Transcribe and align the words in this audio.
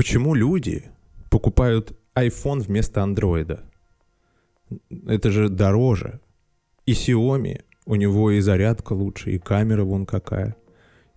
Почему 0.00 0.32
люди 0.32 0.84
покупают 1.28 1.92
iPhone 2.14 2.60
вместо 2.60 3.02
андроида? 3.02 3.70
Это 5.06 5.30
же 5.30 5.50
дороже. 5.50 6.20
И 6.86 6.92
Xiaomi, 6.92 7.60
у 7.84 7.96
него 7.96 8.30
и 8.30 8.40
зарядка 8.40 8.94
лучше, 8.94 9.32
и 9.32 9.38
камера 9.38 9.84
вон 9.84 10.06
какая. 10.06 10.56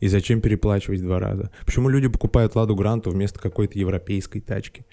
И 0.01 0.09
зачем 0.09 0.41
переплачивать 0.41 1.01
два 1.01 1.19
раза? 1.19 1.49
Почему 1.65 1.87
люди 1.87 2.09
покупают 2.09 2.55
Ладу 2.55 2.75
Гранту 2.75 3.11
вместо 3.11 3.39
какой-то 3.39 3.79
европейской 3.79 4.41
тачки? 4.41 4.85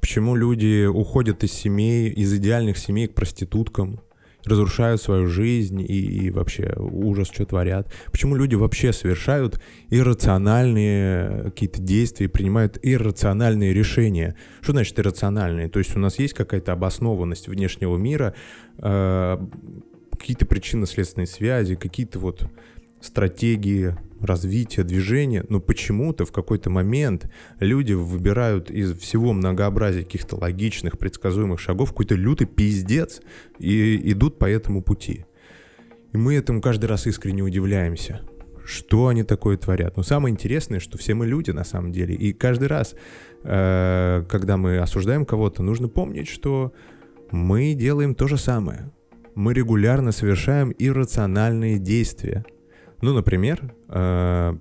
Почему 0.00 0.36
люди 0.36 0.86
уходят 0.86 1.44
из 1.44 1.52
семей, 1.52 2.08
из 2.08 2.32
идеальных 2.32 2.78
семей 2.78 3.08
к 3.08 3.14
проституткам? 3.14 4.00
Разрушают 4.44 5.00
свою 5.00 5.26
жизнь 5.26 5.80
и, 5.80 5.84
и 5.84 6.30
вообще 6.30 6.74
ужас, 6.76 7.28
что 7.28 7.44
творят. 7.46 7.92
Почему 8.10 8.34
люди 8.34 8.54
вообще 8.54 8.92
совершают 8.92 9.60
иррациональные 9.90 11.44
какие-то 11.44 11.80
действия, 11.80 12.28
принимают 12.28 12.78
иррациональные 12.82 13.72
решения? 13.72 14.36
Что 14.60 14.72
значит 14.72 14.98
иррациональные? 14.98 15.68
То 15.68 15.78
есть 15.78 15.96
у 15.96 15.98
нас 15.98 16.18
есть 16.18 16.34
какая-то 16.34 16.72
обоснованность 16.72 17.48
внешнего 17.48 17.96
мира, 17.96 18.34
э, 18.78 19.38
какие-то 20.18 20.46
причинно-следственные 20.46 21.26
связи, 21.26 21.74
какие-то 21.74 22.18
вот 22.18 22.46
стратегии 23.04 23.94
развития 24.20 24.84
движения, 24.84 25.44
но 25.48 25.60
почему-то 25.60 26.24
в 26.24 26.32
какой-то 26.32 26.70
момент 26.70 27.30
люди 27.60 27.92
выбирают 27.92 28.70
из 28.70 28.96
всего 28.96 29.32
многообразия 29.32 30.02
каких-то 30.02 30.36
логичных, 30.36 30.98
предсказуемых 30.98 31.60
шагов 31.60 31.90
какой-то 31.90 32.14
лютый 32.14 32.46
пиздец 32.46 33.20
и 33.58 34.00
идут 34.12 34.38
по 34.38 34.46
этому 34.46 34.82
пути. 34.82 35.26
И 36.12 36.16
мы 36.16 36.34
этому 36.34 36.60
каждый 36.60 36.86
раз 36.86 37.06
искренне 37.06 37.42
удивляемся. 37.42 38.22
Что 38.64 39.08
они 39.08 39.24
такое 39.24 39.58
творят? 39.58 39.96
Но 39.96 40.02
самое 40.02 40.32
интересное, 40.32 40.80
что 40.80 40.96
все 40.96 41.12
мы 41.12 41.26
люди 41.26 41.50
на 41.50 41.64
самом 41.64 41.92
деле. 41.92 42.14
И 42.14 42.32
каждый 42.32 42.68
раз, 42.68 42.94
э, 43.42 44.24
когда 44.28 44.56
мы 44.56 44.78
осуждаем 44.78 45.26
кого-то, 45.26 45.62
нужно 45.62 45.88
помнить, 45.88 46.28
что 46.28 46.72
мы 47.30 47.74
делаем 47.74 48.14
то 48.14 48.26
же 48.26 48.38
самое. 48.38 48.90
Мы 49.34 49.52
регулярно 49.52 50.12
совершаем 50.12 50.72
иррациональные 50.78 51.78
действия– 51.78 52.46
ну, 53.00 53.14
например, 53.14 53.74
э, 53.88 54.56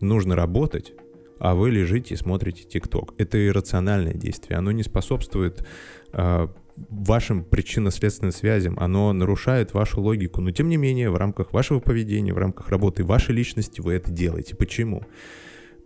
нужно 0.00 0.36
работать, 0.36 0.92
а 1.38 1.54
вы 1.54 1.70
лежите 1.70 2.14
и 2.14 2.16
смотрите 2.16 2.64
ТикТок. 2.64 3.14
Это 3.18 3.44
иррациональное 3.46 4.14
действие. 4.14 4.58
Оно 4.58 4.72
не 4.72 4.82
способствует 4.82 5.66
э, 6.12 6.48
вашим 6.76 7.44
причинно-следственным 7.44 8.32
связям, 8.32 8.78
оно 8.78 9.12
нарушает 9.12 9.74
вашу 9.74 10.00
логику. 10.00 10.40
Но 10.40 10.50
тем 10.50 10.68
не 10.68 10.76
менее, 10.76 11.10
в 11.10 11.16
рамках 11.16 11.52
вашего 11.52 11.80
поведения, 11.80 12.32
в 12.32 12.38
рамках 12.38 12.68
работы 12.68 13.04
вашей 13.04 13.34
личности 13.34 13.80
вы 13.80 13.94
это 13.94 14.10
делаете. 14.10 14.56
Почему? 14.56 15.02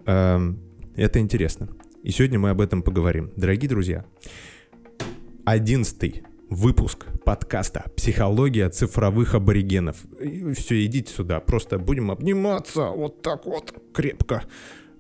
Э, 0.07 0.39
это 0.97 1.19
интересно. 1.19 1.69
И 2.03 2.11
сегодня 2.11 2.39
мы 2.39 2.51
об 2.51 2.61
этом 2.61 2.83
поговорим. 2.83 3.33
Дорогие 3.37 3.69
друзья, 3.69 4.05
одиннадцатый 5.45 6.23
выпуск 6.51 7.07
подкаста 7.25 7.85
«Психология 7.97 8.69
цифровых 8.71 9.35
аборигенов». 9.35 9.97
Все, 10.57 10.85
идите 10.85 11.13
сюда, 11.13 11.41
просто 11.41 11.79
будем 11.79 12.11
обниматься 12.11 12.89
вот 12.89 13.23
так 13.23 13.45
вот 13.47 13.75
крепко. 13.93 14.45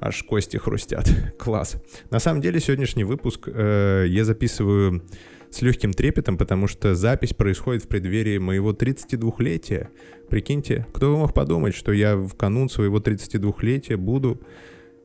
Аж 0.00 0.22
кости 0.24 0.56
хрустят. 0.58 1.08
Класс. 1.38 1.76
На 2.10 2.18
самом 2.18 2.40
деле 2.40 2.60
сегодняшний 2.60 3.04
выпуск 3.04 3.48
э, 3.48 4.04
я 4.08 4.24
записываю 4.24 5.02
с 5.50 5.62
легким 5.62 5.92
трепетом, 5.92 6.36
потому 6.36 6.66
что 6.66 6.94
запись 6.94 7.32
происходит 7.34 7.84
в 7.84 7.88
преддверии 7.88 8.38
моего 8.38 8.72
32-летия. 8.72 9.88
Прикиньте, 10.28 10.86
кто 10.92 11.10
бы 11.10 11.18
мог 11.18 11.34
подумать, 11.34 11.74
что 11.74 11.92
я 11.92 12.16
в 12.16 12.34
канун 12.34 12.68
своего 12.68 12.98
32-летия 12.98 13.96
буду 13.96 14.40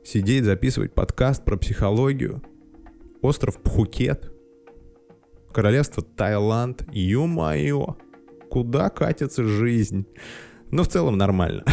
сидеть, 0.04 0.44
записывать 0.44 0.94
подкаст 0.94 1.46
про 1.46 1.58
психологию. 1.58 2.44
Остров 3.22 3.58
Пхукет, 3.62 4.33
королевство 5.54 6.04
Таиланд, 6.04 6.84
ё-моё, 6.92 7.96
куда 8.50 8.90
катится 8.90 9.44
жизнь? 9.46 10.06
Но 10.72 10.84
в 10.84 10.88
целом 10.88 11.18
нормально. 11.18 11.64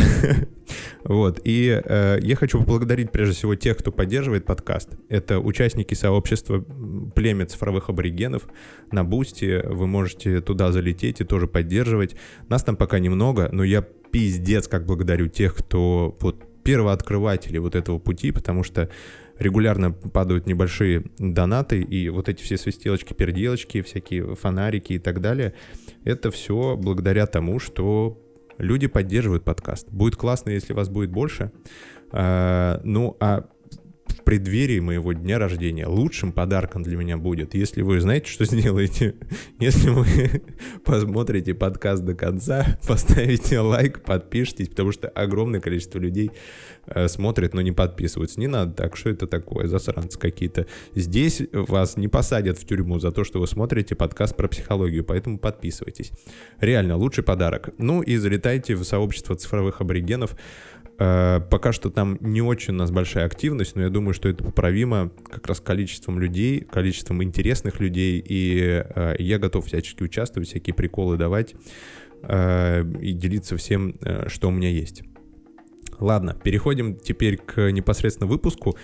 вот. 1.05 1.41
И 1.45 1.81
э, 1.83 2.19
я 2.21 2.37
хочу 2.37 2.59
поблагодарить 2.59 3.11
прежде 3.11 3.35
всего 3.35 3.55
тех, 3.55 3.79
кто 3.79 3.91
поддерживает 3.91 4.45
подкаст. 4.45 4.91
Это 5.09 5.41
участники 5.41 5.95
сообщества 5.95 6.63
племя 7.15 7.47
цифровых 7.47 7.89
аборигенов 7.89 8.47
на 8.93 9.03
Boosty. 9.03 9.63
Вы 9.67 9.87
можете 9.87 10.43
туда 10.43 10.71
залететь 10.71 11.23
и 11.23 11.25
тоже 11.25 11.47
поддерживать. 11.49 12.15
Нас 12.51 12.63
там 12.63 12.77
пока 12.77 12.99
немного, 12.99 13.49
но 13.51 13.65
я 13.65 13.81
пиздец 13.81 14.69
как 14.69 14.85
благодарю 14.85 15.29
тех, 15.29 15.57
кто 15.57 16.19
вот 16.21 16.45
первооткрыватели 16.63 17.57
вот 17.57 17.75
этого 17.75 17.99
пути, 17.99 18.33
потому 18.33 18.63
что 18.63 18.91
регулярно 19.41 19.91
падают 19.91 20.47
небольшие 20.47 21.05
донаты, 21.19 21.81
и 21.81 22.09
вот 22.11 22.29
эти 22.29 22.43
все 22.43 22.57
свистелочки, 22.57 23.15
перделочки, 23.15 23.83
всякие 23.83 24.37
фонарики 24.37 24.93
и 24.93 24.99
так 24.99 25.21
далее, 25.21 25.55
это 26.05 26.31
все 26.31 26.77
благодаря 26.77 27.27
тому, 27.27 27.59
что 27.59 28.23
люди 28.59 28.87
поддерживают 28.87 29.43
подкаст. 29.43 29.89
Будет 29.91 30.17
классно, 30.17 30.51
если 30.51 30.75
вас 30.75 30.89
будет 30.91 31.11
больше. 31.11 31.51
А, 32.13 32.81
ну, 32.85 33.17
а 33.19 33.49
преддверии 34.31 34.79
моего 34.79 35.13
дня 35.13 35.41
рождения 35.41 35.89
лучшим 35.89 36.31
подарком 36.31 36.85
для 36.85 36.97
меня 36.97 37.19
будет, 37.19 37.53
если 37.55 37.83
вы 37.83 38.01
знаете, 38.01 38.31
что 38.31 38.45
сделаете, 38.45 39.17
если 39.59 39.91
вы 39.91 40.07
посмотрите 40.85 41.53
подкаст 41.53 42.05
до 42.05 42.15
конца, 42.15 42.79
поставите 42.87 43.59
лайк, 43.59 44.05
подпишитесь, 44.05 44.69
потому 44.69 44.93
что 44.93 45.09
огромное 45.09 45.59
количество 45.59 45.99
людей 45.99 46.31
э, 46.87 47.09
смотрит, 47.09 47.55
но 47.55 47.61
не 47.61 47.73
подписываются. 47.73 48.39
Не 48.39 48.47
надо 48.47 48.73
так, 48.73 48.97
что 48.97 49.11
это 49.11 49.27
такое, 49.27 49.67
засранцы 49.67 50.17
какие-то. 50.17 50.69
Здесь 50.95 51.43
вас 51.53 51.97
не 51.97 52.07
посадят 52.07 52.57
в 52.57 52.65
тюрьму 52.65 53.01
за 53.01 53.11
то, 53.11 53.25
что 53.25 53.41
вы 53.41 53.49
смотрите 53.49 53.97
подкаст 53.97 54.37
про 54.37 54.47
психологию, 54.47 55.03
поэтому 55.03 55.41
подписывайтесь. 55.41 56.13
Реально, 56.61 56.97
лучший 56.97 57.25
подарок. 57.25 57.71
Ну 57.79 58.01
и 58.01 58.17
залетайте 58.17 58.77
в 58.77 58.85
сообщество 58.85 59.35
цифровых 59.35 59.81
аборигенов. 59.81 60.37
Э, 61.01 61.41
пока 61.51 61.73
что 61.73 61.89
там 61.89 62.19
не 62.21 62.43
очень 62.43 62.75
у 62.75 62.77
нас 62.77 62.91
большая 62.91 63.25
активность, 63.25 63.75
но 63.75 63.83
я 63.83 63.89
думаю, 63.89 64.13
что 64.13 64.29
это 64.29 64.45
поправимо 64.45 65.11
как 65.31 65.47
раз 65.47 65.59
количеством 65.59 66.19
людей, 66.19 66.61
количеством 66.61 67.25
интересных 67.25 67.81
людей, 67.81 68.23
и 68.25 68.85
э, 68.85 69.15
я 69.19 69.39
готов 69.39 69.67
всячески 69.67 70.03
участвовать, 70.03 70.49
всякие 70.51 70.75
приколы 70.75 71.17
давать 71.17 71.55
э, 72.23 72.85
и 73.01 73.15
делиться 73.15 73.57
всем, 73.57 73.95
что 74.27 74.49
у 74.49 74.51
меня 74.51 74.69
есть. 74.69 75.03
Ладно, 75.99 76.35
переходим 76.35 76.97
теперь 76.97 77.39
к 77.39 77.71
непосредственно 77.73 78.29
выпуску. 78.29 78.77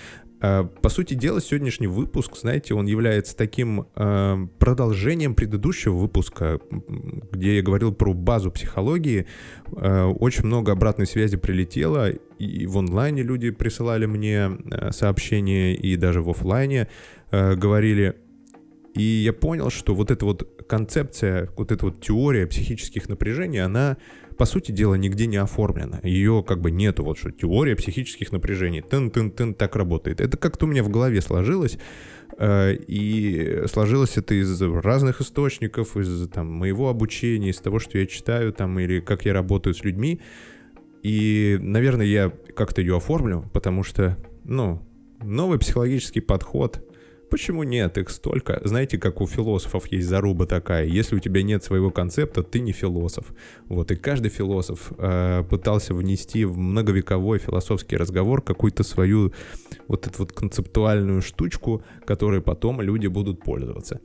Э, 0.46 0.64
по 0.82 0.88
сути 0.88 1.14
дела, 1.14 1.40
сегодняшний 1.40 1.86
выпуск, 1.86 2.36
знаете, 2.36 2.74
он 2.74 2.86
является 2.86 3.36
таким 3.36 3.86
э, 3.96 4.46
продолжением 4.58 5.34
предыдущего 5.34 5.94
выпуска, 5.94 6.60
где 7.32 7.56
я 7.56 7.62
говорил 7.62 7.92
про 7.92 8.12
базу 8.12 8.50
психологии. 8.50 9.26
Э, 9.76 10.04
очень 10.04 10.44
много 10.44 10.72
обратной 10.72 11.06
связи 11.06 11.36
прилетело, 11.36 12.10
и 12.10 12.66
в 12.66 12.78
онлайне 12.78 13.22
люди 13.22 13.50
присылали 13.50 14.06
мне 14.06 14.50
сообщения, 14.90 15.74
и 15.74 15.96
даже 15.96 16.22
в 16.22 16.30
офлайне 16.30 16.88
говорили. 17.32 18.16
И 18.94 19.02
я 19.02 19.32
понял, 19.32 19.70
что 19.70 19.94
вот 19.94 20.10
эта 20.10 20.24
вот 20.24 20.55
концепция, 20.66 21.50
вот 21.56 21.72
эта 21.72 21.86
вот 21.86 22.00
теория 22.00 22.46
психических 22.46 23.08
напряжений, 23.08 23.62
она 23.62 23.96
по 24.36 24.44
сути 24.44 24.70
дела, 24.72 24.94
нигде 24.94 25.26
не 25.26 25.38
оформлена. 25.38 26.00
Ее 26.02 26.44
как 26.46 26.60
бы 26.60 26.70
нету, 26.70 27.04
вот 27.04 27.18
что 27.18 27.30
теория 27.30 27.74
психических 27.74 28.32
напряжений, 28.32 28.82
тын-тын-тын, 28.82 29.54
так 29.54 29.76
работает. 29.76 30.20
Это 30.20 30.36
как-то 30.36 30.66
у 30.66 30.68
меня 30.68 30.82
в 30.82 30.90
голове 30.90 31.22
сложилось, 31.22 31.78
э, 32.38 32.74
и 32.74 33.62
сложилось 33.66 34.18
это 34.18 34.34
из 34.34 34.60
разных 34.60 35.20
источников, 35.20 35.96
из 35.96 36.28
там, 36.28 36.52
моего 36.52 36.90
обучения, 36.90 37.50
из 37.50 37.58
того, 37.58 37.78
что 37.78 37.98
я 37.98 38.06
читаю, 38.06 38.52
там, 38.52 38.78
или 38.78 39.00
как 39.00 39.24
я 39.24 39.32
работаю 39.32 39.74
с 39.74 39.82
людьми. 39.84 40.20
И, 41.02 41.56
наверное, 41.60 42.06
я 42.06 42.32
как-то 42.54 42.80
ее 42.80 42.96
оформлю, 42.96 43.48
потому 43.54 43.84
что, 43.84 44.18
ну, 44.44 44.82
новый 45.22 45.58
психологический 45.58 46.20
подход— 46.20 46.82
Почему 47.30 47.64
нет? 47.64 47.98
Их 47.98 48.10
столько. 48.10 48.60
Знаете, 48.64 48.98
как 48.98 49.20
у 49.20 49.26
философов 49.26 49.88
есть 49.88 50.06
заруба 50.06 50.46
такая. 50.46 50.84
Если 50.84 51.16
у 51.16 51.18
тебя 51.18 51.42
нет 51.42 51.64
своего 51.64 51.90
концепта, 51.90 52.42
ты 52.42 52.60
не 52.60 52.72
философ. 52.72 53.32
Вот. 53.68 53.90
И 53.90 53.96
каждый 53.96 54.28
философ 54.28 54.92
э, 54.98 55.42
пытался 55.50 55.92
внести 55.94 56.44
в 56.44 56.56
многовековой 56.56 57.38
философский 57.38 57.96
разговор 57.96 58.42
какую-то 58.42 58.84
свою 58.84 59.32
вот 59.88 60.06
эту 60.06 60.18
вот 60.18 60.32
концептуальную 60.32 61.20
штучку, 61.20 61.82
которой 62.04 62.40
потом 62.40 62.80
люди 62.80 63.08
будут 63.08 63.42
пользоваться. 63.42 64.00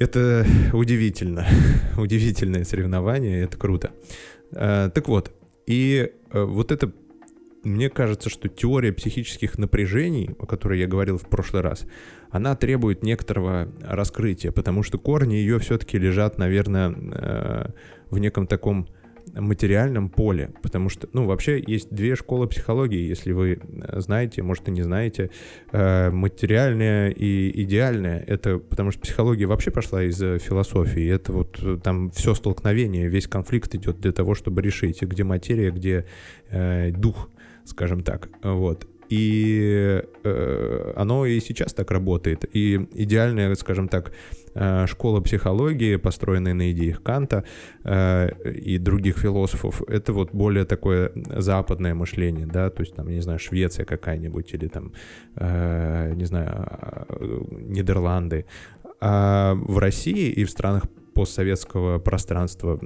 Это 0.00 0.44
удивительно. 0.72 1.46
Удивительное 1.96 2.64
соревнование, 2.64 3.42
это 3.42 3.56
круто. 3.56 3.92
Э, 4.50 4.90
так 4.92 5.06
вот, 5.08 5.30
и 5.66 6.10
э, 6.32 6.42
вот 6.42 6.72
это 6.72 6.92
мне 7.64 7.90
кажется, 7.90 8.30
что 8.30 8.48
теория 8.48 8.92
психических 8.92 9.58
напряжений, 9.58 10.30
о 10.38 10.46
которой 10.46 10.78
я 10.78 10.86
говорил 10.86 11.18
в 11.18 11.28
прошлый 11.28 11.62
раз, 11.62 11.86
она 12.30 12.54
требует 12.54 13.02
некоторого 13.02 13.68
раскрытия, 13.82 14.52
потому 14.52 14.82
что 14.82 14.98
корни 14.98 15.34
ее 15.34 15.58
все-таки 15.58 15.98
лежат, 15.98 16.38
наверное, 16.38 16.90
э, 16.90 17.70
в 18.10 18.18
неком 18.18 18.46
таком 18.46 18.88
материальном 19.34 20.08
поле, 20.08 20.52
потому 20.62 20.88
что, 20.88 21.06
ну, 21.12 21.26
вообще 21.26 21.62
есть 21.66 21.90
две 21.90 22.16
школы 22.16 22.48
психологии, 22.48 23.06
если 23.06 23.32
вы 23.32 23.60
э, 23.60 24.00
знаете, 24.00 24.42
может 24.42 24.68
и 24.68 24.70
не 24.70 24.82
знаете, 24.82 25.30
э, 25.72 26.10
материальная 26.10 27.10
и 27.10 27.62
идеальная, 27.62 28.20
это 28.26 28.58
потому 28.58 28.90
что 28.90 29.00
психология 29.00 29.46
вообще 29.46 29.70
пошла 29.70 30.02
из 30.02 30.18
философии, 30.18 31.06
это 31.06 31.32
вот 31.32 31.82
там 31.82 32.10
все 32.10 32.34
столкновение, 32.34 33.08
весь 33.08 33.26
конфликт 33.26 33.74
идет 33.74 34.00
для 34.00 34.12
того, 34.12 34.34
чтобы 34.34 34.62
решить, 34.62 35.02
где 35.02 35.24
материя, 35.24 35.70
где 35.70 36.06
дух, 36.50 37.28
скажем 37.68 38.02
так, 38.02 38.28
вот. 38.42 38.86
И 39.08 40.02
э, 40.24 40.92
оно 40.96 41.26
и 41.26 41.40
сейчас 41.40 41.72
так 41.72 41.90
работает. 41.90 42.44
И 42.52 42.88
идеальная, 42.92 43.54
скажем 43.54 43.88
так, 43.88 44.12
э, 44.54 44.86
школа 44.86 45.20
психологии, 45.20 45.96
построенная 45.96 46.54
на 46.54 46.70
идеях 46.72 47.02
Канта 47.02 47.44
э, 47.84 48.30
и 48.50 48.78
других 48.78 49.18
философов, 49.18 49.82
это 49.88 50.12
вот 50.12 50.32
более 50.32 50.64
такое 50.64 51.12
западное 51.14 51.94
мышление, 51.94 52.46
да, 52.46 52.68
то 52.68 52.82
есть 52.82 52.94
там, 52.94 53.08
не 53.08 53.20
знаю, 53.20 53.38
Швеция 53.38 53.86
какая-нибудь 53.86 54.52
или 54.52 54.68
там, 54.68 54.92
э, 55.36 56.12
не 56.14 56.26
знаю, 56.26 56.68
э, 57.08 57.40
Нидерланды. 57.50 58.44
А 59.00 59.54
в 59.54 59.78
России 59.78 60.28
и 60.28 60.44
в 60.44 60.50
странах 60.50 60.84
постсоветского 61.18 61.98
пространства 61.98 62.78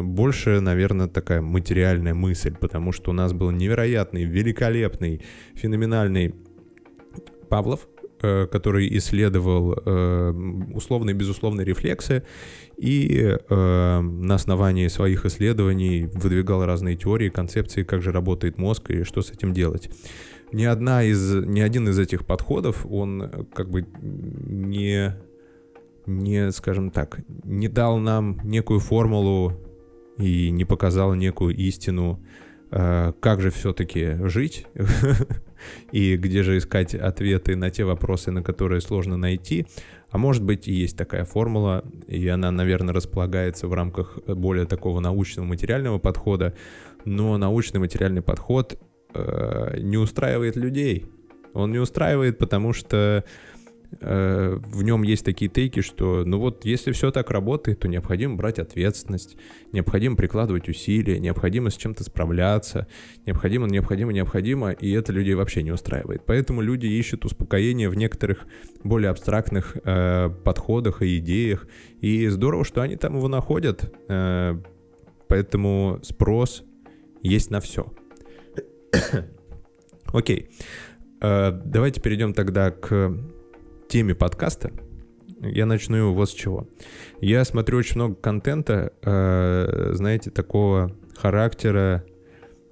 больше, 0.00 0.60
наверное, 0.60 1.08
такая 1.08 1.40
материальная 1.40 2.14
мысль, 2.14 2.54
потому 2.54 2.92
что 2.92 3.10
у 3.10 3.12
нас 3.12 3.32
был 3.32 3.50
невероятный, 3.50 4.22
великолепный, 4.22 5.22
феноменальный 5.56 6.32
Павлов, 7.48 7.88
э, 8.22 8.46
который 8.46 8.96
исследовал 8.96 9.74
э, 9.74 10.30
условные 10.72 11.16
и 11.16 11.18
безусловные 11.18 11.64
рефлексы 11.64 12.22
и 12.76 13.36
э, 13.48 14.00
на 14.00 14.34
основании 14.36 14.86
своих 14.86 15.26
исследований 15.26 16.08
выдвигал 16.14 16.64
разные 16.64 16.94
теории, 16.94 17.28
концепции, 17.28 17.82
как 17.82 18.02
же 18.02 18.12
работает 18.12 18.56
мозг 18.56 18.88
и 18.90 19.02
что 19.02 19.20
с 19.20 19.32
этим 19.32 19.52
делать. 19.52 19.90
Ни, 20.52 20.64
одна 20.64 21.02
из, 21.02 21.44
ни 21.44 21.60
один 21.60 21.88
из 21.88 21.98
этих 21.98 22.24
подходов, 22.24 22.86
он 22.88 23.48
как 23.52 23.68
бы 23.68 23.84
не 24.00 25.16
не, 26.18 26.50
скажем 26.52 26.90
так, 26.90 27.20
не 27.44 27.68
дал 27.68 27.98
нам 27.98 28.40
некую 28.44 28.80
формулу 28.80 29.52
и 30.18 30.50
не 30.50 30.64
показал 30.64 31.14
некую 31.14 31.54
истину, 31.56 32.22
э, 32.70 33.12
как 33.20 33.40
же 33.40 33.50
все-таки 33.50 34.16
жить 34.28 34.66
и 35.92 36.16
где 36.16 36.42
же 36.42 36.58
искать 36.58 36.94
ответы 36.94 37.56
на 37.56 37.70
те 37.70 37.84
вопросы, 37.84 38.30
на 38.30 38.42
которые 38.42 38.80
сложно 38.80 39.16
найти. 39.16 39.66
А 40.10 40.18
может 40.18 40.42
быть 40.42 40.66
и 40.66 40.72
есть 40.72 40.96
такая 40.96 41.24
формула, 41.24 41.84
и 42.08 42.26
она, 42.28 42.50
наверное, 42.50 42.92
располагается 42.92 43.68
в 43.68 43.74
рамках 43.74 44.18
более 44.26 44.66
такого 44.66 45.00
научного 45.00 45.46
материального 45.46 45.98
подхода, 45.98 46.54
но 47.04 47.38
научный 47.38 47.78
материальный 47.78 48.22
подход 48.22 48.78
э, 49.14 49.78
не 49.80 49.96
устраивает 49.96 50.56
людей. 50.56 51.06
Он 51.52 51.72
не 51.72 51.78
устраивает, 51.78 52.38
потому 52.38 52.72
что 52.72 53.24
в 54.00 54.82
нем 54.82 55.02
есть 55.02 55.24
такие 55.24 55.50
тейки, 55.50 55.80
что, 55.80 56.24
ну 56.24 56.38
вот, 56.38 56.64
если 56.64 56.92
все 56.92 57.10
так 57.10 57.30
работает, 57.30 57.80
то 57.80 57.88
необходимо 57.88 58.36
брать 58.36 58.58
ответственность, 58.58 59.36
необходимо 59.72 60.16
прикладывать 60.16 60.68
усилия, 60.68 61.18
необходимо 61.18 61.70
с 61.70 61.76
чем-то 61.76 62.04
справляться, 62.04 62.86
необходимо, 63.26 63.66
необходимо, 63.66 64.12
необходимо, 64.12 64.70
и 64.70 64.92
это 64.92 65.12
людей 65.12 65.34
вообще 65.34 65.62
не 65.62 65.72
устраивает. 65.72 66.22
Поэтому 66.24 66.60
люди 66.60 66.86
ищут 66.86 67.24
успокоение 67.24 67.88
в 67.88 67.96
некоторых 67.96 68.46
более 68.84 69.10
абстрактных 69.10 69.76
э, 69.82 70.30
подходах 70.44 71.02
и 71.02 71.18
идеях, 71.18 71.66
и 72.00 72.28
здорово, 72.28 72.64
что 72.64 72.82
они 72.82 72.96
там 72.96 73.16
его 73.16 73.28
находят, 73.28 73.92
э, 74.08 74.60
поэтому 75.28 75.98
спрос 76.02 76.64
есть 77.22 77.50
на 77.50 77.60
все. 77.60 77.92
Окей, 80.12 80.50
э, 81.20 81.52
давайте 81.64 82.00
перейдем 82.00 82.34
тогда 82.34 82.70
к 82.70 83.16
теме 83.90 84.14
подкаста, 84.14 84.70
я 85.40 85.66
начну 85.66 86.14
вот 86.14 86.30
с 86.30 86.32
чего. 86.32 86.68
Я 87.20 87.44
смотрю 87.44 87.78
очень 87.78 87.96
много 87.96 88.14
контента, 88.14 88.92
э, 89.02 89.90
знаете, 89.94 90.30
такого 90.30 90.96
характера 91.16 92.04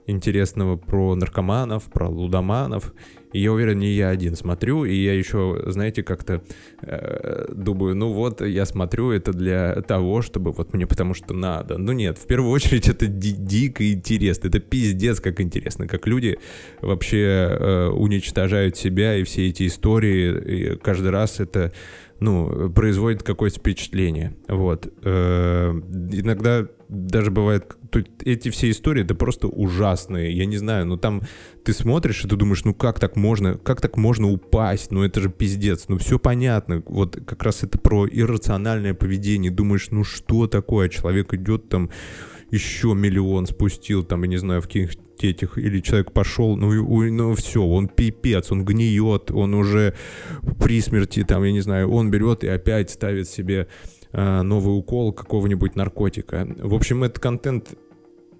интересного 0.09 0.77
про 0.77 1.15
наркоманов, 1.15 1.85
про 1.85 2.09
лудоманов. 2.09 2.93
И 3.33 3.41
я 3.41 3.53
уверен, 3.53 3.79
не 3.79 3.93
я 3.93 4.09
один 4.09 4.37
смотрю, 4.37 4.87
и 4.87 4.95
я 4.95 5.13
еще, 5.13 5.63
знаете, 5.67 6.03
как-то 6.03 6.43
э, 6.81 7.53
думаю, 7.53 7.95
ну 7.95 8.15
вот, 8.15 8.41
я 8.41 8.65
смотрю 8.65 9.11
это 9.11 9.35
для 9.35 9.75
того, 9.83 10.23
чтобы 10.23 10.53
вот 10.53 10.73
мне 10.73 10.87
потому 10.87 11.13
что 11.13 11.35
надо. 11.35 11.77
Ну 11.77 11.93
нет, 11.93 12.17
в 12.17 12.27
первую 12.27 12.51
очередь 12.51 12.89
это 12.89 13.07
ди- 13.07 13.37
дико 13.37 13.93
интересно, 13.93 14.49
это 14.49 14.61
пиздец 14.61 15.21
как 15.21 15.43
интересно, 15.43 15.87
как 15.87 16.07
люди 16.07 16.39
вообще 16.81 17.19
э, 17.51 17.89
уничтожают 17.89 18.79
себя 18.79 19.17
и 19.17 19.25
все 19.25 19.49
эти 19.49 19.67
истории, 19.67 20.73
и 20.75 20.77
каждый 20.77 21.11
раз 21.11 21.39
это 21.39 21.73
ну, 22.21 22.71
производит 22.71 23.23
какое-то 23.23 23.61
впечатление. 23.61 24.35
Вот. 24.49 24.93
Э, 25.03 25.71
иногда 25.71 26.67
даже 26.89 27.31
бывает, 27.31 27.77
эти 28.25 28.51
все 28.51 28.71
истории, 28.71 29.05
это 29.05 29.15
просто 29.15 29.47
ужасные. 29.47 30.33
Я 30.37 30.47
не 30.47 30.57
знаю, 30.57 30.87
ну 30.87 30.97
там 30.97 31.23
ты 31.65 31.73
смотришь 31.73 32.25
и 32.25 32.29
ты 32.29 32.37
думаешь, 32.37 32.65
ну 32.65 32.75
как 32.75 32.99
так 32.99 33.17
можно, 33.17 33.57
как 33.59 33.81
так 33.81 33.97
можно 33.97 34.29
упасть? 34.29 34.91
Ну 34.91 35.05
это 35.05 35.21
же 35.21 35.29
пиздец, 35.31 35.87
ну 35.89 35.99
все 35.99 36.19
понятно. 36.19 36.83
Вот 36.87 37.17
как 37.27 37.43
раз 37.43 37.63
это 37.63 37.79
про 37.79 38.07
иррациональное 38.09 38.95
поведение. 38.95 39.51
Думаешь, 39.51 39.89
ну 39.91 40.03
что 40.05 40.47
такое? 40.47 40.89
Человек 40.89 41.35
идет 41.35 41.69
там 41.69 41.91
еще 42.51 42.95
миллион 42.95 43.47
спустил, 43.47 44.05
там, 44.05 44.23
я 44.23 44.29
не 44.29 44.37
знаю, 44.37 44.63
в 44.63 44.67
каких 44.67 44.93
этих, 45.21 45.59
или 45.59 45.81
человек 45.81 46.13
пошел, 46.13 46.57
ну, 46.57 46.71
ну 47.11 47.35
все, 47.35 47.63
он 47.63 47.89
пипец, 47.89 48.53
он 48.53 48.65
гниет, 48.65 49.31
он 49.31 49.55
уже 49.55 49.95
при 50.61 50.81
смерти, 50.81 51.25
там, 51.25 51.43
я 51.45 51.53
не 51.53 51.61
знаю, 51.61 51.91
он 51.91 52.11
берет 52.11 52.45
и 52.45 52.49
опять 52.49 52.91
ставит 52.91 53.29
себе 53.29 53.69
э, 54.13 54.43
новый 54.43 54.79
укол 54.79 55.13
какого-нибудь 55.13 55.77
наркотика. 55.77 56.49
В 56.59 56.75
общем, 56.75 57.05
этот 57.05 57.19
контент 57.19 57.77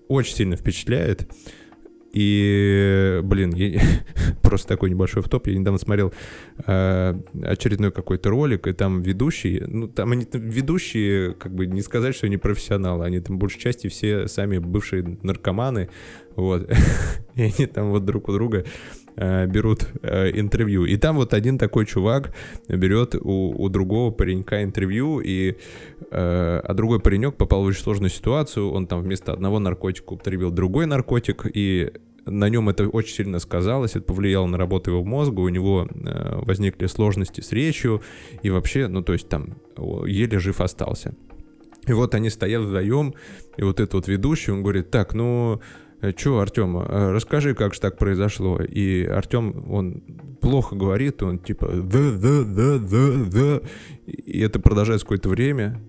очень 0.09 0.37
сильно 0.37 0.57
впечатляет. 0.57 1.29
И, 2.13 3.21
блин, 3.23 3.53
я, 3.55 3.81
просто 4.43 4.69
такой 4.69 4.91
небольшой 4.91 5.23
в 5.23 5.29
топ. 5.29 5.47
Я 5.47 5.59
недавно 5.59 5.79
смотрел 5.79 6.13
э, 6.67 7.15
очередной 7.43 7.93
какой-то 7.93 8.31
ролик, 8.31 8.67
и 8.67 8.73
там 8.73 9.03
ведущие, 9.03 9.67
ну, 9.67 9.89
там 9.89 10.13
они 10.13 10.25
там 10.25 10.41
ведущие, 10.41 11.35
как 11.35 11.55
бы 11.55 11.67
не 11.67 11.83
сказать, 11.83 12.15
что 12.15 12.27
они 12.27 12.37
профессионалы, 12.37 13.05
они 13.05 13.21
там 13.21 13.39
большей 13.39 13.61
части 13.61 13.89
все 13.89 14.27
сами 14.27 14.59
бывшие 14.59 15.19
наркоманы, 15.23 15.91
вот. 16.35 16.71
и 17.35 17.43
они 17.43 17.67
там 17.67 17.91
вот 17.91 18.05
друг 18.05 18.29
у 18.29 18.33
друга 18.33 18.65
э, 19.19 19.47
берут 19.47 19.87
э, 20.03 20.31
интервью. 20.39 20.85
И 20.85 20.97
там 20.97 21.17
вот 21.17 21.35
один 21.35 21.59
такой 21.59 21.87
чувак 21.87 22.33
берет 22.69 23.15
у, 23.15 23.51
у 23.51 23.69
другого 23.69 24.11
паренька 24.11 24.63
интервью, 24.63 25.21
и, 25.21 25.57
э, 26.11 26.61
а 26.65 26.75
другой 26.75 27.01
паренек 27.01 27.37
попал 27.37 27.63
в 27.63 27.67
очень 27.67 27.83
сложную 27.83 28.11
ситуацию, 28.11 28.71
он 28.71 28.87
там 28.87 29.03
вместо 29.03 29.33
одного 29.33 29.59
наркотика 29.59 30.13
употребил 30.13 30.51
другой 30.51 30.87
наркотик, 30.87 31.47
и 31.53 31.93
на 32.27 32.49
нем 32.49 32.69
это 32.69 32.89
очень 32.89 33.15
сильно 33.15 33.39
сказалось, 33.39 33.97
это 33.97 34.03
повлияло 34.03 34.47
на 34.47 34.59
работу 34.59 34.91
его 34.91 35.05
мозга, 35.05 35.41
у 35.41 35.49
него 35.49 35.89
э, 35.91 36.39
возникли 36.43 36.87
сложности 36.87 37.41
с 37.41 37.53
речью, 37.53 38.03
и 38.43 38.51
вообще, 38.51 38.87
ну 38.87 39.03
то 39.03 39.13
есть 39.13 39.29
там 39.29 39.57
еле 40.07 40.39
жив 40.39 40.61
остался. 40.61 41.15
И 41.87 41.93
вот 41.93 42.15
они 42.15 42.29
стоят 42.29 42.63
вдвоем, 42.63 43.15
и 43.57 43.63
вот 43.63 43.81
этот 43.81 43.95
вот 43.95 44.09
ведущий, 44.09 44.53
он 44.53 44.63
говорит, 44.63 44.91
так, 44.91 45.15
ну, 45.15 45.61
Че, 46.17 46.39
Артем, 46.39 46.79
э, 46.79 47.13
расскажи, 47.13 47.55
как 47.55 47.75
же 47.75 47.81
так 47.81 47.99
произошло. 47.99 48.61
И 48.61 49.05
Артем, 49.05 49.71
он 49.71 50.03
плохо 50.41 50.77
говорит, 50.77 51.23
он 51.23 51.39
типа 51.39 51.69
да, 51.69 52.13
да, 52.13 52.43
да, 52.45 52.79
да, 52.79 53.25
да. 53.25 53.61
И 54.07 54.41
это 54.41 54.61
продолжается 54.61 55.05
какое-то 55.05 55.29
время. 55.29 55.81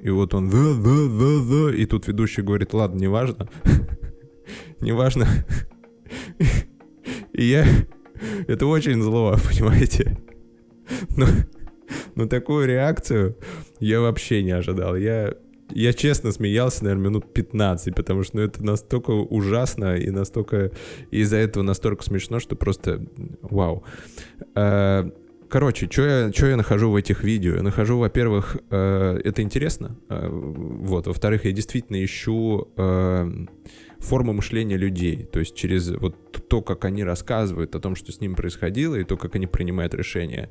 И 0.00 0.10
вот 0.10 0.34
он 0.34 0.48
да, 0.48 0.74
да, 0.74 1.08
да, 1.08 1.70
да. 1.70 1.76
И 1.76 1.86
тут 1.86 2.06
ведущий 2.06 2.42
говорит, 2.42 2.72
ладно, 2.72 2.98
неважно. 2.98 3.48
неважно. 4.80 5.26
И 7.32 7.44
я... 7.44 7.66
Это 8.46 8.66
очень 8.66 9.02
зло, 9.02 9.36
понимаете? 9.48 10.18
Но, 11.16 11.26
но 12.14 12.26
такую 12.26 12.66
реакцию 12.66 13.36
я 13.80 14.00
вообще 14.00 14.42
не 14.42 14.52
ожидал. 14.52 14.96
Я 14.96 15.34
я 15.70 15.92
честно 15.92 16.32
смеялся, 16.32 16.84
наверное, 16.84 17.10
минут 17.10 17.32
15, 17.32 17.94
потому 17.94 18.22
что 18.22 18.36
ну, 18.36 18.42
это 18.42 18.64
настолько 18.64 19.10
ужасно 19.10 19.96
и 19.96 20.10
настолько 20.10 20.70
из-за 21.10 21.36
этого 21.36 21.62
настолько 21.62 22.04
смешно, 22.04 22.40
что 22.40 22.56
просто 22.56 23.04
вау. 23.42 23.84
А, 24.54 25.10
короче, 25.48 25.88
что 25.90 26.02
я, 26.02 26.32
что 26.32 26.46
я 26.46 26.56
нахожу 26.56 26.90
в 26.90 26.96
этих 26.96 27.24
видео? 27.24 27.56
Я 27.56 27.62
нахожу, 27.62 27.98
во-первых, 27.98 28.56
э, 28.70 29.20
это 29.24 29.42
интересно. 29.42 29.96
Э, 30.08 30.28
вот, 30.30 31.06
во-вторых, 31.06 31.44
я 31.44 31.52
действительно 31.52 32.02
ищу 32.04 32.68
формы 34.00 34.32
мышления 34.32 34.76
людей, 34.76 35.24
то 35.24 35.38
есть 35.38 35.54
через 35.54 35.90
вот 35.90 36.16
то, 36.48 36.62
как 36.62 36.84
они 36.84 37.04
рассказывают 37.04 37.74
о 37.74 37.80
том, 37.80 37.96
что 37.96 38.12
с 38.12 38.20
ним 38.20 38.34
происходило, 38.34 38.94
и 38.94 39.04
то, 39.04 39.16
как 39.16 39.34
они 39.34 39.46
принимают 39.46 39.94
решения. 39.94 40.50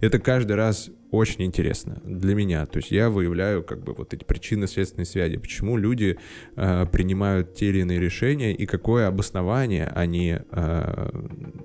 Это 0.00 0.18
каждый 0.18 0.56
раз 0.56 0.90
очень 1.10 1.44
интересно 1.44 2.00
для 2.04 2.34
меня. 2.34 2.66
То 2.66 2.78
есть 2.78 2.90
я 2.90 3.10
выявляю 3.10 3.62
как 3.62 3.82
бы 3.82 3.94
вот 3.94 4.14
эти 4.14 4.24
причины 4.24 4.66
следственной 4.66 5.06
связи, 5.06 5.36
почему 5.36 5.76
люди 5.76 6.18
э, 6.56 6.86
принимают 6.86 7.54
те 7.54 7.70
или 7.70 7.80
иные 7.80 7.98
решения 7.98 8.54
и 8.54 8.66
какое 8.66 9.08
обоснование 9.08 9.86
они, 9.86 10.38
э, 10.50 11.10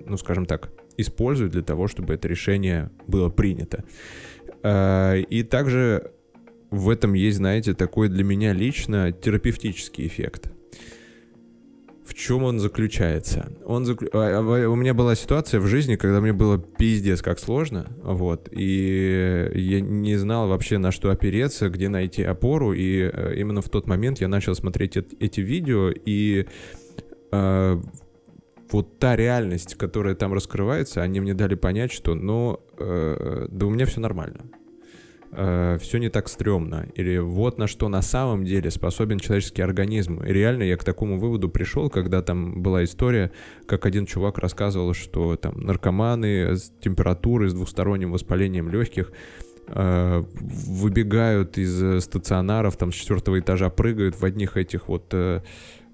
ну 0.06 0.16
скажем 0.16 0.46
так, 0.46 0.70
используют 0.96 1.52
для 1.52 1.62
того, 1.62 1.88
чтобы 1.88 2.14
это 2.14 2.28
решение 2.28 2.90
было 3.06 3.28
принято. 3.28 3.84
Э, 4.62 5.20
и 5.20 5.42
также 5.42 6.12
в 6.70 6.90
этом 6.90 7.14
есть, 7.14 7.36
знаете, 7.36 7.74
такой 7.74 8.08
для 8.08 8.24
меня 8.24 8.52
лично 8.52 9.12
терапевтический 9.12 10.06
эффект. 10.06 10.50
В 12.06 12.14
чем 12.14 12.44
он 12.44 12.60
заключается? 12.60 13.52
Он 13.64 13.84
заклю... 13.84 14.08
А, 14.12 14.38
а, 14.38 14.68
у 14.68 14.76
меня 14.76 14.94
была 14.94 15.16
ситуация 15.16 15.58
в 15.58 15.66
жизни, 15.66 15.96
когда 15.96 16.20
мне 16.20 16.32
было 16.32 16.56
пиздец 16.56 17.20
как 17.20 17.40
сложно, 17.40 17.88
вот, 18.02 18.48
и 18.52 19.50
я 19.54 19.80
не 19.80 20.14
знал 20.14 20.46
вообще 20.48 20.78
на 20.78 20.92
что 20.92 21.10
опереться, 21.10 21.68
где 21.68 21.88
найти 21.88 22.22
опору, 22.22 22.72
и 22.72 23.10
э, 23.12 23.34
именно 23.36 23.60
в 23.60 23.68
тот 23.68 23.88
момент 23.88 24.20
я 24.20 24.28
начал 24.28 24.54
смотреть 24.54 24.96
эти 24.96 25.40
видео, 25.40 25.90
и 25.90 26.46
э, 27.32 27.80
вот 28.70 28.98
та 29.00 29.16
реальность, 29.16 29.74
которая 29.74 30.14
там 30.14 30.32
раскрывается, 30.32 31.02
они 31.02 31.18
мне 31.18 31.34
дали 31.34 31.56
понять, 31.56 31.90
что, 31.90 32.14
ну, 32.14 32.60
э, 32.78 33.48
да 33.50 33.66
у 33.66 33.70
меня 33.70 33.84
все 33.84 34.00
нормально 34.00 34.44
э, 35.36 35.78
все 35.80 35.98
не 35.98 36.08
так 36.08 36.28
стрёмно, 36.28 36.86
или 36.94 37.18
вот 37.18 37.58
на 37.58 37.66
что 37.66 37.88
на 37.88 38.02
самом 38.02 38.44
деле 38.44 38.70
способен 38.70 39.18
человеческий 39.18 39.62
организм. 39.62 40.20
И 40.22 40.32
реально 40.32 40.64
я 40.64 40.76
к 40.76 40.84
такому 40.84 41.18
выводу 41.18 41.48
пришел, 41.48 41.90
когда 41.90 42.22
там 42.22 42.62
была 42.62 42.84
история, 42.84 43.30
как 43.66 43.86
один 43.86 44.06
чувак 44.06 44.38
рассказывал, 44.38 44.94
что 44.94 45.36
там 45.36 45.60
наркоманы 45.60 46.56
с 46.56 46.72
температурой, 46.80 47.50
с 47.50 47.54
двухсторонним 47.54 48.12
воспалением 48.12 48.70
легких 48.70 49.12
э, 49.68 50.24
выбегают 50.40 51.58
из 51.58 52.02
стационаров, 52.02 52.76
там 52.76 52.90
с 52.90 52.94
четвертого 52.94 53.38
этажа 53.38 53.68
прыгают 53.68 54.18
в 54.18 54.24
одних 54.24 54.56
этих 54.56 54.88
вот 54.88 55.12
э, 55.12 55.42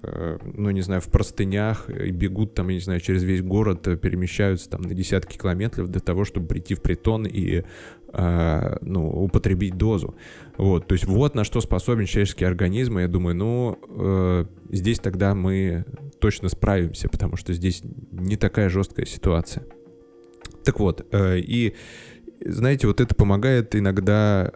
э 0.03 0.37
ну, 0.53 0.69
не 0.71 0.81
знаю, 0.81 1.01
в 1.01 1.07
простынях 1.07 1.89
и 1.89 2.11
бегут 2.11 2.53
там, 2.53 2.69
я 2.69 2.75
не 2.75 2.81
знаю, 2.81 3.01
через 3.01 3.23
весь 3.23 3.41
город, 3.41 3.83
перемещаются 4.01 4.69
там 4.69 4.83
на 4.83 4.93
десятки 4.93 5.37
километров 5.37 5.89
для 5.89 6.01
того, 6.01 6.23
чтобы 6.23 6.47
прийти 6.47 6.75
в 6.75 6.81
притон 6.81 7.25
и 7.25 7.63
э, 8.13 8.77
ну, 8.81 9.09
употребить 9.09 9.77
дозу. 9.77 10.15
Вот, 10.57 10.87
то 10.87 10.93
есть 10.93 11.05
вот 11.05 11.35
на 11.35 11.43
что 11.43 11.61
способен 11.61 12.05
человеческий 12.05 12.45
организм, 12.45 12.99
и 12.99 13.01
я 13.01 13.07
думаю, 13.07 13.35
ну, 13.35 13.79
э, 13.87 14.45
здесь 14.69 14.99
тогда 14.99 15.35
мы 15.35 15.85
точно 16.19 16.49
справимся, 16.49 17.09
потому 17.09 17.35
что 17.35 17.53
здесь 17.53 17.81
не 18.11 18.37
такая 18.37 18.69
жесткая 18.69 19.05
ситуация. 19.05 19.65
Так 20.63 20.79
вот, 20.79 21.05
э, 21.11 21.39
и 21.39 21.75
знаете, 22.45 22.87
вот 22.87 23.01
это 23.01 23.15
помогает 23.15 23.75
иногда 23.75 24.51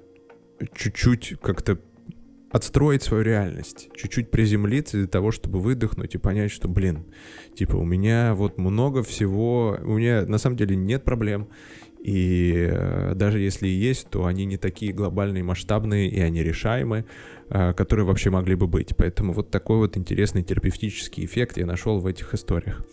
чуть-чуть 0.74 1.36
как-то 1.42 1.80
отстроить 2.50 3.04
свою 3.04 3.24
реальность, 3.24 3.90
чуть-чуть 3.96 4.32
приземлиться 4.32 4.98
для 4.98 5.08
того, 5.08 5.32
чтобы 5.32 5.60
выдохнуть 5.60 6.16
и 6.16 6.18
понять, 6.18 6.52
что, 6.52 6.68
блин, 6.68 7.06
типа, 7.56 7.76
у 7.76 7.84
меня 7.84 8.34
вот 8.34 8.58
много 8.58 9.04
всего, 9.04 9.78
у 9.84 9.98
меня 9.98 10.26
на 10.26 10.38
самом 10.38 10.56
деле 10.56 10.76
нет 10.76 11.04
проблем, 11.04 11.50
и 12.00 12.70
э, 12.72 13.14
даже 13.16 13.40
если 13.40 13.68
и 13.68 13.72
есть, 13.72 14.10
то 14.10 14.26
они 14.26 14.46
не 14.46 14.58
такие 14.58 14.94
глобальные, 14.94 15.44
масштабные, 15.44 16.10
и 16.10 16.20
они 16.20 16.44
решаемы, 16.44 17.06
э, 17.50 17.74
которые 17.74 18.06
вообще 18.06 18.30
могли 18.30 18.56
бы 18.56 18.68
быть. 18.68 18.96
Поэтому 18.96 19.34
вот 19.34 19.52
такой 19.52 19.78
вот 19.78 19.98
интересный 19.98 20.44
терапевтический 20.44 21.26
эффект 21.26 21.58
я 21.58 21.66
нашел 21.66 22.00
в 22.00 22.08
этих 22.08 22.34
историях. 22.34 22.84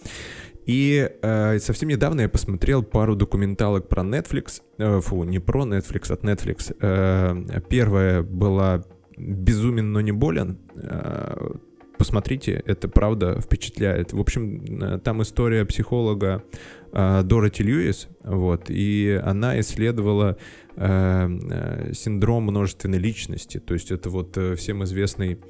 И 0.67 1.11
э, 1.21 1.59
совсем 1.59 1.91
недавно 1.91 2.23
я 2.23 2.29
посмотрел 2.29 2.83
пару 2.83 3.17
документалок 3.17 3.89
про 3.89 4.03
Netflix. 4.03 4.63
Э, 4.79 5.01
фу, 5.01 5.25
не 5.25 5.39
про 5.39 5.65
Netflix, 5.65 6.13
от 6.13 6.25
Netflix. 6.25 6.75
Э, 6.81 7.61
первая 7.69 8.23
была 8.23 8.85
«Безумен, 9.17 9.93
но 9.93 10.01
не 10.01 10.13
болен». 10.13 10.59
Э, 10.77 11.53
посмотрите, 11.99 12.63
это 12.65 12.89
правда 12.89 13.41
впечатляет. 13.41 14.13
В 14.13 14.21
общем, 14.21 14.65
э, 14.83 14.99
там 15.01 15.23
история 15.23 15.65
психолога 15.65 16.43
Дороти 16.95 17.65
Льюис, 17.65 18.09
вот, 18.23 18.67
и 18.69 19.21
она 19.25 19.59
исследовала 19.59 20.37
э, 20.77 21.29
э, 21.29 21.93
синдром 21.93 22.45
множественной 22.45 22.99
личности, 22.99 23.59
то 23.59 23.75
есть 23.75 23.91
это 23.91 24.11
вот 24.11 24.37
э, 24.39 24.55
всем 24.55 24.85
известный 24.85 25.41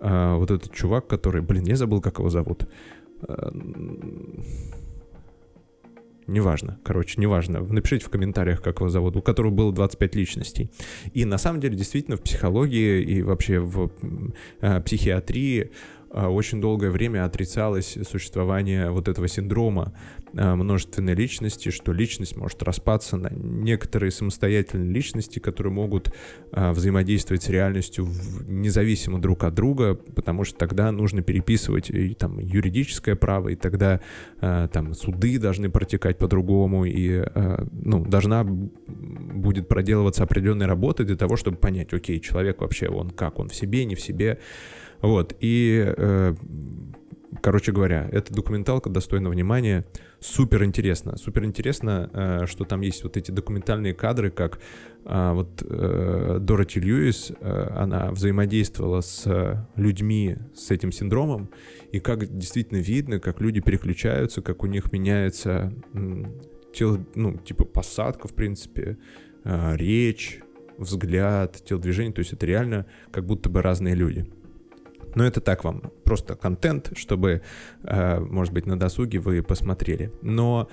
э, 0.00 0.34
вот 0.36 0.50
этот 0.50 0.72
чувак, 0.72 1.06
который, 1.06 1.42
блин, 1.42 1.64
я 1.64 1.76
забыл, 1.76 2.00
как 2.00 2.18
его 2.18 2.30
зовут. 2.30 2.66
Э, 3.28 3.50
Неважно, 6.26 6.80
короче, 6.82 7.20
неважно. 7.20 7.60
Напишите 7.60 8.04
в 8.04 8.10
комментариях, 8.10 8.60
как 8.60 8.80
его 8.80 8.88
зовут, 8.88 9.16
у 9.16 9.22
которого 9.22 9.52
было 9.52 9.72
25 9.72 10.14
личностей. 10.16 10.70
И 11.14 11.24
на 11.24 11.38
самом 11.38 11.60
деле, 11.60 11.76
действительно, 11.76 12.16
в 12.16 12.22
психологии 12.22 13.00
и 13.02 13.22
вообще 13.22 13.60
в 13.60 13.92
э, 14.60 14.80
психиатрии 14.80 15.70
а, 15.70 15.70
очень 16.16 16.60
долгое 16.60 16.90
время 16.90 17.24
отрицалось 17.24 17.98
существование 18.08 18.90
вот 18.90 19.08
этого 19.08 19.28
синдрома 19.28 19.92
а, 20.34 20.56
множественной 20.56 21.14
личности, 21.14 21.70
что 21.70 21.92
личность 21.92 22.36
может 22.36 22.62
распаться 22.62 23.16
на 23.16 23.28
некоторые 23.30 24.10
самостоятельные 24.10 24.92
личности, 24.92 25.38
которые 25.38 25.72
могут 25.72 26.12
а, 26.52 26.72
взаимодействовать 26.72 27.42
с 27.42 27.48
реальностью 27.48 28.08
независимо 28.46 29.20
друг 29.20 29.44
от 29.44 29.54
друга, 29.54 29.94
потому 29.94 30.44
что 30.44 30.58
тогда 30.58 30.90
нужно 30.92 31.22
переписывать 31.22 31.90
и 31.90 32.14
там 32.14 32.38
юридическое 32.38 33.14
право, 33.14 33.48
и 33.48 33.54
тогда 33.54 34.00
там 34.40 34.94
суды 34.94 35.38
должны 35.38 35.70
протекать 35.70 36.18
по-другому, 36.18 36.84
и 36.84 37.24
ну, 37.72 38.04
должна 38.04 38.44
будет 38.44 39.68
проделываться 39.68 40.22
определенная 40.22 40.66
работа 40.66 41.04
для 41.04 41.16
того, 41.16 41.36
чтобы 41.36 41.56
понять, 41.56 41.92
окей, 41.92 42.20
человек 42.20 42.60
вообще, 42.60 42.88
он 42.88 43.10
как, 43.10 43.38
он 43.38 43.48
в 43.48 43.54
себе, 43.54 43.84
не 43.84 43.94
в 43.94 44.00
себе, 44.00 44.38
вот, 45.00 45.34
и, 45.40 45.84
э, 45.86 46.34
короче 47.42 47.72
говоря, 47.72 48.08
эта 48.10 48.32
документалка 48.32 48.90
достойна 48.90 49.30
внимания, 49.30 49.84
супер 50.20 50.64
интересно, 50.64 51.16
супер 51.16 51.44
интересно, 51.44 52.10
э, 52.12 52.46
что 52.46 52.64
там 52.64 52.80
есть 52.80 53.02
вот 53.04 53.16
эти 53.16 53.30
документальные 53.30 53.94
кадры, 53.94 54.30
как 54.30 54.58
э, 55.04 55.32
вот 55.32 55.62
э, 55.62 56.38
Дороти 56.40 56.80
Льюис, 56.80 57.32
э, 57.38 57.68
она 57.76 58.10
взаимодействовала 58.10 59.00
с 59.00 59.66
людьми 59.76 60.36
с 60.54 60.70
этим 60.70 60.92
синдромом, 60.92 61.50
и 61.92 62.00
как 62.00 62.36
действительно 62.36 62.78
видно, 62.78 63.20
как 63.20 63.40
люди 63.40 63.60
переключаются, 63.60 64.42
как 64.42 64.62
у 64.62 64.66
них 64.66 64.92
меняется 64.92 65.72
э, 65.92 66.24
тело, 66.74 67.04
ну, 67.14 67.36
типа 67.38 67.64
посадка, 67.64 68.28
в 68.28 68.34
принципе, 68.34 68.98
э, 69.44 69.76
речь, 69.76 70.40
взгляд, 70.78 71.62
телодвижение, 71.64 72.12
то 72.12 72.20
есть 72.20 72.32
это 72.32 72.44
реально 72.46 72.86
как 73.10 73.24
будто 73.24 73.48
бы 73.48 73.62
разные 73.62 73.94
люди. 73.94 74.26
Но 75.16 75.24
это 75.24 75.40
так 75.40 75.64
вам, 75.64 75.80
просто 76.04 76.36
контент, 76.36 76.92
чтобы, 76.94 77.40
э, 77.84 78.20
может 78.20 78.52
быть, 78.52 78.66
на 78.66 78.78
досуге 78.78 79.18
вы 79.18 79.42
посмотрели. 79.42 80.12
Но 80.20 80.68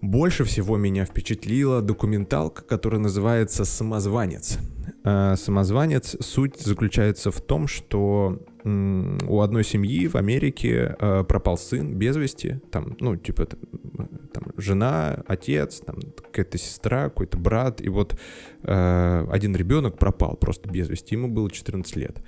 больше 0.00 0.44
всего 0.44 0.76
меня 0.76 1.04
впечатлила 1.04 1.82
документалка, 1.82 2.62
которая 2.62 3.00
называется 3.00 3.64
«Самозванец». 3.64 4.58
Э, 5.02 5.34
«Самозванец» 5.36 6.16
суть 6.20 6.60
заключается 6.60 7.32
в 7.32 7.40
том, 7.40 7.66
что 7.66 8.38
у 8.64 9.40
одной 9.40 9.64
семьи 9.64 10.06
в 10.06 10.14
Америке 10.14 10.96
э, 10.98 11.24
пропал 11.24 11.58
сын 11.58 11.92
без 11.92 12.16
вести, 12.16 12.60
там, 12.70 12.96
ну, 13.00 13.16
типа, 13.16 13.46
там, 13.46 14.44
жена, 14.56 15.24
отец, 15.26 15.80
там, 15.80 15.96
какая-то 16.00 16.56
сестра, 16.56 17.04
какой-то 17.10 17.36
брат, 17.36 17.82
и 17.82 17.88
вот 17.90 18.18
один 18.62 19.54
ребенок 19.54 19.98
пропал 19.98 20.36
просто 20.36 20.70
без 20.70 20.88
вести, 20.88 21.14
ему 21.14 21.28
было 21.28 21.50
14 21.50 21.96
лет. 21.96 22.22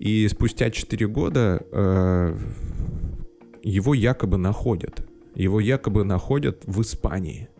И 0.00 0.26
спустя 0.28 0.70
4 0.70 1.06
года 1.08 1.62
э, 1.70 2.36
его 3.62 3.92
якобы 3.92 4.38
находят. 4.38 5.06
Его 5.34 5.60
якобы 5.60 6.04
находят 6.04 6.62
в 6.64 6.80
Испании. 6.80 7.50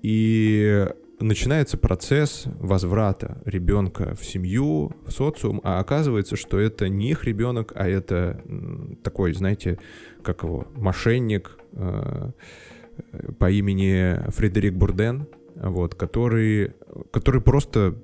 И 0.00 0.88
начинается 1.20 1.76
процесс 1.76 2.44
возврата 2.58 3.42
ребенка 3.44 4.14
в 4.14 4.24
семью, 4.24 4.92
в 5.06 5.10
социум, 5.10 5.60
а 5.62 5.78
оказывается, 5.78 6.36
что 6.36 6.58
это 6.58 6.88
не 6.88 7.10
их 7.10 7.24
ребенок, 7.24 7.72
а 7.76 7.86
это 7.86 8.42
такой, 9.04 9.34
знаете, 9.34 9.78
как 10.22 10.44
его, 10.44 10.66
мошенник 10.74 11.58
э, 11.72 12.30
по 13.38 13.50
имени 13.50 14.30
Фредерик 14.30 14.72
Бурден, 14.72 15.26
вот, 15.54 15.94
который, 15.94 16.72
который 17.10 17.42
просто 17.42 17.94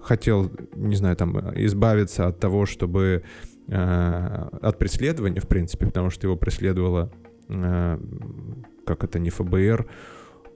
хотел, 0.00 0.50
не 0.74 0.96
знаю, 0.96 1.16
там, 1.16 1.38
избавиться 1.64 2.26
от 2.26 2.38
того, 2.40 2.66
чтобы 2.66 3.22
э, 3.68 4.48
от 4.62 4.78
преследования, 4.78 5.40
в 5.40 5.48
принципе, 5.48 5.86
потому 5.86 6.10
что 6.10 6.26
его 6.26 6.36
преследовала, 6.36 7.10
э, 7.48 7.98
как 8.84 9.04
это, 9.04 9.18
не 9.18 9.30
ФБР, 9.30 9.86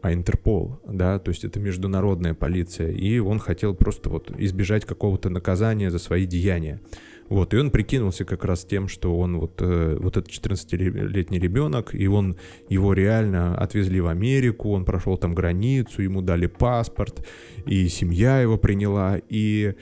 а 0.02 0.12
Интерпол, 0.12 0.80
да, 0.86 1.18
то 1.18 1.30
есть 1.30 1.44
это 1.44 1.58
международная 1.58 2.34
полиция, 2.34 2.90
и 2.90 3.18
он 3.18 3.38
хотел 3.38 3.74
просто 3.74 4.10
вот 4.10 4.30
избежать 4.38 4.84
какого-то 4.84 5.30
наказания 5.30 5.90
за 5.90 5.98
свои 5.98 6.26
деяния. 6.26 6.80
Вот, 7.28 7.54
и 7.54 7.56
он 7.56 7.70
прикинулся 7.70 8.24
как 8.24 8.44
раз 8.44 8.64
тем, 8.64 8.88
что 8.88 9.18
он 9.18 9.38
вот, 9.38 9.60
э, 9.60 9.96
вот 9.98 10.16
этот 10.16 10.30
14-летний 10.30 11.38
ребенок, 11.38 11.94
и 11.94 12.06
он, 12.06 12.36
его 12.68 12.92
реально 12.92 13.56
отвезли 13.56 14.00
в 14.00 14.08
Америку, 14.08 14.72
он 14.72 14.84
прошел 14.84 15.16
там 15.16 15.34
границу, 15.34 16.02
ему 16.02 16.20
дали 16.20 16.46
паспорт, 16.46 17.26
и 17.66 17.88
семья 17.88 18.40
его 18.40 18.58
приняла, 18.58 19.18
и 19.28 19.74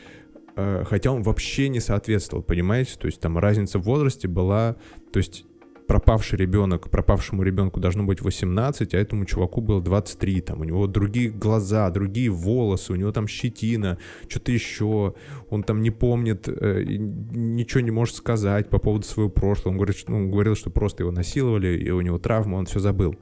э, 0.56 0.84
хотя 0.87 1.11
он 1.11 1.22
вообще 1.22 1.68
не 1.68 1.80
соответствовал, 1.80 2.42
понимаете, 2.42 2.92
то 2.99 3.06
есть 3.06 3.20
там 3.20 3.37
разница 3.38 3.78
в 3.78 3.82
возрасте 3.82 4.28
была, 4.28 4.76
то 5.12 5.18
есть 5.18 5.44
пропавший 5.92 6.38
ребенок, 6.38 6.88
пропавшему 6.88 7.42
ребенку 7.42 7.78
должно 7.78 8.04
быть 8.04 8.22
18, 8.22 8.94
а 8.94 8.99
этому 8.99 9.26
чуваку 9.26 9.61
было 9.61 9.82
23, 9.82 10.40
там 10.40 10.62
у 10.62 10.64
него 10.64 10.87
другие 10.87 11.28
глаза, 11.28 11.90
другие 11.90 12.30
волосы, 12.30 12.94
у 12.94 12.96
него 12.96 13.12
там 13.12 13.28
щетина, 13.28 13.99
что-то 14.26 14.52
еще, 14.52 15.12
он 15.50 15.62
там 15.62 15.82
не 15.82 15.90
помнит, 15.90 16.49
э, 16.49 16.84
ничего 16.87 17.82
не 17.82 17.90
может 17.90 18.14
сказать 18.14 18.70
по 18.70 18.78
поводу 18.78 19.04
своего 19.04 19.28
прошлого, 19.28 19.72
он 19.72 19.76
говорит, 19.76 19.99
что, 19.99 20.12
ну, 20.12 20.16
он 20.16 20.30
говорил, 20.30 20.56
что 20.56 20.70
просто 20.70 21.02
его 21.02 21.12
насиловали, 21.12 21.76
и 21.76 21.90
у 21.90 22.00
него 22.00 22.18
травма, 22.18 22.56
он 22.56 22.64
все 22.64 22.80
забыл. 22.80 23.14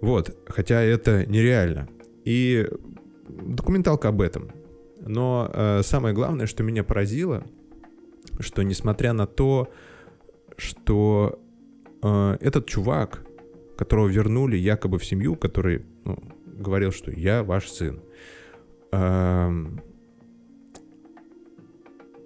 Вот, 0.00 0.34
хотя 0.46 0.80
это 0.80 1.26
нереально. 1.26 1.86
И 2.24 2.66
документалка 3.28 4.08
об 4.08 4.22
этом. 4.22 4.52
Но 5.00 5.50
э, 5.52 5.82
самое 5.82 6.14
главное, 6.14 6.46
что 6.46 6.62
меня 6.62 6.82
поразило, 6.82 7.44
что 8.40 8.62
несмотря 8.62 9.12
на 9.12 9.26
то, 9.26 9.68
что 10.56 11.40
э, 12.02 12.36
этот 12.40 12.66
чувак, 12.66 13.24
которого 13.76 14.08
вернули 14.08 14.56
якобы 14.56 14.98
в 14.98 15.04
семью, 15.04 15.36
который 15.36 15.84
ну, 16.04 16.18
говорил, 16.44 16.92
что 16.92 17.10
я 17.10 17.42
ваш 17.42 17.68
сын, 17.70 18.00
э, 18.92 19.66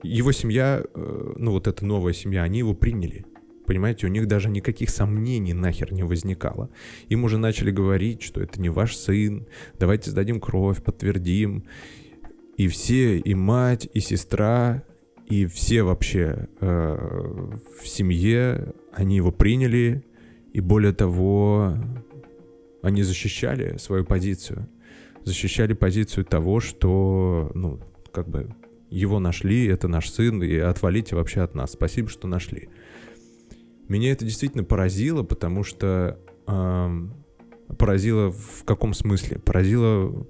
его 0.03 0.33
семья, 0.33 0.83
э, 0.95 1.33
ну 1.37 1.53
вот 1.53 1.67
эта 1.67 1.85
новая 1.85 2.12
семья, 2.12 2.43
они 2.43 2.61
его 2.61 2.75
приняли. 2.75 3.27
Понимаете, 3.67 4.07
у 4.07 4.11
них 4.11 4.27
даже 4.27 4.49
никаких 4.49 4.91
сомнений 4.91 5.55
нахер 5.55 5.93
не 5.93 6.03
возникало. 6.03 6.71
Им 7.09 7.25
уже 7.25 7.39
начали 7.39 7.71
говорить, 7.71 8.23
что 8.23 8.41
это 8.41 8.61
не 8.61 8.69
ваш 8.69 8.97
сын, 8.97 9.47
давайте 9.79 10.11
сдадим 10.11 10.41
кровь, 10.41 10.83
подтвердим. 10.83 11.65
И 12.57 12.69
все, 12.69 13.19
и 13.19 13.35
мать, 13.35 13.89
и 13.95 14.00
сестра, 14.00 14.83
и 15.30 15.46
все 15.46 15.84
вообще 15.84 16.49
э, 16.60 17.56
в 17.80 17.87
семье, 17.87 18.75
они 18.92 19.16
его 19.16 19.30
приняли, 19.30 20.04
и 20.52 20.60
более 20.60 20.92
того, 20.92 21.76
они 22.82 23.04
защищали 23.04 23.76
свою 23.78 24.04
позицию. 24.04 24.68
Защищали 25.25 25.72
позицию 25.72 26.25
того, 26.25 26.58
что, 26.58 27.52
ну, 27.54 27.78
как 28.10 28.28
бы, 28.28 28.52
его 28.90 29.20
нашли, 29.20 29.66
это 29.66 29.87
наш 29.87 30.10
сын, 30.10 30.42
и 30.42 30.56
отвалите 30.56 31.14
вообще 31.14 31.42
от 31.42 31.54
нас. 31.54 31.72
Спасибо, 31.72 32.08
что 32.08 32.26
нашли. 32.26 32.68
Меня 33.87 34.10
это 34.10 34.25
действительно 34.25 34.64
поразило, 34.64 35.22
потому 35.22 35.62
что 35.62 36.18
э, 36.49 37.08
поразило 37.78 38.32
в 38.32 38.64
каком 38.64 38.94
смысле? 38.94 39.38
Поразило 39.38 40.26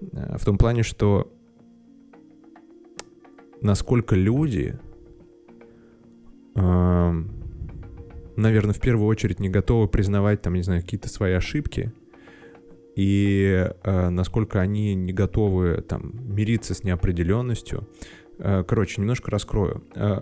э, 0.00 0.36
в 0.38 0.44
том 0.44 0.58
плане, 0.58 0.82
что 0.82 1.32
насколько 3.62 4.14
люди, 4.14 4.78
э, 6.54 7.12
наверное, 8.36 8.74
в 8.74 8.80
первую 8.80 9.06
очередь 9.06 9.40
не 9.40 9.48
готовы 9.48 9.88
признавать, 9.88 10.42
там, 10.42 10.54
не 10.54 10.62
знаю, 10.62 10.82
какие-то 10.82 11.08
свои 11.08 11.32
ошибки, 11.32 11.92
и 12.96 13.70
э, 13.82 14.08
насколько 14.10 14.60
они 14.60 14.94
не 14.94 15.12
готовы 15.12 15.82
там 15.86 16.12
мириться 16.34 16.74
с 16.74 16.84
неопределенностью. 16.84 17.88
Э, 18.42 18.64
короче, 18.66 19.00
немножко 19.00 19.30
раскрою. 19.30 19.84
Э, 19.94 20.20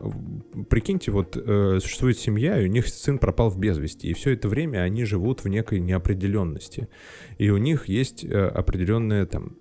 прикиньте, 0.68 1.12
вот 1.12 1.36
э, 1.36 1.78
существует 1.80 2.18
семья, 2.18 2.60
и 2.60 2.64
у 2.64 2.68
них 2.68 2.88
сын 2.88 3.18
пропал 3.18 3.48
в 3.48 3.58
без 3.58 3.78
вести, 3.78 4.08
и 4.08 4.14
все 4.14 4.32
это 4.32 4.48
время 4.48 4.78
они 4.78 5.04
живут 5.04 5.44
в 5.44 5.48
некой 5.48 5.78
неопределенности. 5.78 6.88
И 7.38 7.50
у 7.50 7.56
них 7.58 7.88
есть 7.88 8.24
определенная 8.24 9.24
там 9.26 9.56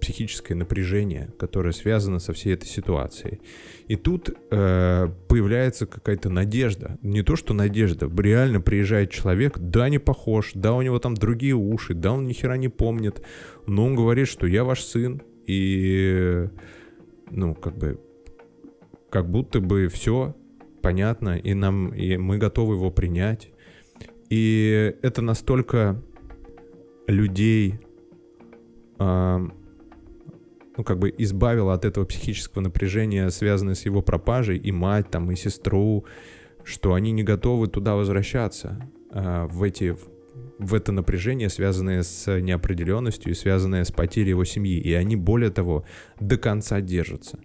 психическое 0.00 0.54
напряжение, 0.54 1.30
которое 1.38 1.72
связано 1.72 2.18
со 2.18 2.32
всей 2.32 2.54
этой 2.54 2.66
ситуацией. 2.66 3.40
И 3.86 3.96
тут 3.96 4.30
э, 4.50 5.08
появляется 5.28 5.86
какая-то 5.86 6.30
надежда. 6.30 6.98
Не 7.02 7.22
то, 7.22 7.36
что 7.36 7.54
надежда. 7.54 8.10
Реально 8.18 8.60
приезжает 8.60 9.10
человек, 9.10 9.58
да, 9.58 9.88
не 9.88 9.98
похож, 9.98 10.52
да, 10.54 10.72
у 10.74 10.82
него 10.82 10.98
там 10.98 11.14
другие 11.14 11.54
уши, 11.54 11.94
да, 11.94 12.12
он 12.12 12.26
ни 12.26 12.32
хера 12.32 12.56
не 12.56 12.68
помнит, 12.68 13.22
но 13.66 13.84
он 13.84 13.94
говорит, 13.94 14.28
что 14.28 14.46
я 14.46 14.64
ваш 14.64 14.82
сын, 14.82 15.22
и, 15.46 16.48
ну, 17.30 17.54
как 17.54 17.76
бы, 17.76 18.00
как 19.10 19.30
будто 19.30 19.60
бы 19.60 19.88
все 19.88 20.34
понятно, 20.82 21.36
и 21.36 21.54
нам, 21.54 21.88
и 21.88 22.16
мы 22.16 22.38
готовы 22.38 22.74
его 22.74 22.90
принять. 22.90 23.50
И 24.30 24.94
это 25.02 25.22
настолько 25.22 26.02
людей 27.06 27.80
ну, 30.78 30.84
как 30.84 31.00
бы 31.00 31.12
избавила 31.18 31.74
от 31.74 31.84
этого 31.84 32.04
психического 32.04 32.62
напряжения, 32.62 33.28
связанное 33.30 33.74
с 33.74 33.84
его 33.84 34.00
пропажей, 34.00 34.56
и 34.56 34.70
мать, 34.70 35.10
там, 35.10 35.28
и 35.32 35.34
сестру, 35.34 36.04
что 36.62 36.94
они 36.94 37.10
не 37.10 37.24
готовы 37.24 37.66
туда 37.66 37.96
возвращаться, 37.96 38.88
э, 39.10 39.48
в 39.50 39.64
эти 39.64 39.96
в 40.58 40.74
это 40.74 40.92
напряжение, 40.92 41.48
связанное 41.48 42.02
с 42.02 42.40
неопределенностью 42.40 43.32
и 43.32 43.34
связанное 43.34 43.84
с 43.84 43.92
потерей 43.92 44.30
его 44.30 44.44
семьи. 44.44 44.78
И 44.80 44.92
они, 44.92 45.16
более 45.16 45.50
того, 45.50 45.84
до 46.20 46.36
конца 46.36 46.80
держатся. 46.80 47.40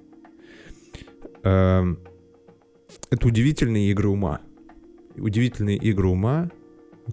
Э, 1.44 1.96
это 3.10 3.28
удивительные 3.28 3.90
игры 3.92 4.10
ума. 4.10 4.42
Удивительные 5.16 5.78
игры 5.78 6.08
ума, 6.08 6.52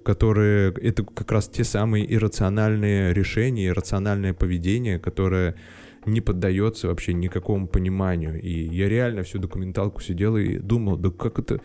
которые 0.02 0.72
это 0.72 1.02
как 1.02 1.32
раз 1.32 1.48
те 1.48 1.64
самые 1.64 2.12
иррациональные 2.14 3.14
решения, 3.14 3.68
иррациональное 3.68 4.34
поведение, 4.34 4.98
которое 4.98 5.56
не 6.06 6.20
поддается 6.20 6.88
вообще 6.88 7.12
никакому 7.12 7.68
пониманию. 7.68 8.40
И 8.40 8.50
я 8.50 8.88
реально 8.88 9.22
всю 9.22 9.38
документалку 9.38 10.00
сидел 10.00 10.36
и 10.36 10.58
думал, 10.58 10.96
да 10.96 11.10
как 11.10 11.38
это, 11.38 11.60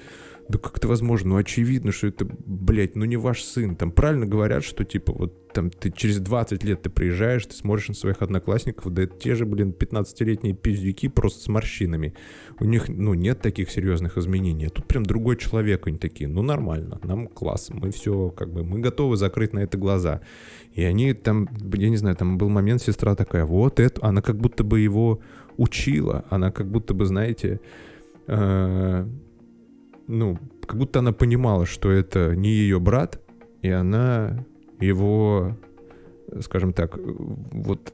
да 0.50 0.60
как 0.60 0.78
это 0.78 0.88
возможно? 0.88 1.30
Ну, 1.30 1.36
очевидно, 1.38 1.92
что 1.92 2.08
это, 2.08 2.28
блядь, 2.46 2.96
ну 2.96 3.06
не 3.06 3.18
ваш 3.18 3.44
сын. 3.44 3.76
Там 3.76 3.92
правильно 3.92 4.26
говорят, 4.26 4.64
что, 4.64 4.84
типа, 4.84 5.14
вот 5.14 5.46
там 5.54 5.70
ты 5.70 5.90
через 5.90 6.20
20 6.20 6.64
лет 6.66 6.82
ты 6.82 6.90
приезжаешь, 6.90 7.46
ты 7.46 7.54
смотришь 7.54 7.88
на 7.88 7.94
своих 7.94 8.22
одноклассников, 8.22 8.94
да 8.94 9.04
это 9.04 9.18
те 9.18 9.36
же, 9.36 9.46
блин, 9.46 9.74
15-летние 9.78 10.54
пиздюки 10.54 11.08
просто 11.08 11.42
с 11.42 11.48
морщинами. 11.48 12.14
У 12.60 12.66
них, 12.66 12.90
ну, 12.90 13.14
нет 13.14 13.42
таких 13.42 13.72
серьезных 13.72 14.18
изменений. 14.18 14.66
А 14.66 14.70
тут 14.70 14.86
прям 14.86 15.06
другой 15.06 15.38
человек, 15.38 15.88
они 15.88 15.98
такие, 15.98 16.28
ну, 16.28 16.42
нормально, 16.42 17.00
нам 17.04 17.28
класс, 17.28 17.70
мы 17.72 17.92
все, 17.92 18.30
как 18.32 18.52
бы, 18.52 18.66
мы 18.66 18.80
готовы 18.80 19.16
закрыть 19.16 19.54
на 19.54 19.60
это 19.60 19.78
глаза. 19.78 20.22
И 20.76 20.84
они 20.84 21.14
там, 21.14 21.48
я 21.74 21.90
не 21.90 21.96
знаю, 21.96 22.16
там 22.18 22.38
был 22.38 22.50
момент, 22.50 22.82
сестра 22.82 23.16
такая, 23.16 23.46
вот 23.46 23.80
это, 23.80 24.06
она 24.06 24.22
как 24.22 24.38
будто 24.38 24.64
бы 24.64 24.82
его 24.82 25.22
учила, 25.58 26.26
она 26.30 26.52
как 26.52 26.70
будто 26.70 26.94
бы, 26.94 27.06
знаете, 27.06 27.62
э, 28.28 29.08
ну, 30.08 30.38
как 30.66 30.78
будто 30.78 31.00
она 31.00 31.14
понимала, 31.14 31.66
что 31.66 31.90
это 31.90 32.36
не 32.36 32.50
ее 32.50 32.82
брат, 32.82 33.22
и 33.62 33.70
она 33.70 34.46
его, 34.82 35.58
скажем 36.42 36.74
так, 36.74 36.98
вот 36.98 37.94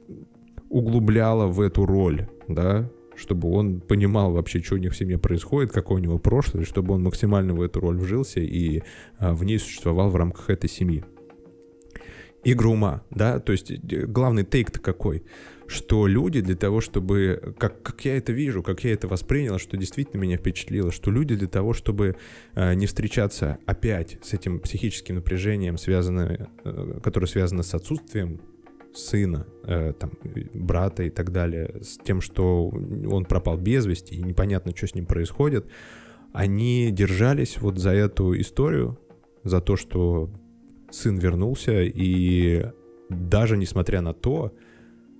углубляла 0.70 1.46
в 1.46 1.62
эту 1.62 1.86
роль, 1.86 2.28
да, 2.48 2.90
чтобы 3.16 3.52
он 3.52 3.82
понимал 3.82 4.32
вообще, 4.32 4.60
что 4.60 4.76
у 4.76 4.80
них 4.80 4.94
в 4.94 4.98
семье 4.98 5.20
происходит, 5.20 5.72
какое 5.72 6.00
у 6.00 6.02
него 6.04 6.18
прошлое, 6.18 6.66
чтобы 6.66 6.96
он 6.96 7.04
максимально 7.04 7.54
в 7.54 7.62
эту 7.62 7.80
роль 7.80 7.98
вжился 7.98 8.40
и 8.40 8.82
а, 9.20 9.36
в 9.36 9.44
ней 9.44 9.60
существовал 9.60 10.10
в 10.10 10.16
рамках 10.16 10.50
этой 10.50 10.70
семьи. 10.70 11.04
Игра 12.44 12.70
ума, 12.70 13.04
да, 13.12 13.40
то 13.40 13.52
есть 13.52 13.72
главный 13.84 14.44
тейк-то 14.44 14.80
какой? 14.80 15.24
что 15.72 16.06
люди 16.06 16.42
для 16.42 16.56
того, 16.56 16.82
чтобы, 16.82 17.56
как, 17.58 17.82
как 17.82 18.04
я 18.04 18.18
это 18.18 18.34
вижу, 18.34 18.62
как 18.62 18.84
я 18.84 18.92
это 18.92 19.08
воспринял, 19.08 19.58
что 19.58 19.78
действительно 19.78 20.20
меня 20.20 20.38
впечатлило, 20.38 20.92
что 20.92 21.12
люди 21.12 21.36
для 21.36 21.48
того, 21.48 21.74
чтобы 21.74 22.18
э, 22.56 22.74
не 22.74 22.86
встречаться 22.88 23.58
опять 23.66 24.18
с 24.22 24.34
этим 24.34 24.60
психическим 24.60 25.16
напряжением, 25.16 25.78
связанное, 25.78 26.50
э, 26.66 27.00
которое 27.02 27.28
связано 27.28 27.64
с 27.64 27.74
отсутствием 27.74 28.42
сына, 28.94 29.48
э, 29.64 29.94
там, 29.98 30.12
брата 30.54 31.04
и 31.04 31.10
так 31.10 31.32
далее, 31.32 31.82
с 31.82 31.98
тем, 32.04 32.20
что 32.20 32.68
он 32.68 33.24
пропал 33.24 33.58
без 33.58 33.86
вести, 33.86 34.16
и 34.16 34.22
непонятно, 34.22 34.76
что 34.76 34.88
с 34.88 34.96
ним 34.96 35.06
происходит, 35.06 35.66
они 36.34 36.92
держались 36.92 37.58
вот 37.60 37.78
за 37.78 37.92
эту 37.92 38.38
историю, 38.40 39.00
за 39.44 39.62
то, 39.62 39.78
что 39.78 40.30
сын 40.92 41.18
вернулся, 41.18 41.82
и 41.82 42.68
даже 43.10 43.58
несмотря 43.58 44.02
на 44.02 44.14
то, 44.14 44.54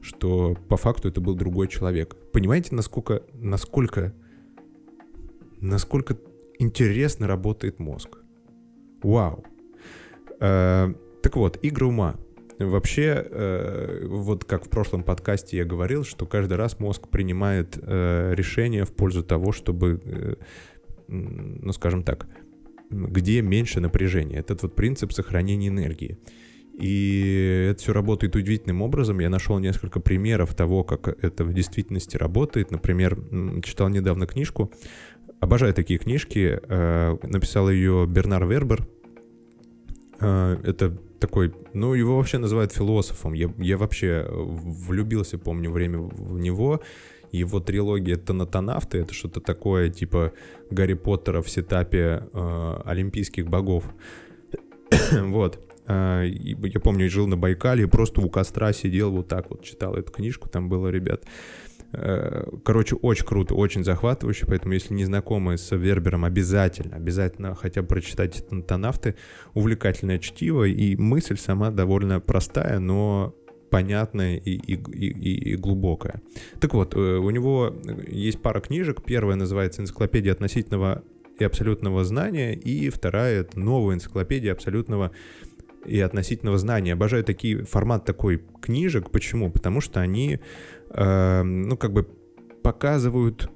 что 0.02 0.58
по 0.68 0.78
факту 0.78 1.08
это 1.08 1.22
был 1.22 1.36
другой 1.36 1.68
человек. 1.68 2.16
Понимаете, 2.32 2.76
насколько, 2.76 3.24
насколько, 3.34 4.14
насколько 5.60 6.18
интересно 6.60 7.28
работает 7.28 7.80
мозг? 7.80 8.18
Вау. 9.04 9.44
Э, 10.40 10.94
так 11.22 11.36
вот, 11.36 11.58
игры 11.64 11.86
ума. 11.86 12.16
вообще, 12.60 13.26
э, 13.30 14.06
вот 14.08 14.44
как 14.46 14.66
в 14.66 14.70
прошлом 14.70 15.04
подкасте 15.04 15.58
я 15.58 15.66
говорил, 15.66 16.04
что 16.04 16.26
каждый 16.26 16.58
раз 16.58 16.80
мозг 16.80 17.08
принимает 17.08 17.78
э, 17.82 18.34
решение 18.36 18.86
в 18.86 18.94
пользу 18.94 19.24
того, 19.24 19.52
чтобы, 19.52 20.02
э, 20.04 20.36
ну 21.08 21.72
скажем 21.74 22.04
так, 22.04 22.28
где 22.92 23.42
меньше 23.42 23.80
напряжения. 23.80 24.38
Этот 24.38 24.64
вот 24.64 24.76
принцип 24.76 25.14
сохранения 25.14 25.70
энергии. 25.70 26.18
И 26.80 27.68
это 27.72 27.82
все 27.82 27.94
работает 27.94 28.36
удивительным 28.36 28.82
образом. 28.82 29.20
Я 29.20 29.30
нашел 29.30 29.60
несколько 29.60 30.00
примеров 30.00 30.56
того, 30.56 30.84
как 30.84 31.08
это 31.24 31.44
в 31.44 31.54
действительности 31.54 32.18
работает. 32.18 32.72
Например, 32.72 33.18
читал 33.64 33.90
недавно 33.90 34.26
книжку. 34.26 34.72
Обожаю 35.40 35.74
такие 35.74 36.00
книжки. 36.00 36.60
Э, 36.64 37.18
написал 37.24 37.70
ее 37.70 38.06
Бернар 38.08 38.48
Вербер. 38.48 38.88
Э, 40.20 40.58
это 40.64 40.98
такой, 41.20 41.54
ну, 41.74 41.94
его 41.94 42.18
вообще 42.18 42.40
называют 42.40 42.72
философом. 42.72 43.34
Я, 43.34 43.54
я 43.58 43.78
вообще 43.78 44.26
влюбился, 44.30 45.38
помню, 45.38 45.72
время 45.72 46.00
в 46.00 46.40
него. 46.40 46.82
Его 47.32 47.60
трилогия 47.60 48.18
«Танатонавты»— 48.18 48.98
это 49.00 49.14
что-то 49.14 49.40
такое, 49.40 49.90
типа 49.90 50.34
Гарри 50.70 50.96
Поттера 50.96 51.42
в 51.42 51.50
сетапе 51.50 52.28
э, 52.34 52.82
олимпийских 52.86 53.48
богов. 53.48 53.86
вот. 55.12 55.60
Э, 55.88 56.24
я 56.26 56.80
помню, 56.80 57.10
жил 57.10 57.28
на 57.28 57.38
Байкале, 57.38 57.88
просто 57.88 58.22
у 58.22 58.30
костра 58.30 58.74
сидел 58.74 59.12
вот 59.12 59.28
так 59.28 59.50
вот, 59.50 59.64
читал 59.64 59.96
эту 59.96 60.12
книжку, 60.12 60.50
там 60.50 60.70
было, 60.70 60.90
ребят. 60.90 61.24
Э, 61.94 62.46
короче, 62.64 62.96
очень 62.96 63.26
круто, 63.26 63.56
очень 63.56 63.84
захватывающе, 63.84 64.46
поэтому 64.46 64.74
если 64.74 64.94
не 64.94 65.06
знакомы 65.06 65.58
с 65.58 65.76
Вербером, 65.76 66.24
обязательно, 66.24 66.96
обязательно 66.96 67.56
хотя 67.56 67.82
бы 67.82 67.88
прочитать 67.88 68.46
«Тонавты». 68.68 69.16
Увлекательное 69.54 70.20
чтиво, 70.20 70.64
и 70.64 70.96
мысль 70.96 71.38
сама 71.38 71.72
довольно 71.72 72.20
простая, 72.20 72.80
но 72.80 73.36
понятная 73.72 74.36
и, 74.36 74.52
и, 74.52 74.76
и, 74.76 75.54
и 75.54 75.56
глубокая. 75.56 76.22
Так 76.60 76.74
вот, 76.76 76.94
э, 76.94 77.00
у 77.00 77.30
него 77.32 77.74
есть 78.08 78.42
пара 78.42 78.60
книжек. 78.60 79.02
Первая 79.04 79.36
называется 79.36 79.82
«Энциклопедия 79.82 80.34
относительного 80.34 81.04
и 81.40 81.44
абсолютного 81.44 82.04
знания», 82.04 82.54
и 82.54 82.90
вторая— 82.90 83.40
это 83.42 83.60
«Новая 83.60 83.96
энциклопедия 83.96 84.52
абсолютного 84.52 85.12
и 85.86 86.00
относительного 86.00 86.58
знания. 86.58 86.94
Обожаю 86.94 87.24
такие 87.24 87.64
формат 87.64 88.06
такой 88.06 88.44
книжек. 88.62 89.10
Почему? 89.10 89.50
Потому 89.50 89.82
что 89.82 90.02
они, 90.02 90.40
э, 90.90 91.44
ну, 91.44 91.78
как 91.78 91.94
бы 91.94 92.08
показывают 92.62 93.50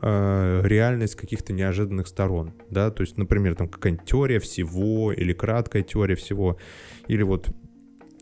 э, 0.00 0.60
реальность 0.64 1.14
каких-то 1.14 1.52
неожиданных 1.52 2.08
сторон, 2.08 2.54
да, 2.70 2.90
то 2.90 3.02
есть, 3.02 3.18
например, 3.18 3.54
там 3.54 3.68
какая-нибудь 3.68 4.06
теория 4.06 4.40
всего 4.40 5.12
или 5.12 5.32
краткая 5.32 5.82
теория 5.82 6.16
всего, 6.16 6.58
или 7.06 7.22
вот 7.22 7.48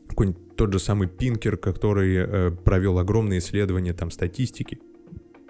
какой-нибудь 0.08 0.43
тот 0.56 0.72
же 0.72 0.78
самый 0.78 1.08
Пинкер, 1.08 1.56
который 1.56 2.16
э, 2.16 2.50
провел 2.50 2.98
огромные 2.98 3.38
исследования 3.38 3.92
там 3.92 4.10
статистики 4.10 4.78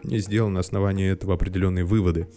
и 0.03 0.19
сделал 0.19 0.51
на 0.51 0.61
основании 0.61 1.11
этого 1.11 1.35
определенные 1.35 1.85
выводы. 1.85 2.29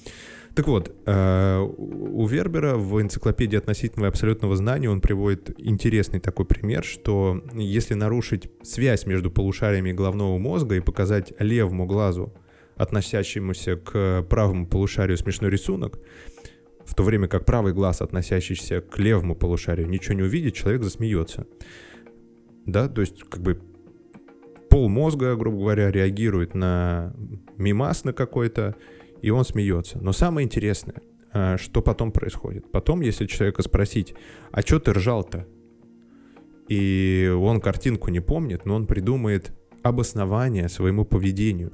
Так 0.56 0.67
вот, 0.67 0.91
э, 1.06 1.60
у 1.60 2.25
Вербера 2.25 2.75
в 2.77 2.99
энциклопедии 2.99 3.58
относительного 3.58 4.08
и 4.08 4.10
абсолютного 4.10 4.56
знания 4.56 4.89
он 4.89 5.01
приводит 5.01 5.53
интересный 5.60 6.19
такой 6.19 6.45
пример, 6.45 6.84
что 6.84 7.43
если 7.53 7.93
нарушить 7.93 8.49
связь 8.63 9.06
между 9.06 9.30
полушариями 9.30 9.91
головного 9.91 10.39
мозга 10.39 10.75
и 10.75 10.80
показать 10.80 11.32
левому 11.38 11.86
глазу, 11.86 12.34
относящемуся 12.75 13.75
к 13.75 14.25
правому 14.30 14.65
полушарию 14.65 15.17
смешной 15.17 15.51
рисунок, 15.51 15.99
в 16.86 16.95
то 16.95 17.03
время 17.03 17.27
как 17.27 17.45
правый 17.45 17.73
глаз, 17.73 18.01
относящийся 18.01 18.82
к 18.82 18.97
левому 18.97 19.36
полушарию, 19.36 19.88
ничего 19.88 20.15
не 20.15 20.23
увидит, 20.23 20.56
человек 20.56 20.82
засмеется. 20.82 21.45
Да, 22.67 22.89
то 22.89 23.01
есть 23.01 23.23
как 23.23 23.41
бы 23.41 23.60
пол 24.69 24.89
мозга, 24.89 25.36
грубо 25.36 25.58
говоря, 25.60 25.89
реагирует 25.89 26.53
на 26.53 27.13
мимас 27.56 28.03
на 28.03 28.12
какой-то, 28.12 28.75
и 29.21 29.30
он 29.30 29.45
смеется. 29.45 29.99
Но 29.99 30.12
самое 30.12 30.45
интересное, 30.45 31.01
а, 31.34 31.58
что 31.58 31.82
потом 31.82 32.12
происходит. 32.12 32.69
Потом, 32.69 32.99
если 33.01 33.25
человека 33.25 33.63
спросить, 33.63 34.13
а 34.51 34.62
что 34.62 34.80
ты 34.80 34.91
ржал-то? 34.91 35.47
И 36.67 37.34
он 37.39 37.62
картинку 37.62 38.12
не 38.12 38.19
помнит, 38.19 38.65
но 38.65 38.75
он 38.75 38.86
придумает 38.86 39.53
обоснование 39.82 40.67
своему 40.67 41.06
поведению. 41.06 41.71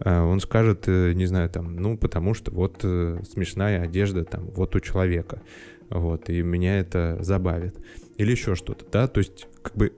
А, 0.00 0.24
он 0.24 0.40
скажет, 0.40 0.84
э, 0.86 1.12
не 1.12 1.26
знаю, 1.26 1.50
там, 1.50 1.76
ну, 1.76 1.98
потому 1.98 2.32
что 2.32 2.50
вот 2.52 2.80
э, 2.82 3.20
смешная 3.30 3.82
одежда 3.82 4.24
там 4.24 4.46
вот 4.52 4.74
у 4.74 4.80
человека. 4.80 5.42
Вот, 5.90 6.30
и 6.30 6.42
меня 6.42 6.78
это 6.78 7.18
забавит. 7.20 7.76
Или 8.16 8.30
еще 8.30 8.54
что-то, 8.54 8.86
да, 8.90 9.06
то 9.06 9.18
есть, 9.18 9.46
как 9.62 9.76
бы, 9.76 9.92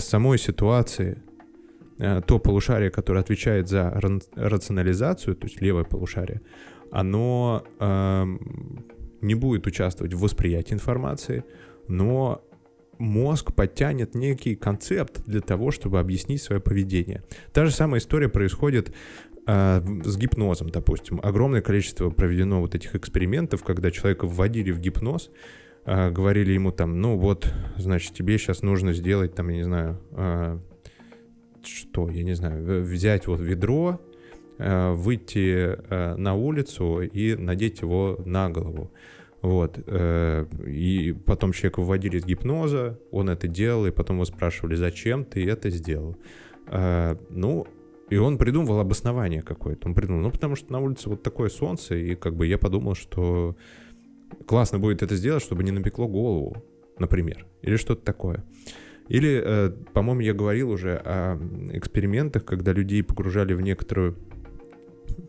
самой 0.00 0.38
ситуации 0.38 1.22
Э, 2.00 2.22
то 2.26 2.38
полушарие, 2.38 2.90
которое 2.90 3.20
отвечает 3.20 3.68
за 3.68 3.90
рационализацию, 4.34 5.36
то 5.36 5.46
есть 5.46 5.60
левое 5.60 5.84
полушарие, 5.84 6.40
оно 6.90 7.62
э, 7.78 8.24
не 9.20 9.34
будет 9.34 9.66
участвовать 9.66 10.14
в 10.14 10.20
восприятии 10.20 10.72
информации, 10.72 11.44
но 11.88 12.42
мозг 12.96 13.52
подтянет 13.54 14.14
некий 14.14 14.54
концепт 14.54 15.22
для 15.26 15.42
того, 15.42 15.70
чтобы 15.70 16.00
объяснить 16.00 16.40
свое 16.40 16.58
поведение. 16.58 17.22
Та 17.52 17.66
же 17.66 17.70
самая 17.70 18.00
история 18.00 18.30
происходит 18.30 18.94
э, 19.46 19.82
с 20.02 20.16
гипнозом, 20.16 20.70
допустим. 20.70 21.20
Огромное 21.22 21.60
количество 21.60 22.08
проведено 22.08 22.62
вот 22.62 22.74
этих 22.74 22.94
экспериментов, 22.94 23.62
когда 23.62 23.90
человека 23.90 24.26
вводили 24.26 24.70
в 24.70 24.80
гипноз, 24.80 25.30
э, 25.84 26.10
говорили 26.10 26.52
ему 26.52 26.72
там, 26.72 27.00
ну 27.00 27.16
вот, 27.16 27.52
значит, 27.76 28.14
тебе 28.14 28.38
сейчас 28.38 28.62
нужно 28.62 28.92
сделать 28.92 29.34
там, 29.34 29.48
я 29.48 29.56
не 29.56 29.64
знаю, 29.64 30.00
э, 30.12 30.58
что, 31.64 32.08
я 32.08 32.22
не 32.22 32.34
знаю, 32.34 32.82
взять 32.82 33.26
вот 33.26 33.40
ведро, 33.40 34.00
э, 34.58 34.92
выйти 34.92 35.76
э, 35.76 36.14
на 36.16 36.34
улицу 36.34 37.00
и 37.00 37.34
надеть 37.34 37.82
его 37.82 38.18
на 38.24 38.50
голову. 38.50 38.90
Вот. 39.42 39.78
Э, 39.86 40.46
и 40.66 41.12
потом 41.12 41.52
человека 41.52 41.80
выводили 41.80 42.18
из 42.18 42.26
гипноза, 42.26 42.98
он 43.10 43.30
это 43.30 43.48
делал, 43.48 43.86
и 43.86 43.90
потом 43.90 44.16
его 44.16 44.24
спрашивали, 44.24 44.74
зачем 44.74 45.24
ты 45.24 45.48
это 45.48 45.70
сделал. 45.70 46.16
Ну, 47.30 47.66
и 48.10 48.16
он 48.16 48.38
придумывал 48.38 48.78
обоснование 48.78 49.42
какое-то. 49.42 49.88
Он 49.88 49.94
придумал, 49.94 50.22
ну, 50.22 50.30
потому 50.30 50.54
что 50.54 50.72
на 50.72 50.78
улице 50.78 51.08
вот 51.08 51.22
такое 51.22 51.48
солнце, 51.48 51.96
и 51.96 52.14
как 52.14 52.36
бы 52.36 52.46
я 52.46 52.58
подумал, 52.58 52.94
что 52.94 53.56
классно 54.46 54.78
будет 54.78 55.02
это 55.02 55.16
сделать, 55.16 55.42
чтобы 55.42 55.62
не 55.62 55.70
напекло 55.70 56.08
голову, 56.08 56.64
например, 56.98 57.46
или 57.62 57.76
что-то 57.76 58.04
такое. 58.04 58.44
Или, 59.08 59.42
э, 59.44 59.70
по-моему, 59.92 60.20
я 60.20 60.34
говорил 60.34 60.70
уже 60.70 60.96
о 61.04 61.36
экспериментах, 61.72 62.44
когда 62.44 62.72
людей 62.72 63.02
погружали 63.02 63.54
в 63.54 63.60
некоторую 63.60 64.16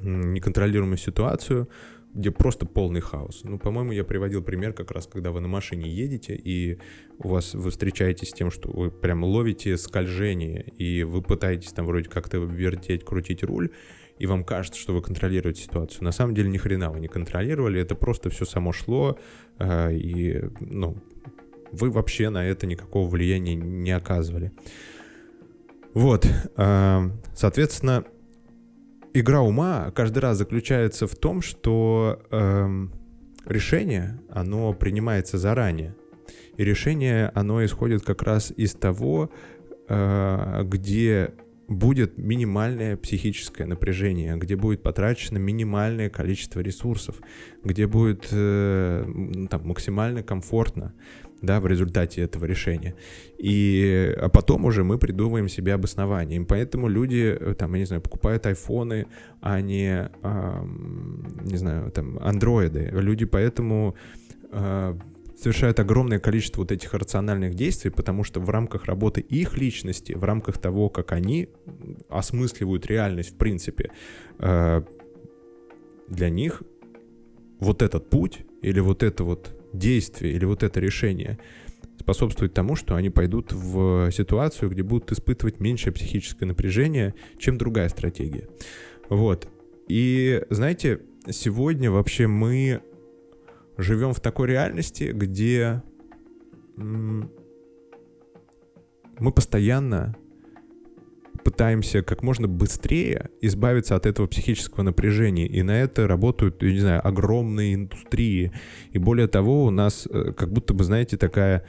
неконтролируемую 0.02 0.98
ситуацию, 0.98 1.68
где 2.14 2.30
просто 2.30 2.66
полный 2.66 3.02
хаос. 3.02 3.42
Ну, 3.44 3.58
по-моему, 3.58 3.92
я 3.94 4.04
приводил 4.04 4.44
пример 4.44 4.74
как 4.74 4.92
раз, 4.92 5.08
когда 5.08 5.32
вы 5.32 5.40
на 5.40 5.48
машине 5.48 5.90
едете, 5.90 6.36
и 6.36 6.78
у 7.18 7.30
вас 7.30 7.54
вы 7.54 7.72
встречаетесь 7.72 8.30
с 8.30 8.34
тем, 8.34 8.52
что 8.52 8.70
вы 8.70 8.92
прям 8.92 9.24
ловите 9.24 9.78
скольжение, 9.78 10.64
и 10.78 11.04
вы 11.04 11.22
пытаетесь 11.22 11.72
там 11.72 11.86
вроде 11.86 12.10
как-то 12.10 12.38
вертеть, 12.38 13.06
крутить 13.06 13.44
руль, 13.44 13.72
и 14.22 14.28
вам 14.28 14.44
кажется, 14.44 14.80
что 14.80 14.94
вы 14.94 15.02
контролируете 15.02 15.64
ситуацию. 15.64 16.04
На 16.04 16.12
самом 16.12 16.36
деле 16.36 16.48
ни 16.48 16.58
хрена 16.60 16.92
вы 16.92 17.00
не 17.00 17.08
контролировали, 17.08 17.82
это 17.82 17.96
просто 17.96 18.30
все 18.30 18.46
само 18.46 18.72
шло, 18.72 19.18
э, 19.58 19.96
и, 19.96 20.44
ну, 20.60 20.96
вы 21.72 21.90
вообще 21.90 22.30
на 22.30 22.46
это 22.46 22.68
никакого 22.68 23.10
влияния 23.10 23.56
не 23.56 23.90
оказывали. 23.90 24.52
Вот, 25.96 26.28
э, 26.56 27.10
соответственно, 27.34 28.04
игра 29.16 29.42
ума 29.42 29.92
каждый 29.96 30.20
раз 30.20 30.38
заключается 30.38 31.08
в 31.08 31.16
том, 31.16 31.42
что 31.42 32.22
э, 32.30 32.88
решение, 33.46 34.20
оно 34.30 34.72
принимается 34.74 35.40
заранее. 35.40 35.96
И 36.58 36.64
решение, 36.64 37.32
оно 37.34 37.66
исходит 37.66 38.04
как 38.04 38.22
раз 38.22 38.54
из 38.56 38.74
того, 38.74 39.32
э, 39.88 40.62
где 40.66 41.34
будет 41.72 42.18
минимальное 42.18 42.98
психическое 42.98 43.66
напряжение, 43.66 44.36
где 44.36 44.56
будет 44.56 44.84
потрачено 44.84 45.38
минимальное 45.38 46.10
количество 46.10 46.60
ресурсов, 46.60 47.22
где 47.64 47.88
будет 47.88 48.28
э, 48.32 49.06
там, 49.50 49.68
максимально 49.68 50.22
комфортно 50.22 50.94
да, 51.42 51.60
в 51.60 51.68
результате 51.68 52.22
этого 52.22 52.46
решения. 52.46 52.96
И, 53.38 54.14
а 54.18 54.30
потом 54.30 54.66
уже 54.66 54.84
мы 54.84 54.98
придумываем 54.98 55.48
себе 55.48 55.74
обоснование. 55.74 56.42
И 56.42 56.46
поэтому 56.46 56.90
люди, 56.90 57.38
э, 57.40 57.56
там, 57.58 57.74
я 57.74 57.80
не 57.80 57.86
знаю, 57.86 58.02
покупают 58.02 58.46
айфоны, 58.46 59.08
а 59.42 59.62
не, 59.62 60.10
э, 60.24 60.66
не 61.42 61.58
знаю, 61.58 61.92
там, 61.92 62.20
андроиды. 62.20 62.90
Люди 62.92 63.26
поэтому 63.26 63.96
э, 64.52 64.96
совершают 65.42 65.80
огромное 65.80 66.20
количество 66.20 66.62
вот 66.62 66.72
этих 66.72 66.94
рациональных 66.94 67.56
действий, 67.56 67.90
потому 67.90 68.24
что 68.24 68.40
в 68.40 68.50
рамках 68.50 68.86
работы 68.86 69.22
их 69.22 69.58
личности, 69.58 70.14
в 70.14 70.24
рамках 70.24 70.60
того, 70.60 70.90
как 70.90 71.12
они 71.14 71.50
осмысливают 72.10 72.86
реальность 72.86 73.32
в 73.32 73.38
принципе, 73.38 73.92
э, 74.38 74.84
для 76.08 76.30
них 76.30 76.62
вот 77.60 77.82
этот 77.82 78.10
путь 78.10 78.42
или 78.62 78.80
вот 78.80 79.02
это 79.02 79.24
вот 79.24 79.60
действие 79.74 80.34
или 80.34 80.46
вот 80.46 80.62
это 80.62 80.80
решение 80.80 81.40
способствовать 82.00 82.54
тому, 82.54 82.76
что 82.76 82.96
они 82.96 83.10
пойдут 83.10 83.52
в 83.52 84.12
ситуацию, 84.12 84.70
где 84.70 84.84
будут 84.84 85.12
испытывать 85.12 85.60
меньшее 85.60 85.94
психическое 85.94 86.46
напряжение, 86.46 87.16
чем 87.40 87.58
другая 87.58 87.90
стратегия. 87.90 88.48
Вот. 89.10 89.48
И 89.88 90.44
знаете, 90.50 91.02
сегодня 91.30 91.90
вообще 91.90 92.28
мы 92.28 92.82
живем 93.82 94.14
в 94.14 94.20
такой 94.20 94.48
реальности, 94.48 95.12
где 95.14 95.82
мы 96.76 97.30
постоянно 99.34 100.16
пытаемся 101.44 102.02
как 102.04 102.24
можно 102.24 102.48
быстрее 102.48 103.30
избавиться 103.42 103.96
от 103.96 104.06
этого 104.06 104.28
психического 104.28 104.84
напряжения. 104.84 105.48
И 105.48 105.64
на 105.64 105.72
это 105.72 106.08
работают, 106.08 106.62
я 106.64 106.72
не 106.72 106.80
знаю, 106.80 107.06
огромные 107.06 107.74
индустрии. 107.74 108.52
И 108.92 109.00
более 109.00 109.28
того, 109.28 109.66
у 109.66 109.72
нас 109.72 110.08
э, 110.08 110.34
как 110.34 110.52
будто 110.52 110.74
бы, 110.74 110.84
знаете, 110.84 111.18
такая 111.18 111.66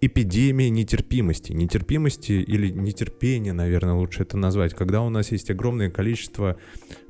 эпидемия 0.00 0.70
нетерпимости. 0.70 1.52
Нетерпимости 1.52 2.32
или 2.32 2.70
нетерпения, 2.70 3.52
наверное, 3.52 3.94
лучше 3.94 4.22
это 4.22 4.36
назвать. 4.36 4.74
Когда 4.74 5.02
у 5.02 5.10
нас 5.10 5.30
есть 5.30 5.50
огромное 5.50 5.90
количество 5.90 6.56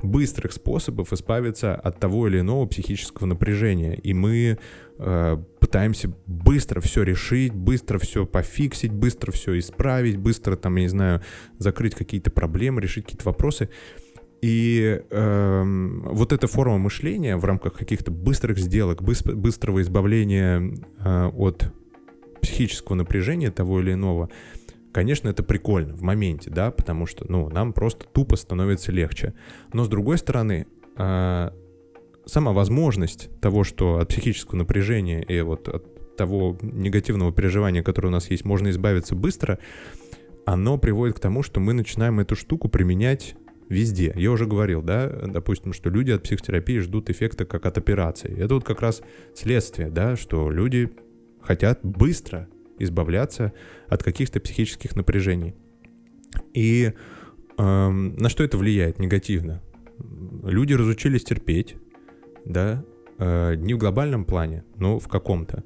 быстрых 0.03 0.53
способов 0.53 1.13
избавиться 1.13 1.75
от 1.75 2.01
того 2.01 2.27
или 2.27 2.41
иного 2.41 2.67
психического 2.67 3.27
напряжения. 3.27 3.95
И 3.95 4.13
мы 4.13 4.59
э, 4.99 5.37
пытаемся 5.61 6.13
быстро 6.27 6.81
все 6.81 7.05
решить, 7.05 7.55
быстро 7.55 7.99
все 7.99 8.27
пофиксить, 8.27 8.93
быстро 8.93 9.31
все 9.31 9.59
исправить, 9.59 10.17
быстро, 10.17 10.57
там, 10.57 10.75
я 10.77 10.83
не 10.83 10.89
знаю, 10.89 11.23
закрыть 11.59 11.95
какие-то 11.95 12.31
проблемы, 12.31 12.81
решить 12.81 13.05
какие-то 13.05 13.27
вопросы. 13.27 13.69
И 14.43 15.03
э, 15.11 15.63
вот 16.07 16.33
эта 16.33 16.47
форма 16.49 16.79
мышления 16.79 17.37
в 17.37 17.45
рамках 17.45 17.75
каких-то 17.75 18.11
быстрых 18.11 18.59
сделок, 18.59 19.03
быстрого 19.03 19.83
избавления 19.83 20.77
э, 20.99 21.27
от 21.27 21.71
психического 22.41 22.97
напряжения 22.97 23.51
того 23.51 23.81
или 23.81 23.93
иного, 23.93 24.31
конечно, 24.93 25.29
это 25.29 25.43
прикольно 25.43 25.95
в 25.95 26.03
моменте, 26.03 26.51
да, 26.51 26.71
потому 26.71 27.07
что, 27.07 27.31
ну, 27.31 27.49
нам 27.49 27.73
просто 27.73 28.07
тупо 28.07 28.37
становится 28.37 28.93
легче. 28.93 29.35
Но 29.73 29.85
с 29.85 29.89
другой 29.89 30.19
стороны, 30.19 30.67
э, 30.97 31.51
сама 32.27 32.53
возможность 32.53 33.31
того, 33.41 33.65
что 33.65 33.99
от 33.99 34.09
психического 34.09 34.57
напряжения 34.57 35.23
и 35.23 35.41
вот 35.41 35.69
от 35.69 36.17
того 36.17 36.59
негативного 36.61 37.33
переживания, 37.33 37.83
которое 37.83 38.09
у 38.09 38.13
нас 38.13 38.31
есть, 38.31 38.45
можно 38.45 38.71
избавиться 38.71 39.15
быстро, 39.15 39.59
оно 40.45 40.79
приводит 40.79 41.17
к 41.17 41.21
тому, 41.21 41.43
что 41.43 41.61
мы 41.61 41.73
начинаем 41.73 42.21
эту 42.21 42.37
штуку 42.37 42.69
применять 42.69 43.37
везде. 43.69 44.13
Я 44.17 44.33
уже 44.33 44.47
говорил, 44.47 44.83
да, 44.83 45.09
допустим, 45.09 45.73
что 45.73 45.89
люди 45.89 46.11
от 46.11 46.25
психотерапии 46.25 46.79
ждут 46.79 47.09
эффекта 47.09 47.45
как 47.45 47.65
от 47.67 47.79
операции. 47.79 48.37
Это 48.37 48.55
вот 48.55 48.65
как 48.65 48.83
раз 48.83 49.01
следствие, 49.35 49.89
да, 49.91 50.17
что 50.17 50.51
люди 50.51 50.91
хотят 51.43 51.81
быстро 51.83 52.49
избавляться 52.79 53.53
от 53.89 54.03
каких-то 54.03 54.41
психических 54.41 54.97
напряжений. 54.97 55.55
И 56.55 56.93
эм, 57.59 58.17
на 58.17 58.29
что 58.29 58.43
это 58.43 58.57
влияет 58.57 58.99
негативно? 58.99 59.63
Люди 60.45 60.73
разучились 60.73 61.25
терпеть, 61.25 61.77
да, 62.45 62.85
э, 63.19 63.55
не 63.57 63.75
в 63.75 63.79
глобальном 63.79 64.25
плане, 64.25 64.65
но 64.77 64.99
в 64.99 65.09
каком-то. 65.09 65.65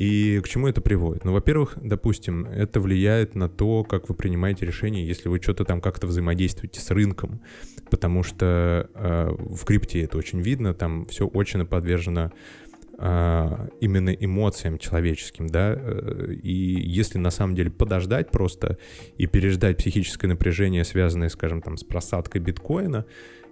И 0.00 0.40
к 0.42 0.48
чему 0.48 0.66
это 0.66 0.80
приводит? 0.80 1.24
Ну, 1.24 1.32
во-первых, 1.32 1.76
допустим, 1.80 2.46
это 2.46 2.80
влияет 2.80 3.34
на 3.34 3.50
то, 3.50 3.84
как 3.84 4.08
вы 4.08 4.14
принимаете 4.14 4.64
решения, 4.64 5.06
если 5.06 5.28
вы 5.28 5.40
что-то 5.42 5.66
там 5.66 5.82
как-то 5.82 6.06
взаимодействуете 6.06 6.80
с 6.80 6.90
рынком, 6.90 7.42
потому 7.90 8.22
что 8.22 8.88
э, 8.94 9.30
в 9.38 9.62
крипте 9.66 10.00
это 10.00 10.16
очень 10.16 10.40
видно, 10.40 10.72
там 10.72 11.04
все 11.06 11.26
очень 11.26 11.66
подвержено 11.66 12.32
э, 12.32 12.69
именно 13.00 14.10
эмоциям 14.10 14.78
человеческим, 14.78 15.46
да, 15.46 15.74
э, 15.74 16.34
и 16.42 16.52
если 16.52 17.18
на 17.18 17.30
самом 17.30 17.54
деле 17.54 17.70
подождать 17.70 18.30
просто 18.30 18.76
и 19.16 19.26
переждать 19.26 19.78
психическое 19.78 20.28
напряжение, 20.28 20.84
связанное, 20.84 21.30
скажем, 21.30 21.62
там, 21.62 21.78
с 21.78 21.84
просадкой 21.84 22.42
биткоина, 22.42 23.06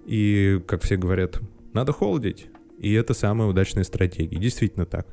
и, 0.05 0.61
как 0.67 0.83
все 0.83 0.97
говорят, 0.97 1.41
надо 1.73 1.93
холдить, 1.93 2.49
и 2.79 2.93
это 2.93 3.13
самая 3.13 3.49
удачная 3.49 3.85
стратегия. 3.85 4.39
Действительно 4.39 4.87
так. 4.87 5.07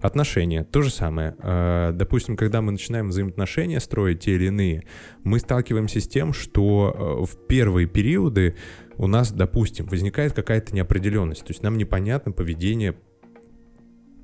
Отношения. 0.00 0.64
То 0.64 0.80
же 0.82 0.90
самое. 0.90 1.36
А, 1.40 1.92
допустим, 1.92 2.36
когда 2.36 2.62
мы 2.62 2.72
начинаем 2.72 3.08
взаимоотношения 3.08 3.78
строить 3.80 4.20
те 4.20 4.36
или 4.36 4.46
иные, 4.46 4.84
мы 5.22 5.38
сталкиваемся 5.38 6.00
с 6.00 6.08
тем, 6.08 6.32
что 6.32 6.94
а, 6.94 7.26
в 7.26 7.46
первые 7.46 7.86
периоды 7.86 8.56
у 8.96 9.06
нас, 9.06 9.32
допустим, 9.32 9.86
возникает 9.86 10.32
какая-то 10.32 10.74
неопределенность. 10.74 11.44
То 11.44 11.50
есть 11.50 11.62
нам 11.62 11.76
непонятно 11.76 12.32
поведение 12.32 12.94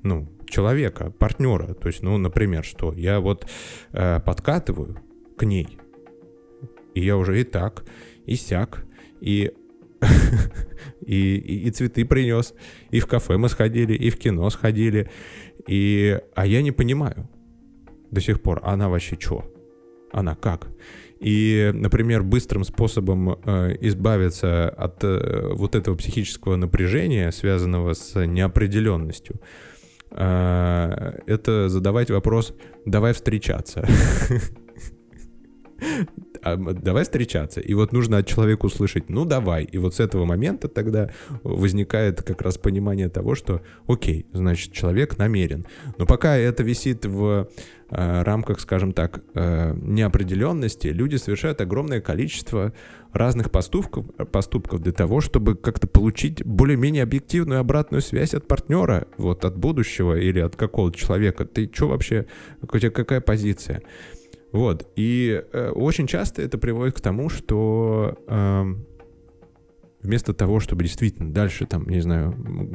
ну, 0.07 0.27
человека, 0.49 1.11
партнера. 1.11 1.73
То 1.73 1.87
есть, 1.87 2.03
ну, 2.03 2.17
например, 2.17 2.63
что 2.63 2.93
я 2.93 3.19
вот 3.19 3.47
э, 3.91 4.19
подкатываю 4.19 4.97
к 5.37 5.43
ней, 5.43 5.77
и 6.95 7.05
я 7.05 7.17
уже 7.17 7.39
и 7.39 7.43
так, 7.43 7.85
и 8.25 8.35
сяк, 8.35 8.85
и 9.21 9.51
и, 11.01 11.35
и, 11.35 11.67
и 11.67 11.71
цветы 11.71 12.05
принес, 12.05 12.53
и 12.91 12.99
в 12.99 13.07
кафе 13.07 13.37
мы 13.37 13.49
сходили, 13.49 13.93
и 13.93 14.09
в 14.09 14.17
кино 14.17 14.49
сходили, 14.49 15.09
и... 15.67 16.19
А 16.35 16.45
я 16.45 16.61
не 16.61 16.71
понимаю 16.71 17.27
до 18.11 18.21
сих 18.21 18.41
пор, 18.41 18.61
она 18.63 18.89
вообще 18.89 19.17
что? 19.19 19.43
Она 20.11 20.35
как? 20.35 20.67
И, 21.19 21.71
например, 21.73 22.23
быстрым 22.23 22.63
способом 22.63 23.39
э, 23.43 23.75
избавиться 23.81 24.69
от 24.69 25.03
э, 25.03 25.49
вот 25.53 25.75
этого 25.75 25.95
психического 25.95 26.57
напряжения, 26.57 27.31
связанного 27.31 27.93
с 27.93 28.23
неопределенностью, 28.23 29.41
э, 29.41 29.66
это 30.11 31.69
задавать 31.69 32.09
вопрос 32.09 32.53
«давай 32.85 33.13
встречаться». 33.13 33.87
а, 36.41 36.55
давай 36.55 37.03
встречаться. 37.03 37.59
И 37.59 37.73
вот 37.73 37.91
нужно 37.91 38.17
от 38.17 38.27
человека 38.27 38.65
услышать, 38.65 39.09
ну 39.09 39.25
давай. 39.25 39.63
И 39.65 39.77
вот 39.77 39.95
с 39.95 39.99
этого 39.99 40.25
момента 40.25 40.67
тогда 40.67 41.11
возникает 41.43 42.21
как 42.23 42.41
раз 42.41 42.57
понимание 42.57 43.09
того, 43.09 43.35
что 43.35 43.61
окей, 43.87 44.25
значит, 44.31 44.73
человек 44.73 45.17
намерен. 45.17 45.65
Но 45.97 46.05
пока 46.05 46.35
это 46.35 46.63
висит 46.63 47.05
в 47.05 47.25
э, 47.25 47.45
рамках, 47.89 48.59
скажем 48.59 48.91
так, 48.91 49.23
э, 49.33 49.73
неопределенности, 49.75 50.87
люди 50.87 51.15
совершают 51.15 51.61
огромное 51.61 52.01
количество 52.01 52.73
разных 53.13 53.49
поступков, 53.49 54.05
поступков 54.31 54.81
для 54.81 54.91
того, 54.91 55.21
чтобы 55.21 55.55
как-то 55.55 55.87
получить 55.87 56.45
более-менее 56.45 57.03
объективную 57.03 57.59
обратную 57.61 58.01
связь 58.01 58.33
от 58.33 58.47
партнера, 58.47 59.07
вот 59.17 59.45
от 59.45 59.57
будущего 59.57 60.17
или 60.17 60.39
от 60.39 60.55
какого-то 60.55 60.97
человека. 60.97 61.45
Ты 61.45 61.69
что 61.73 61.87
вообще, 61.87 62.25
у 62.61 62.77
тебя 62.77 62.91
какая 62.91 63.21
позиция? 63.21 63.81
Вот. 64.51 64.89
И 64.95 65.43
э, 65.51 65.69
очень 65.69 66.07
часто 66.07 66.41
это 66.41 66.57
приводит 66.57 66.95
к 66.95 67.01
тому, 67.01 67.29
что 67.29 68.17
э, 68.27 68.65
вместо 70.01 70.33
того, 70.33 70.59
чтобы 70.59 70.83
действительно 70.83 71.33
дальше, 71.33 71.65
там, 71.65 71.87
не 71.87 72.01
знаю, 72.01 72.33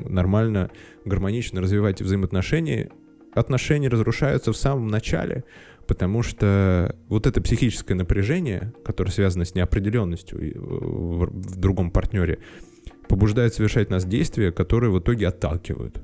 нормально, 0.09 0.71
гармонично 1.05 1.61
развивать 1.61 2.01
взаимоотношения, 2.01 2.91
отношения 3.35 3.89
разрушаются 3.89 4.53
в 4.53 4.57
самом 4.57 4.89
начале, 4.89 5.45
потому 5.87 6.23
что 6.23 6.97
вот 7.09 7.27
это 7.27 7.41
психическое 7.41 7.95
напряжение, 7.95 8.73
которое 8.85 9.11
связано 9.11 9.45
с 9.45 9.55
неопределенностью 9.55 10.39
в, 10.55 11.27
в 11.27 11.57
другом 11.57 11.91
партнере, 11.91 12.39
побуждает 13.09 13.55
совершать 13.55 13.91
нас 13.91 14.05
действия, 14.05 14.53
которые 14.53 14.91
в 14.91 14.99
итоге 14.99 15.29
отталкивают. 15.29 16.03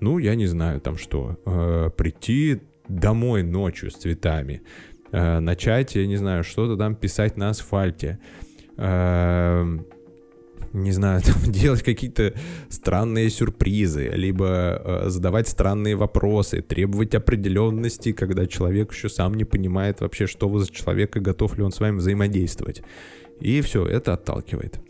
Ну, 0.00 0.18
я 0.18 0.34
не 0.34 0.46
знаю, 0.46 0.80
там 0.80 0.96
что, 0.96 1.38
э, 1.44 1.90
прийти 1.96 2.60
домой 2.88 3.42
ночью 3.42 3.90
с 3.90 3.94
цветами, 3.94 4.62
э, 5.10 5.40
начать, 5.40 5.96
я 5.96 6.06
не 6.06 6.16
знаю, 6.16 6.44
что-то 6.44 6.76
там 6.76 6.94
писать 6.94 7.36
на 7.36 7.50
асфальте, 7.50 8.18
э, 8.76 9.78
не 10.72 10.92
знаю, 10.92 11.22
там, 11.24 11.52
делать 11.52 11.82
какие-то 11.82 12.34
странные 12.68 13.30
сюрпризы, 13.30 14.10
либо 14.14 14.82
э, 14.84 15.04
задавать 15.08 15.48
странные 15.48 15.96
вопросы, 15.96 16.62
требовать 16.62 17.14
определенности, 17.14 18.12
когда 18.12 18.46
человек 18.46 18.92
еще 18.92 19.08
сам 19.08 19.34
не 19.34 19.44
понимает 19.44 20.00
вообще, 20.00 20.26
что 20.26 20.48
вы 20.48 20.60
за 20.60 20.70
человек 20.72 21.16
и 21.16 21.20
готов 21.20 21.56
ли 21.56 21.64
он 21.64 21.72
с 21.72 21.80
вами 21.80 21.96
взаимодействовать. 21.96 22.82
И 23.40 23.60
все, 23.60 23.86
это 23.86 24.14
отталкивает. 24.14 24.80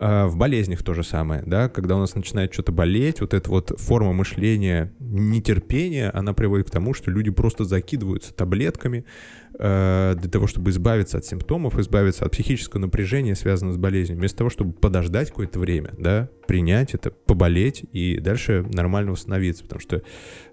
А, 0.00 0.28
в 0.28 0.36
болезнях 0.36 0.84
то 0.84 0.94
же 0.94 1.02
самое, 1.02 1.42
да, 1.44 1.68
когда 1.68 1.96
у 1.96 1.98
нас 1.98 2.14
начинает 2.14 2.52
что-то 2.52 2.70
болеть, 2.70 3.20
вот 3.20 3.34
эта 3.34 3.50
вот 3.50 3.72
форма 3.80 4.12
мышления 4.12 4.92
нетерпения, 5.00 6.10
она 6.14 6.34
приводит 6.34 6.68
к 6.68 6.70
тому, 6.70 6.94
что 6.94 7.10
люди 7.10 7.30
просто 7.30 7.64
закидываются 7.64 8.32
таблетками 8.32 9.04
э, 9.58 10.14
для 10.16 10.30
того, 10.30 10.46
чтобы 10.46 10.70
избавиться 10.70 11.18
от 11.18 11.24
симптомов, 11.24 11.76
избавиться 11.80 12.24
от 12.24 12.32
психического 12.32 12.80
напряжения, 12.80 13.34
связанного 13.34 13.74
с 13.74 13.78
болезнью, 13.78 14.18
вместо 14.18 14.38
того, 14.38 14.50
чтобы 14.50 14.72
подождать 14.72 15.30
какое-то 15.30 15.58
время, 15.58 15.92
да, 15.98 16.28
принять 16.46 16.94
это, 16.94 17.10
поболеть 17.10 17.84
и 17.92 18.20
дальше 18.20 18.64
нормально 18.72 19.12
восстановиться, 19.12 19.64
потому 19.64 19.80
что 19.80 20.02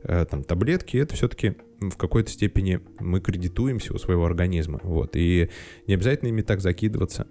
э, 0.04 0.26
там 0.30 0.44
таблетки 0.44 0.98
это 0.98 1.14
все-таки 1.14 1.54
в 1.80 1.98
какой-то 1.98 2.32
степени 2.32 2.80
мы 3.00 3.22
кредитуемся 3.22 3.94
у 3.94 4.00
своего 4.00 4.26
организма, 4.26 4.80
вот, 4.82 5.16
и 5.16 5.50
не 5.86 5.94
обязательно 5.94 6.30
ими 6.30 6.42
так 6.42 6.62
закидываться. 6.62 7.28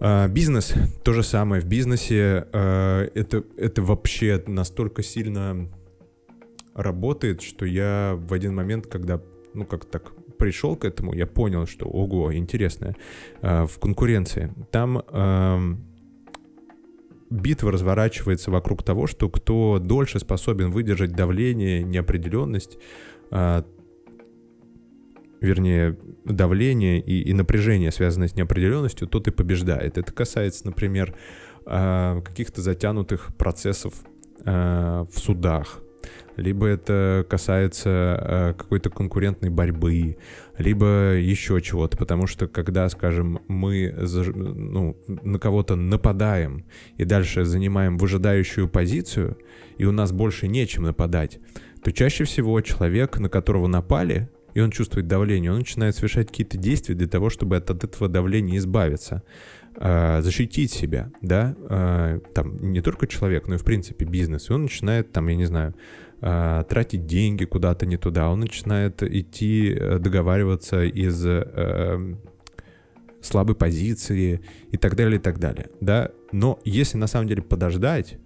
А, 0.00 0.28
бизнес 0.28 0.74
то 1.02 1.12
же 1.12 1.22
самое. 1.22 1.62
В 1.62 1.66
бизнесе 1.66 2.46
а, 2.52 3.04
это, 3.14 3.44
это 3.56 3.82
вообще 3.82 4.42
настолько 4.46 5.02
сильно 5.02 5.68
работает, 6.74 7.42
что 7.42 7.64
я 7.66 8.18
в 8.18 8.32
один 8.32 8.54
момент, 8.54 8.86
когда, 8.86 9.20
ну, 9.54 9.64
как 9.64 9.84
так 9.84 10.12
пришел 10.36 10.76
к 10.76 10.84
этому, 10.84 11.14
я 11.14 11.26
понял, 11.26 11.66
что, 11.66 11.86
ого, 11.86 12.34
интересно, 12.34 12.96
э, 13.40 13.66
в 13.66 13.78
конкуренции. 13.78 14.52
Там 14.72 15.00
битва 17.30 17.70
разворачивается 17.70 18.50
вокруг 18.50 18.82
того, 18.82 19.06
что 19.06 19.28
кто 19.28 19.78
дольше 19.78 20.18
способен 20.18 20.70
выдержать 20.70 21.12
давление, 21.12 21.84
неопределенность, 21.84 22.78
вернее, 25.44 25.96
давление 26.24 27.00
и, 27.00 27.22
и 27.22 27.32
напряжение, 27.32 27.92
связанное 27.92 28.28
с 28.28 28.34
неопределенностью, 28.34 29.08
тот 29.08 29.28
и 29.28 29.30
побеждает. 29.30 29.98
Это 29.98 30.12
касается, 30.12 30.66
например, 30.66 31.14
э, 31.66 32.20
каких-то 32.24 32.62
затянутых 32.62 33.34
процессов 33.36 33.94
э, 34.44 35.04
в 35.10 35.18
судах, 35.18 35.80
либо 36.36 36.66
это 36.66 37.24
касается 37.28 38.18
э, 38.20 38.54
какой-то 38.58 38.90
конкурентной 38.90 39.50
борьбы, 39.50 40.16
либо 40.58 41.14
еще 41.14 41.60
чего-то, 41.60 41.96
потому 41.96 42.26
что 42.26 42.48
когда, 42.48 42.88
скажем, 42.88 43.40
мы 43.48 43.94
ну, 44.34 44.96
на 45.06 45.38
кого-то 45.38 45.76
нападаем 45.76 46.64
и 46.96 47.04
дальше 47.04 47.44
занимаем 47.44 47.98
выжидающую 47.98 48.68
позицию, 48.68 49.38
и 49.78 49.84
у 49.84 49.92
нас 49.92 50.12
больше 50.12 50.48
нечем 50.48 50.84
нападать, 50.84 51.38
то 51.82 51.92
чаще 51.92 52.24
всего 52.24 52.60
человек, 52.60 53.18
на 53.18 53.28
которого 53.28 53.66
напали, 53.66 54.28
и 54.54 54.60
он 54.60 54.70
чувствует 54.70 55.06
давление, 55.06 55.50
он 55.50 55.58
начинает 55.58 55.96
совершать 55.96 56.28
какие-то 56.28 56.56
действия 56.56 56.94
для 56.94 57.08
того, 57.08 57.28
чтобы 57.28 57.56
от, 57.56 57.68
от 57.70 57.84
этого 57.84 58.08
давления 58.08 58.56
избавиться, 58.58 59.22
э, 59.76 60.22
защитить 60.22 60.72
себя, 60.72 61.10
да, 61.20 61.56
э, 61.68 62.20
там 62.34 62.70
не 62.70 62.80
только 62.80 63.06
человек, 63.06 63.48
но 63.48 63.56
и 63.56 63.58
в 63.58 63.64
принципе 63.64 64.04
бизнес, 64.04 64.48
и 64.48 64.52
он 64.52 64.62
начинает 64.62 65.12
там, 65.12 65.26
я 65.28 65.36
не 65.36 65.44
знаю, 65.44 65.74
э, 66.20 66.64
тратить 66.68 67.06
деньги 67.06 67.44
куда-то 67.44 67.84
не 67.84 67.96
туда, 67.96 68.30
он 68.30 68.40
начинает 68.40 69.02
идти 69.02 69.74
э, 69.74 69.98
договариваться 69.98 70.84
из 70.84 71.24
э, 71.26 72.14
слабой 73.20 73.56
позиции 73.56 74.40
и 74.70 74.76
так 74.76 74.94
далее, 74.94 75.18
и 75.18 75.22
так 75.22 75.40
далее, 75.40 75.68
да, 75.80 76.10
но 76.30 76.60
если 76.64 76.96
на 76.96 77.08
самом 77.08 77.26
деле 77.26 77.42
подождать 77.42 78.18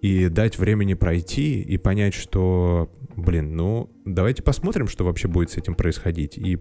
и 0.00 0.28
дать 0.28 0.58
времени 0.58 0.94
пройти 0.94 1.60
и 1.60 1.76
понять, 1.76 2.14
что, 2.14 2.90
блин, 3.16 3.56
ну, 3.56 3.90
давайте 4.04 4.42
посмотрим, 4.42 4.88
что 4.88 5.04
вообще 5.04 5.28
будет 5.28 5.50
с 5.50 5.56
этим 5.56 5.74
происходить, 5.74 6.38
и 6.38 6.58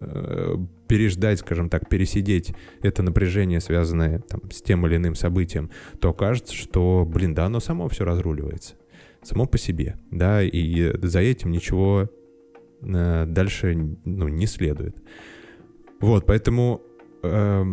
э, 0.00 0.54
переждать, 0.86 1.40
скажем 1.40 1.68
так, 1.68 1.88
пересидеть 1.88 2.54
это 2.82 3.02
напряжение, 3.02 3.60
связанное 3.60 4.20
там, 4.20 4.50
с 4.50 4.62
тем 4.62 4.86
или 4.86 4.96
иным 4.96 5.14
событием, 5.14 5.70
то 6.00 6.10
окажется, 6.10 6.54
что, 6.54 7.04
блин, 7.06 7.34
да, 7.34 7.46
оно 7.46 7.60
само 7.60 7.88
все 7.88 8.04
разруливается 8.04 8.74
само 9.22 9.46
по 9.46 9.58
себе, 9.58 9.98
да, 10.10 10.42
и 10.42 10.92
за 11.06 11.20
этим 11.20 11.50
ничего 11.50 12.08
э, 12.80 13.24
дальше 13.26 13.96
ну, 14.04 14.28
не 14.28 14.46
следует. 14.46 14.96
Вот, 16.00 16.26
поэтому, 16.26 16.82
э, 17.22 17.64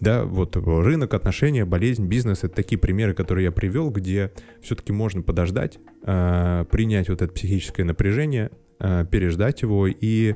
да, 0.00 0.24
вот 0.24 0.56
рынок, 0.56 1.14
отношения, 1.14 1.64
болезнь, 1.64 2.06
бизнес— 2.06 2.38
это 2.44 2.54
такие 2.54 2.78
примеры, 2.78 3.14
которые 3.14 3.44
я 3.44 3.52
привел, 3.52 3.90
где 3.90 4.32
все-таки 4.60 4.92
можно 4.92 5.22
подождать, 5.22 5.78
э, 6.02 6.64
принять 6.70 7.08
вот 7.08 7.22
это 7.22 7.32
психическое 7.32 7.84
напряжение, 7.84 8.50
э, 8.78 9.04
переждать 9.10 9.62
его 9.62 9.88
и 9.88 10.34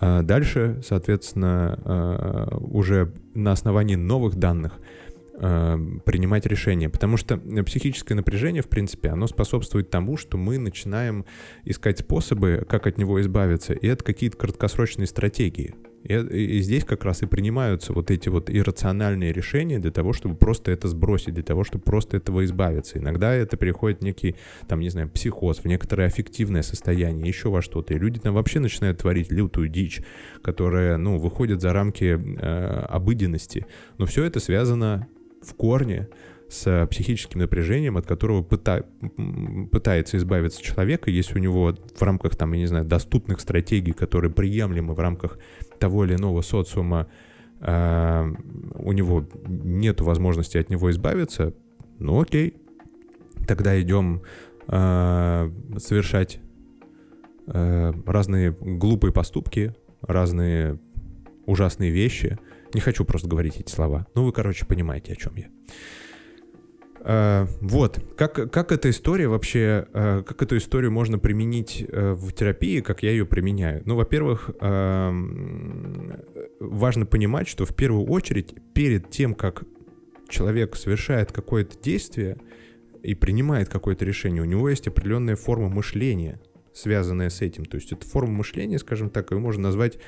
э, 0.00 0.22
дальше, 0.22 0.80
соответственно, 0.86 1.78
э, 1.84 2.56
уже 2.56 3.12
на 3.34 3.52
основании 3.52 3.96
новых 3.96 4.36
данных— 4.36 4.80
э, 5.38 5.78
принимать 6.06 6.46
решения. 6.46 6.88
Потому 6.88 7.18
что 7.18 7.36
психическое 7.36 8.14
напряжение, 8.14 8.62
в 8.62 8.68
принципе, 8.68 9.10
оно 9.10 9.26
способствует 9.26 9.90
тому, 9.90 10.16
что 10.16 10.38
мы 10.38 10.58
начинаем 10.58 11.26
искать 11.64 11.98
способы, 11.98 12.64
как 12.68 12.86
от 12.86 12.96
него 12.96 13.20
избавиться. 13.20 13.74
И 13.74 13.86
это 13.86 14.04
какие-то 14.04 14.38
краткосрочные 14.38 15.06
стратегии. 15.06 15.74
И, 16.04 16.60
здесь 16.60 16.84
как 16.84 17.04
раз 17.04 17.22
и 17.22 17.26
принимаются 17.26 17.92
вот 17.92 18.10
эти 18.10 18.28
вот 18.28 18.50
иррациональные 18.50 19.32
решения 19.32 19.78
для 19.78 19.90
того, 19.90 20.12
чтобы 20.12 20.34
просто 20.34 20.70
это 20.70 20.88
сбросить, 20.88 21.34
для 21.34 21.42
того, 21.42 21.64
чтобы 21.64 21.84
просто 21.84 22.16
этого 22.16 22.44
избавиться. 22.44 22.98
Иногда 22.98 23.32
это 23.32 23.56
переходит 23.56 24.00
в 24.00 24.04
некий, 24.04 24.36
там, 24.68 24.80
не 24.80 24.88
знаю, 24.88 25.08
психоз, 25.08 25.58
в 25.58 25.64
некоторое 25.66 26.06
аффективное 26.06 26.62
состояние, 26.62 27.28
еще 27.28 27.50
во 27.50 27.62
что-то. 27.62 27.94
И 27.94 27.98
люди 27.98 28.18
там 28.18 28.34
вообще 28.34 28.58
начинают 28.60 28.98
творить 28.98 29.30
лютую 29.30 29.68
дичь, 29.68 30.02
которая, 30.42 30.96
ну, 30.96 31.18
выходит 31.18 31.60
за 31.60 31.72
рамки 31.72 32.18
э, 32.18 32.86
обыденности. 32.88 33.66
Но 33.98 34.06
все 34.06 34.24
это 34.24 34.40
связано 34.40 35.08
в 35.40 35.54
корне 35.54 36.08
с 36.48 36.86
психическим 36.90 37.40
напряжением, 37.40 37.96
от 37.96 38.06
которого 38.06 38.42
пыта... 38.42 38.84
пытается 39.70 40.18
избавиться 40.18 40.62
человек, 40.62 41.08
и 41.08 41.12
если 41.12 41.38
у 41.38 41.38
него 41.38 41.74
в 41.96 42.02
рамках, 42.02 42.36
там, 42.36 42.52
я 42.52 42.58
не 42.58 42.66
знаю, 42.66 42.84
доступных 42.84 43.40
стратегий, 43.40 43.92
которые 43.92 44.30
приемлемы 44.30 44.92
в 44.92 45.00
рамках 45.00 45.38
того 45.82 46.04
или 46.04 46.14
иного 46.14 46.42
социума, 46.42 47.08
э, 47.60 48.32
у 48.74 48.92
него 48.92 49.26
нет 49.46 50.00
возможности 50.00 50.58
от 50.58 50.70
него 50.70 50.90
избавиться, 50.90 51.54
ну 51.98 52.20
окей, 52.20 52.56
тогда 53.46 53.80
идем 53.80 54.22
э, 54.68 55.50
совершать 55.78 56.40
э, 57.48 57.92
разные 58.06 58.52
глупые 58.52 59.12
поступки, 59.12 59.74
разные 60.02 60.78
ужасные 61.46 61.90
вещи— 61.90 62.38
не 62.74 62.80
хочу 62.80 63.04
просто 63.04 63.28
говорить 63.28 63.60
эти 63.60 63.70
слова. 63.70 64.06
Ну, 64.14 64.24
вы, 64.24 64.32
короче, 64.32 64.64
понимаете, 64.64 65.12
о 65.12 65.16
чем 65.16 65.34
я. 65.36 65.48
Uh, 67.04 67.48
вот, 67.60 67.98
как, 68.16 68.52
как 68.52 68.70
эта 68.70 68.88
история 68.88 69.26
вообще, 69.26 69.88
uh, 69.92 70.22
как 70.22 70.40
эту 70.40 70.56
историю 70.56 70.92
можно 70.92 71.18
применить 71.18 71.84
uh, 71.88 72.14
в 72.14 72.32
терапии, 72.32 72.80
как 72.80 73.02
я 73.02 73.10
ее 73.10 73.26
применяю? 73.26 73.82
Ну, 73.86 73.96
во-первых, 73.96 74.50
важно 76.60 77.06
понимать, 77.06 77.48
что 77.48 77.66
в 77.66 77.74
первую 77.74 78.06
очередь 78.06 78.54
перед 78.72 79.10
тем, 79.10 79.34
как 79.34 79.64
человек 80.28 80.76
совершает 80.76 81.32
какое-то 81.32 81.76
действие 81.82 82.38
и 83.02 83.16
принимает 83.16 83.68
какое-то 83.68 84.04
решение, 84.04 84.40
у 84.40 84.46
него 84.46 84.68
есть 84.68 84.86
определенная 84.86 85.34
форма 85.34 85.68
мышления, 85.68 86.40
связанная 86.72 87.30
с 87.30 87.40
этим. 87.40 87.64
То 87.64 87.78
есть 87.78 87.90
это 87.90 88.06
форма 88.06 88.34
мышления, 88.34 88.78
скажем 88.78 89.10
так, 89.10 89.32
ее 89.32 89.38
можно 89.38 89.64
назвать 89.64 89.98
Э, 89.98 90.00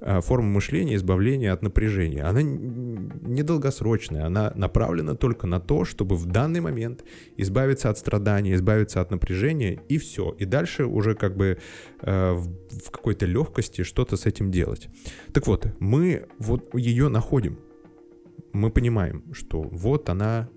форма 0.00 0.48
мышления 0.48 0.94
избавления 0.96 1.52
от 1.52 1.62
напряжения. 1.62 2.24
Она 2.24 2.42
недолгосрочная, 2.42 4.26
она 4.26 4.52
направлена 4.54 5.14
только 5.14 5.46
на 5.46 5.60
то, 5.60 5.84
чтобы 5.84 6.16
в 6.16 6.26
данный 6.26 6.60
момент 6.60 7.04
избавиться 7.36 7.90
от 7.90 7.98
страдания, 7.98 8.54
избавиться 8.54 9.00
от 9.00 9.10
напряжения 9.10 9.80
и 9.88 9.98
все. 9.98 10.34
И 10.38 10.44
дальше 10.44 10.84
уже 10.84 11.14
как 11.14 11.36
бы 11.36 11.58
э, 12.02 12.32
в, 12.32 12.90
какой-то 12.90 13.26
легкости 13.26 13.82
что-то 13.82 14.16
с 14.16 14.26
этим 14.26 14.50
делать. 14.50 14.88
Так 15.32 15.46
вот, 15.46 15.66
мы 15.78 16.26
вот 16.38 16.74
ее 16.74 17.08
находим. 17.08 17.58
Мы 18.52 18.70
понимаем, 18.70 19.24
что 19.32 19.62
вот 19.62 20.08
она 20.08 20.48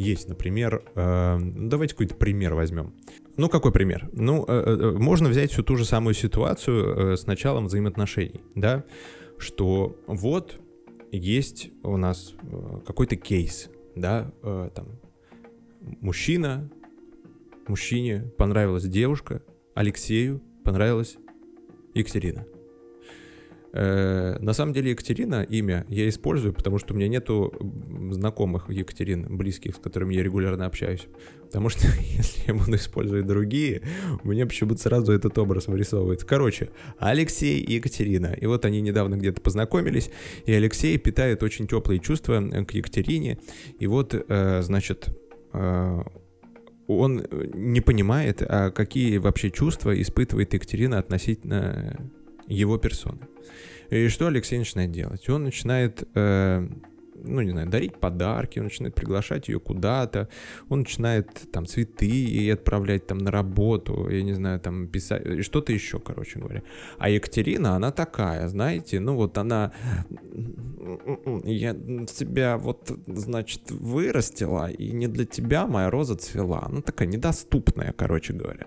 есть. 0.00 0.28
Например, 0.28 0.82
э, 0.94 1.38
давайте 1.40 1.94
какой-то 1.94 2.14
пример 2.14 2.54
возьмем. 2.54 2.94
Ну, 3.40 3.48
какой 3.48 3.72
пример? 3.72 4.06
Ну, 4.12 4.44
э, 4.46 4.52
э, 4.52 4.90
можно 4.98 5.30
взять 5.30 5.50
всю 5.50 5.62
ту 5.62 5.74
же 5.76 5.86
самую 5.86 6.12
ситуацию 6.12 7.16
с 7.16 7.26
началом 7.26 7.68
взаимоотношений, 7.68 8.42
да, 8.54 8.84
что 9.38 9.96
вот 10.06 10.60
есть 11.10 11.70
у 11.82 11.96
нас 11.96 12.34
какой-то 12.86 13.16
кейс, 13.16 13.70
да, 13.96 14.30
там, 14.42 15.00
мужчина, 16.02 16.70
мужчине 17.66 18.30
понравилась 18.36 18.84
девушка, 18.84 19.42
Алексею 19.74 20.42
понравилась 20.62 21.16
Екатерина. 21.94 22.44
Э, 23.72 24.36
на 24.40 24.52
самом 24.52 24.72
деле 24.72 24.90
Екатерина 24.90 25.42
имя 25.42 25.84
я 25.88 26.08
использую, 26.08 26.52
потому 26.52 26.78
что 26.78 26.92
у 26.92 26.96
меня 26.96 27.08
нету 27.08 27.52
знакомых 28.10 28.68
Екатерин, 28.68 29.36
близких, 29.36 29.76
с 29.76 29.78
которыми 29.78 30.14
я 30.14 30.22
регулярно 30.22 30.66
общаюсь. 30.66 31.06
Потому 31.42 31.68
что 31.68 31.86
если 32.00 32.48
я 32.48 32.54
буду 32.54 32.74
использовать 32.76 33.26
другие, 33.26 33.82
у 34.24 34.28
меня 34.28 34.46
почему-то 34.46 34.80
сразу 34.80 35.12
этот 35.12 35.38
образ 35.38 35.68
вырисовывается. 35.68 36.26
Короче, 36.26 36.70
Алексей 36.98 37.60
и 37.60 37.74
Екатерина. 37.74 38.28
И 38.28 38.46
вот 38.46 38.64
они 38.64 38.80
недавно 38.80 39.16
где-то 39.16 39.40
познакомились, 39.40 40.10
и 40.46 40.52
Алексей 40.52 40.98
питает 40.98 41.42
очень 41.42 41.66
теплые 41.66 42.00
чувства 42.00 42.40
к 42.40 42.72
Екатерине. 42.72 43.38
И 43.78 43.86
вот, 43.86 44.14
э, 44.14 44.62
значит, 44.62 45.08
э, 45.52 46.02
он 46.88 47.24
не 47.54 47.80
понимает, 47.80 48.42
а 48.42 48.70
какие 48.72 49.18
вообще 49.18 49.50
чувства 49.50 50.00
испытывает 50.00 50.52
Екатерина 50.54 50.98
относительно 50.98 52.10
его 52.50 52.78
персоны. 52.78 53.20
И 53.90 54.08
что 54.08 54.26
Алексей 54.26 54.58
начинает 54.58 54.92
делать? 54.92 55.28
Он 55.28 55.44
начинает, 55.44 56.08
э, 56.14 56.68
ну, 57.24 57.40
не 57.42 57.50
знаю, 57.50 57.68
дарить 57.68 57.96
подарки, 57.96 58.58
он 58.58 58.66
начинает 58.66 58.94
приглашать 58.94 59.48
ее 59.48 59.60
куда-то, 59.60 60.28
он 60.68 60.80
начинает 60.80 61.28
там 61.52 61.66
цветы 61.66 62.06
ей 62.06 62.52
отправлять 62.52 63.06
там 63.06 63.18
на 63.18 63.30
работу, 63.30 64.08
я 64.08 64.22
не 64.22 64.32
знаю, 64.32 64.60
там 64.60 64.88
писать, 64.88 65.26
и 65.26 65.42
что-то 65.42 65.72
еще, 65.72 65.98
короче 65.98 66.38
говоря. 66.38 66.62
А 66.98 67.08
Екатерина, 67.08 67.76
она 67.76 67.90
такая, 67.90 68.48
знаете, 68.48 69.00
ну 69.00 69.16
вот 69.16 69.38
она, 69.38 69.72
я 71.44 71.74
тебя 71.74 72.58
вот, 72.58 72.92
значит, 73.06 73.70
вырастила, 73.70 74.70
и 74.70 74.90
не 74.92 75.08
для 75.08 75.24
тебя 75.24 75.66
моя 75.66 75.90
роза 75.90 76.16
цвела. 76.16 76.66
Ну, 76.70 76.82
такая 76.82 77.08
недоступная, 77.08 77.92
короче 77.96 78.32
говоря. 78.32 78.66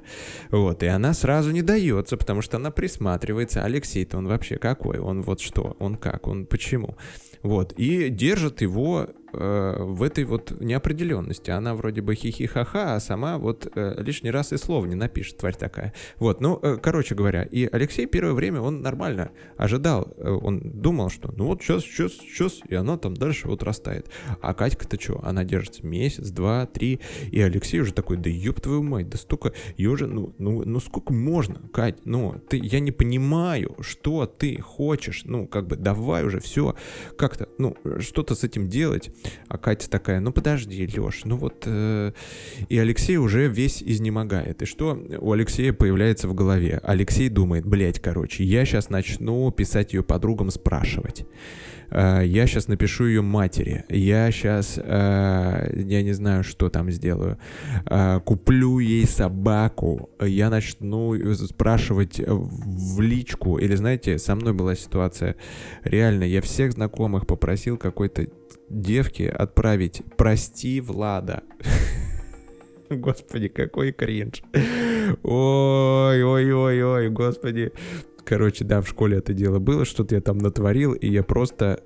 Вот, 0.50 0.84
и 0.84 0.88
она 0.88 1.14
сразу 1.14 1.52
не 1.52 1.62
дается, 1.62 2.18
потому 2.18 2.42
что 2.42 2.58
она 2.58 2.72
присматривается. 2.72 3.64
Алексей-то 3.64 4.18
он 4.18 4.28
вообще 4.28 4.58
какой? 4.58 5.00
Он 5.00 5.22
вот 5.22 5.40
что? 5.40 5.76
Он 5.80 5.96
как? 5.96 6.28
Он 6.28 6.46
почему? 6.46 6.98
Вот, 7.44 7.74
и 7.74 8.10
держит 8.10 8.62
его 8.62 9.10
э, 9.34 9.76
в 9.80 10.04
этой 10.04 10.24
вот 10.24 10.60
неопределенности. 10.60 11.52
Она 11.52 11.76
вроде 11.76 12.02
бы 12.02 12.16
хихи-ха-ха, 12.16 12.96
а 12.96 13.00
сама 13.00 13.38
вот 13.38 13.68
э, 13.76 14.02
лишний 14.02 14.32
раз 14.32 14.54
и 14.54 14.58
слов 14.58 14.88
не 14.88 14.96
напишет, 14.96 15.38
тварь 15.38 15.56
такая. 15.56 15.94
Вот, 16.18 16.42
ну, 16.42 16.60
э, 16.62 16.78
короче 16.82 17.16
говоря, 17.16 17.44
и 17.44 17.68
Алексей 17.72 18.06
первое 18.06 18.34
время, 18.34 18.62
он 18.62 18.82
нормально 18.82 19.32
ожидал, 19.58 20.14
э, 20.18 20.30
он 20.30 20.60
думал, 20.60 21.10
что 21.10 21.34
ну 21.36 21.46
вот 21.48 21.62
сейчас, 21.62 21.84
сейчас, 21.84 22.14
сейчас, 22.14 22.60
и 22.68 22.76
она 22.76 22.98
там 22.98 23.16
дальше 23.16 23.48
вот 23.48 23.64
растает. 23.64 24.10
А 24.42 24.54
Катька-то 24.54 25.00
что, 25.00 25.20
она 25.24 25.44
держится 25.44 25.86
месяц, 25.86 26.30
два, 26.30 26.66
три, 26.66 27.00
и 27.32 27.42
Алексей 27.42 27.80
уже 27.80 27.94
такой, 27.94 28.18
да 28.18 28.30
ёб 28.30 28.62
твою 28.62 28.84
мать, 28.84 29.10
да 29.10 29.18
столько, 29.18 29.54
и 29.78 29.88
уже, 29.88 30.08
ну, 30.08 30.34
ну, 30.38 30.64
ну 30.66 30.80
сколько 30.80 31.14
можно, 31.14 31.62
Кать, 31.74 32.06
ну, 32.06 32.42
ты, 32.50 32.60
я 32.62 32.80
не 32.80 32.92
понимаю, 32.92 33.76
что 33.82 34.26
ты 34.26 34.60
хочешь, 34.62 35.24
ну, 35.26 35.48
как 35.48 35.68
бы, 35.68 35.76
давай 35.76 36.24
уже 36.24 36.40
все, 36.40 36.76
как-то, 37.18 37.48
ну, 37.58 37.76
что-то 38.00 38.36
с 38.36 38.44
этим 38.44 38.68
делать. 38.68 39.12
А 39.48 39.58
Катя 39.58 39.90
такая, 39.90 40.20
ну 40.20 40.32
подожди, 40.32 40.88
Леш, 40.98 41.22
ну 41.26 41.38
вот... 41.38 41.64
Э... 41.66 42.12
И 42.70 42.78
Алексей 42.78 43.18
уже 43.18 43.48
весь 43.48 43.82
изнемогает. 43.84 44.62
И 44.62 44.66
что 44.66 44.98
у 45.20 45.32
Алексея 45.32 45.74
появляется 45.74 46.28
в 46.28 46.34
голове? 46.34 46.80
Алексей 46.84 47.30
думает, 47.30 47.66
блядь, 47.66 48.00
короче, 48.00 48.44
я 48.44 48.66
сейчас 48.66 48.90
начну 48.90 49.50
писать 49.52 49.94
ее 49.94 50.04
подругам, 50.04 50.52
спрашивать. 50.52 51.26
Э, 51.90 52.22
я 52.26 52.48
сейчас 52.48 52.68
напишу 52.68 53.06
ее 53.06 53.22
матери, 53.22 53.86
я 53.90 54.32
сейчас, 54.32 54.80
э, 54.82 55.74
я 55.76 56.04
не 56.04 56.14
знаю, 56.14 56.44
что 56.44 56.70
там 56.70 56.92
сделаю, 56.92 57.38
э, 57.86 58.20
куплю 58.26 58.80
ей 58.80 59.06
собаку, 59.06 60.10
я 60.20 60.50
начну 60.50 61.16
спрашивать 61.36 62.20
в 62.26 63.02
личку, 63.02 63.58
или 63.58 63.76
знаете, 63.76 64.18
со 64.18 64.36
мной 64.36 64.54
была 64.54 64.76
ситуация, 64.76 65.36
реально, 65.84 66.24
я 66.24 66.42
всех 66.42 66.74
знакомых 66.74 67.28
попросил 67.28 67.78
какой-то 67.78 68.28
девке 68.70 69.30
отправить 69.30 70.02
«Прости, 70.18 70.82
Влада». 70.82 71.44
Господи, 72.90 73.48
какой 73.48 73.92
кринж. 73.92 74.44
Ой, 75.24 76.24
ой, 76.24 76.54
ой, 76.54 76.84
ой, 76.84 77.10
господи. 77.10 77.72
Короче, 78.26 78.64
да, 78.64 78.82
в 78.82 78.88
школе 78.88 79.18
это 79.18 79.34
дело 79.34 79.60
было, 79.60 79.86
что-то 79.86 80.16
я 80.16 80.22
там 80.22 80.38
натворил, 80.38 80.94
и 80.94 81.08
я 81.08 81.24
просто 81.24 81.84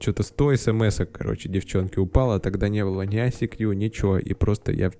что-то 0.00 0.22
100 0.22 0.56
смс 0.56 1.00
короче, 1.12 1.48
девчонки 1.48 1.98
упало, 1.98 2.40
тогда 2.40 2.68
не 2.68 2.84
было 2.84 3.02
ни 3.02 3.18
ICQ, 3.18 3.74
ничего, 3.74 4.18
и 4.18 4.34
просто 4.34 4.72
я 4.72 4.90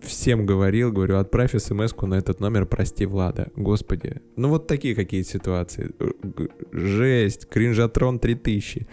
всем 0.00 0.46
говорил, 0.46 0.92
говорю, 0.92 1.18
отправь 1.18 1.52
смс 1.56 1.94
на 2.02 2.14
этот 2.14 2.40
номер, 2.40 2.66
прости, 2.66 3.06
Влада. 3.06 3.48
Господи. 3.56 4.20
Ну 4.36 4.48
вот 4.48 4.66
такие 4.66 4.94
какие 4.94 5.22
ситуации. 5.22 5.90
Жесть, 6.72 7.46
кринжатрон 7.48 8.18
3000. 8.18 8.86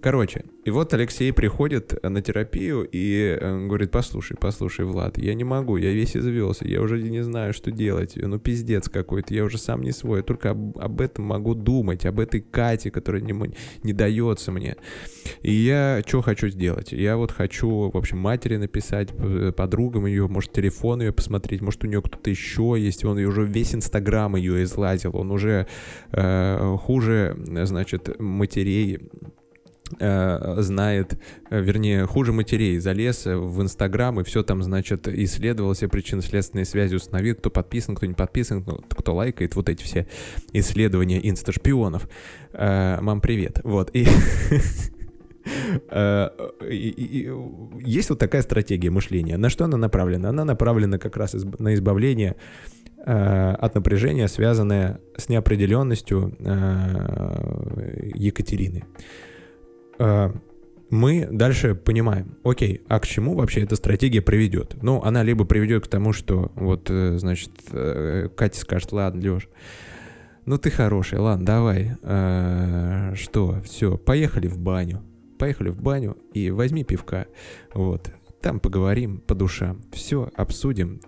Короче, 0.00 0.44
и 0.62 0.70
вот 0.70 0.92
Алексей 0.92 1.32
приходит 1.32 2.02
на 2.02 2.20
терапию 2.20 2.86
и 2.90 3.38
э, 3.40 3.66
говорит, 3.66 3.90
послушай, 3.90 4.36
послушай, 4.38 4.84
Влад, 4.84 5.16
я 5.16 5.32
не 5.34 5.44
могу, 5.44 5.78
я 5.78 5.90
весь 5.90 6.16
извелся, 6.16 6.68
я 6.68 6.82
уже 6.82 7.02
не 7.02 7.22
знаю, 7.22 7.54
что 7.54 7.70
делать, 7.70 8.12
ну 8.16 8.38
пиздец 8.38 8.90
какой-то, 8.90 9.32
я 9.32 9.44
уже 9.44 9.56
сам 9.56 9.82
не 9.82 9.92
свой, 9.92 10.18
я 10.18 10.22
только 10.22 10.50
об, 10.50 10.78
об 10.78 11.00
этом 11.00 11.24
могу 11.24 11.54
думать, 11.54 12.04
об 12.04 12.20
этой 12.20 12.40
Кате, 12.40 12.90
которая 12.90 13.22
не, 13.22 13.54
не 13.82 13.92
дается 13.94 14.52
мне. 14.52 14.76
И 15.40 15.52
я 15.52 16.02
что 16.06 16.20
хочу 16.20 16.48
сделать? 16.48 16.92
Я 16.92 17.16
вот 17.16 17.32
хочу, 17.32 17.90
в 17.90 17.96
общем, 17.96 18.18
матери 18.18 18.56
написать, 18.56 19.08
подругам 19.56 20.04
ее, 20.04 20.28
может, 20.28 20.52
телефон 20.52 21.00
ее 21.00 21.12
посмотреть, 21.12 21.62
может, 21.62 21.82
у 21.84 21.86
нее 21.86 22.02
кто-то 22.02 22.28
еще 22.28 22.74
есть, 22.76 23.04
он 23.04 23.18
уже 23.18 23.44
весь 23.44 23.74
Инстаграм 23.74 24.36
ее 24.36 24.62
излазил, 24.64 25.16
он 25.16 25.30
уже 25.30 25.66
э, 26.12 26.76
хуже, 26.78 27.34
значит, 27.64 28.20
матерей 28.20 28.98
Э, 29.98 30.56
знает, 30.58 31.18
э, 31.50 31.60
вернее, 31.60 32.06
хуже 32.06 32.32
матерей, 32.32 32.78
залез 32.78 33.26
в 33.26 33.60
Инстаграм 33.60 34.20
и 34.20 34.24
все 34.24 34.44
там, 34.44 34.62
значит, 34.62 35.08
исследовал 35.08 35.72
все 35.74 35.88
причинно-следственные 35.88 36.64
связи, 36.64 36.94
установил, 36.94 37.34
кто 37.34 37.50
подписан, 37.50 37.96
кто 37.96 38.06
не 38.06 38.14
подписан, 38.14 38.62
кто 38.64 39.14
лайкает, 39.14 39.56
вот 39.56 39.68
эти 39.68 39.82
все 39.82 40.06
исследования 40.52 41.28
инсташпионов. 41.28 42.08
Э, 42.52 42.98
мам, 43.00 43.20
привет. 43.20 43.60
Вот, 43.64 43.90
и... 43.94 44.06
Есть 47.82 48.10
вот 48.10 48.18
такая 48.18 48.42
стратегия 48.42 48.90
мышления. 48.90 49.36
На 49.38 49.48
что 49.48 49.64
она 49.64 49.76
направлена? 49.76 50.28
Она 50.28 50.44
направлена 50.44 50.98
как 50.98 51.16
раз 51.16 51.34
на 51.58 51.74
избавление 51.74 52.36
от 53.04 53.74
напряжения, 53.74 54.28
связанное 54.28 55.00
с 55.16 55.30
неопределенностью 55.30 56.36
Екатерины. 58.14 58.84
Э, 60.00 60.32
мы 60.88 61.28
дальше 61.30 61.76
понимаем, 61.76 62.36
окей, 62.42 62.80
а 62.88 62.98
к 62.98 63.06
чему 63.06 63.36
вообще 63.36 63.60
эта 63.60 63.76
стратегия 63.76 64.22
приведет? 64.22 64.82
Ну, 64.82 65.02
она 65.02 65.22
либо 65.22 65.44
приведет 65.44 65.84
к 65.84 65.88
тому, 65.88 66.12
что 66.12 66.50
вот, 66.56 66.90
э, 66.90 67.18
значит, 67.18 67.50
э, 67.70 68.28
Катя 68.34 68.58
скажет, 68.58 68.90
ладно, 68.92 69.20
Леш, 69.20 69.48
ну 70.46 70.58
ты 70.58 70.70
хороший, 70.70 71.18
ладно, 71.18 71.46
давай, 71.46 71.92
что, 73.14 73.60
все, 73.62 73.98
поехали 73.98 74.48
в 74.48 74.58
баню, 74.58 75.02
поехали 75.38 75.68
в 75.68 75.80
баню 75.80 76.16
и 76.32 76.50
возьми 76.50 76.82
пивка, 76.82 77.26
вот, 77.72 78.10
там 78.40 78.58
поговорим 78.58 79.18
по 79.18 79.34
душам, 79.34 79.82
все, 79.92 80.30
обсудим, 80.34 81.02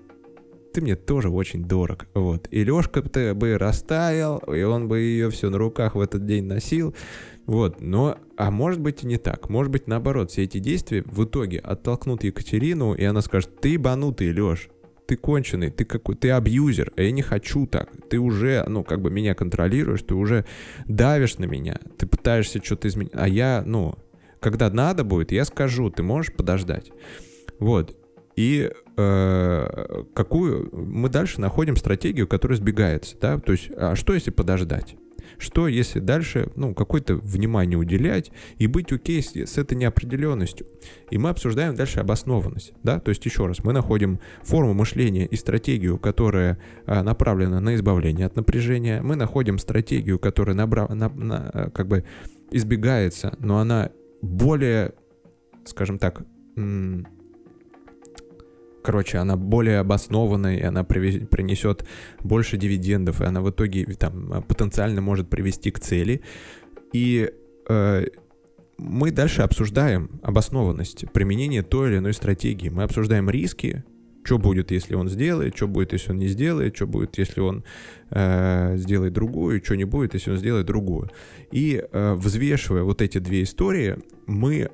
ты 0.72 0.80
мне 0.80 0.96
тоже 0.96 1.28
очень 1.28 1.64
дорог, 1.64 2.06
вот, 2.14 2.48
и 2.50 2.64
Лешка 2.64 3.02
бы 3.34 3.58
растаял, 3.58 4.38
и 4.38 4.62
он 4.62 4.88
бы 4.88 5.00
ее 5.00 5.30
все 5.30 5.50
на 5.50 5.58
руках 5.58 5.94
в 5.94 6.00
этот 6.00 6.26
день 6.26 6.44
носил, 6.44 6.94
вот, 7.46 7.80
но, 7.80 8.18
а 8.36 8.50
может 8.50 8.80
быть 8.80 9.02
и 9.02 9.06
не 9.06 9.16
так. 9.16 9.48
Может 9.48 9.72
быть 9.72 9.88
наоборот, 9.88 10.30
все 10.30 10.44
эти 10.44 10.58
действия 10.58 11.02
в 11.06 11.24
итоге 11.24 11.58
оттолкнут 11.58 12.24
Екатерину, 12.24 12.94
и 12.94 13.04
она 13.04 13.20
скажет, 13.20 13.60
ты 13.60 13.70
ебанутый, 13.70 14.32
Леш, 14.32 14.68
ты 15.06 15.16
конченый, 15.16 15.70
ты 15.70 15.84
какой, 15.84 16.14
ты 16.14 16.30
абьюзер, 16.30 16.92
а 16.96 17.02
я 17.02 17.10
не 17.10 17.22
хочу 17.22 17.66
так. 17.66 17.90
Ты 18.08 18.18
уже, 18.18 18.64
ну, 18.68 18.84
как 18.84 19.02
бы 19.02 19.10
меня 19.10 19.34
контролируешь, 19.34 20.02
ты 20.02 20.14
уже 20.14 20.46
давишь 20.86 21.38
на 21.38 21.44
меня, 21.44 21.80
ты 21.98 22.06
пытаешься 22.06 22.62
что-то 22.62 22.88
изменить. 22.88 23.12
А 23.14 23.28
я, 23.28 23.62
ну, 23.66 23.96
когда 24.40 24.70
надо 24.70 25.04
будет, 25.04 25.32
я 25.32 25.44
скажу, 25.44 25.90
ты 25.90 26.02
можешь 26.02 26.32
подождать. 26.32 26.92
Вот. 27.58 27.96
И 28.36 28.70
э, 28.96 30.04
какую 30.14 30.70
мы 30.72 31.08
дальше 31.08 31.40
находим 31.40 31.76
стратегию, 31.76 32.26
которая 32.26 32.56
сбегается, 32.56 33.16
да, 33.20 33.38
то 33.38 33.52
есть, 33.52 33.70
а 33.76 33.94
что 33.94 34.14
если 34.14 34.30
подождать? 34.30 34.96
Что, 35.38 35.68
если 35.68 36.00
дальше, 36.00 36.50
ну, 36.56 36.74
какое-то 36.74 37.14
внимание 37.14 37.78
уделять 37.78 38.30
и 38.58 38.66
быть 38.66 38.92
окей 38.92 39.22
с, 39.22 39.34
с 39.34 39.58
этой 39.58 39.74
неопределенностью? 39.74 40.66
И 41.10 41.18
мы 41.18 41.30
обсуждаем 41.30 41.74
дальше 41.74 42.00
обоснованность, 42.00 42.72
да, 42.82 43.00
то 43.00 43.10
есть 43.10 43.24
еще 43.24 43.46
раз, 43.46 43.62
мы 43.64 43.72
находим 43.72 44.20
форму 44.42 44.74
мышления 44.74 45.26
и 45.26 45.36
стратегию, 45.36 45.98
которая 45.98 46.58
а, 46.86 47.02
направлена 47.02 47.60
на 47.60 47.74
избавление 47.74 48.26
от 48.26 48.36
напряжения, 48.36 49.00
мы 49.02 49.16
находим 49.16 49.58
стратегию, 49.58 50.18
которая 50.18 50.54
набра, 50.54 50.88
на, 50.88 51.08
на, 51.08 51.70
как 51.74 51.88
бы 51.88 52.04
избегается, 52.50 53.34
но 53.38 53.58
она 53.58 53.90
более, 54.20 54.92
скажем 55.64 55.98
так, 55.98 56.22
короче, 58.82 59.18
она 59.18 59.36
более 59.36 59.78
обоснованная, 59.78 60.56
и 60.58 60.62
она 60.62 60.84
принесет 60.84 61.86
больше 62.20 62.56
дивидендов, 62.56 63.20
и 63.20 63.24
она 63.24 63.40
в 63.40 63.50
итоге 63.50 63.84
там 63.94 64.42
потенциально 64.42 65.00
может 65.00 65.30
привести 65.30 65.70
к 65.70 65.80
цели. 65.80 66.22
И 66.92 67.30
э, 67.68 68.06
мы 68.78 69.10
дальше 69.10 69.42
обсуждаем 69.42 70.20
обоснованность 70.22 71.10
применения 71.12 71.62
той 71.62 71.90
или 71.90 71.98
иной 71.98 72.12
стратегии. 72.12 72.68
Мы 72.68 72.82
обсуждаем 72.82 73.30
риски, 73.30 73.84
что 74.24 74.38
будет, 74.38 74.70
если 74.70 74.94
он 74.94 75.08
сделает, 75.08 75.56
что 75.56 75.68
будет, 75.68 75.92
если 75.92 76.12
он 76.12 76.18
не 76.18 76.28
сделает, 76.28 76.76
что 76.76 76.86
будет, 76.86 77.18
если 77.18 77.40
он 77.40 77.64
э, 78.10 78.76
сделает 78.76 79.12
другую, 79.12 79.62
что 79.64 79.76
не 79.76 79.84
будет, 79.84 80.14
если 80.14 80.30
он 80.30 80.38
сделает 80.38 80.66
другую. 80.66 81.10
И 81.50 81.82
э, 81.90 82.14
взвешивая 82.14 82.82
вот 82.82 83.02
эти 83.02 83.18
две 83.18 83.42
истории, 83.42 83.96
мы 84.26 84.70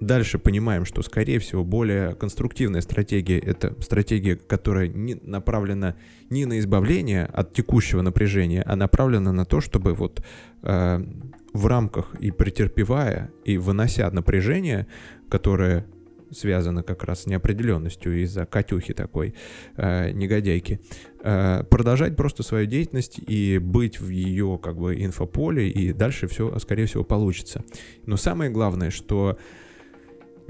дальше 0.00 0.38
понимаем, 0.38 0.84
что, 0.84 1.02
скорее 1.02 1.38
всего, 1.38 1.64
более 1.64 2.14
конструктивная 2.14 2.80
стратегия— 2.80 3.38
это 3.40 3.74
стратегия, 3.82 4.36
которая 4.36 4.88
не 4.88 5.14
направлена 5.14 5.96
не 6.30 6.46
на 6.46 6.58
избавление 6.58 7.26
от 7.26 7.52
текущего 7.52 8.02
напряжения, 8.02 8.62
а 8.66 8.76
направлена 8.76 9.32
на 9.32 9.44
то, 9.44 9.60
чтобы 9.60 9.94
вот 9.94 10.22
э, 10.62 11.04
в 11.52 11.66
рамках 11.66 12.14
и 12.16 12.30
претерпевая, 12.30 13.30
и 13.44 13.58
вынося 13.58 14.10
напряжение, 14.10 14.86
которое 15.28 15.86
связано 16.32 16.82
как 16.82 17.04
раз 17.04 17.22
с 17.22 17.26
неопределенностью 17.26 18.22
из-за 18.22 18.46
Катюхи 18.46 18.94
такой, 18.94 19.34
э, 19.76 20.12
негодяйки. 20.12 20.80
Э, 21.22 21.64
продолжать 21.64 22.16
просто 22.16 22.42
свою 22.42 22.66
деятельность 22.66 23.18
и 23.18 23.58
быть 23.58 24.00
в 24.00 24.08
ее 24.08 24.58
как 24.62 24.78
бы 24.78 24.94
инфополе, 25.02 25.68
и 25.68 25.92
дальше 25.92 26.28
все, 26.28 26.56
скорее 26.58 26.86
всего, 26.86 27.04
получится. 27.04 27.64
Но 28.06 28.16
самое 28.16 28.50
главное, 28.50 28.90
что 28.90 29.38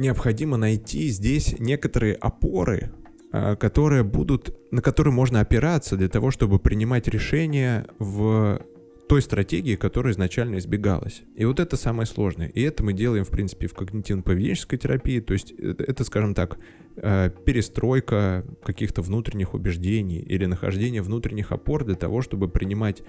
необходимо 0.00 0.56
найти 0.56 1.08
здесь 1.08 1.54
некоторые 1.58 2.14
опоры, 2.14 2.90
э, 3.32 3.56
которые 3.56 4.02
будут, 4.02 4.56
на 4.72 4.82
которые 4.82 5.14
можно 5.14 5.40
опираться 5.40 5.96
для 5.96 6.08
того, 6.08 6.30
чтобы 6.30 6.58
принимать 6.58 7.06
решения 7.06 7.86
в 7.98 8.60
той 9.08 9.22
стратегии, 9.22 9.74
которая 9.74 10.12
изначально 10.12 10.58
избегалась. 10.58 11.22
И 11.34 11.44
вот 11.44 11.58
это 11.58 11.76
самое 11.76 12.06
сложное. 12.06 12.46
И 12.48 12.62
это 12.62 12.84
мы 12.84 12.92
делаем, 12.92 13.24
в 13.24 13.30
принципе, 13.30 13.66
в 13.66 13.74
когнитивно-поведенческой 13.74 14.78
терапии. 14.78 15.18
То 15.18 15.32
есть 15.32 15.50
это, 15.50 15.82
это 15.82 16.04
скажем 16.04 16.32
так, 16.32 16.58
э, 16.96 17.30
перестройка 17.44 18.44
каких-то 18.62 19.02
внутренних 19.02 19.54
убеждений 19.54 20.20
или 20.20 20.46
нахождение 20.46 21.02
внутренних 21.02 21.50
опор 21.50 21.84
для 21.84 21.96
того, 21.96 22.22
чтобы 22.22 22.48
принимать, 22.48 23.02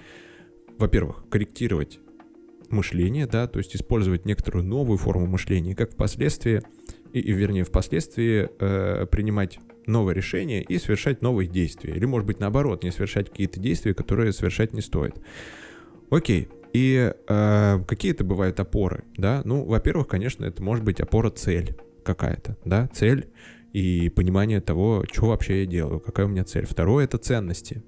во-первых, 0.76 1.24
корректировать 1.30 2.00
мышление, 2.72 3.26
да, 3.26 3.46
то 3.46 3.58
есть 3.58 3.76
использовать 3.76 4.24
некоторую 4.24 4.64
новую 4.64 4.98
форму 4.98 5.26
мышления, 5.26 5.74
как 5.74 5.92
впоследствии, 5.92 6.62
и, 7.12 7.20
и 7.20 7.32
вернее, 7.32 7.64
впоследствии 7.64 8.48
э, 8.58 9.06
принимать 9.06 9.58
новое 9.86 10.14
решение 10.14 10.62
и 10.62 10.78
совершать 10.78 11.22
новые 11.22 11.48
действия. 11.48 11.94
Или, 11.94 12.04
может 12.04 12.26
быть, 12.26 12.40
наоборот, 12.40 12.82
не 12.84 12.90
совершать 12.90 13.30
какие-то 13.30 13.60
действия, 13.60 13.94
которые 13.94 14.32
совершать 14.32 14.72
не 14.72 14.80
стоит. 14.80 15.14
Окей. 16.10 16.48
И 16.72 17.12
э, 17.28 17.84
какие 17.86 18.12
это 18.12 18.24
бывают 18.24 18.58
опоры, 18.58 19.04
да? 19.16 19.42
Ну, 19.44 19.64
во-первых, 19.64 20.08
конечно, 20.08 20.44
это 20.44 20.62
может 20.62 20.84
быть 20.84 21.00
опора-цель 21.00 21.76
какая-то, 22.02 22.56
да, 22.64 22.88
цель 22.94 23.28
и 23.72 24.10
понимание 24.10 24.60
того, 24.60 25.04
что 25.10 25.26
вообще 25.26 25.60
я 25.60 25.66
делаю, 25.66 26.00
какая 26.00 26.26
у 26.26 26.28
меня 26.28 26.44
цель. 26.44 26.66
Второе— 26.66 27.04
это 27.06 27.18
ценности. 27.18 27.82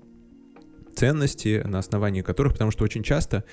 Ценности, 0.95 1.62
на 1.64 1.78
основании 1.78 2.22
которых, 2.22 2.53
потому 2.53 2.70
что 2.70 2.85
очень 2.85 3.03
часто 3.03 3.45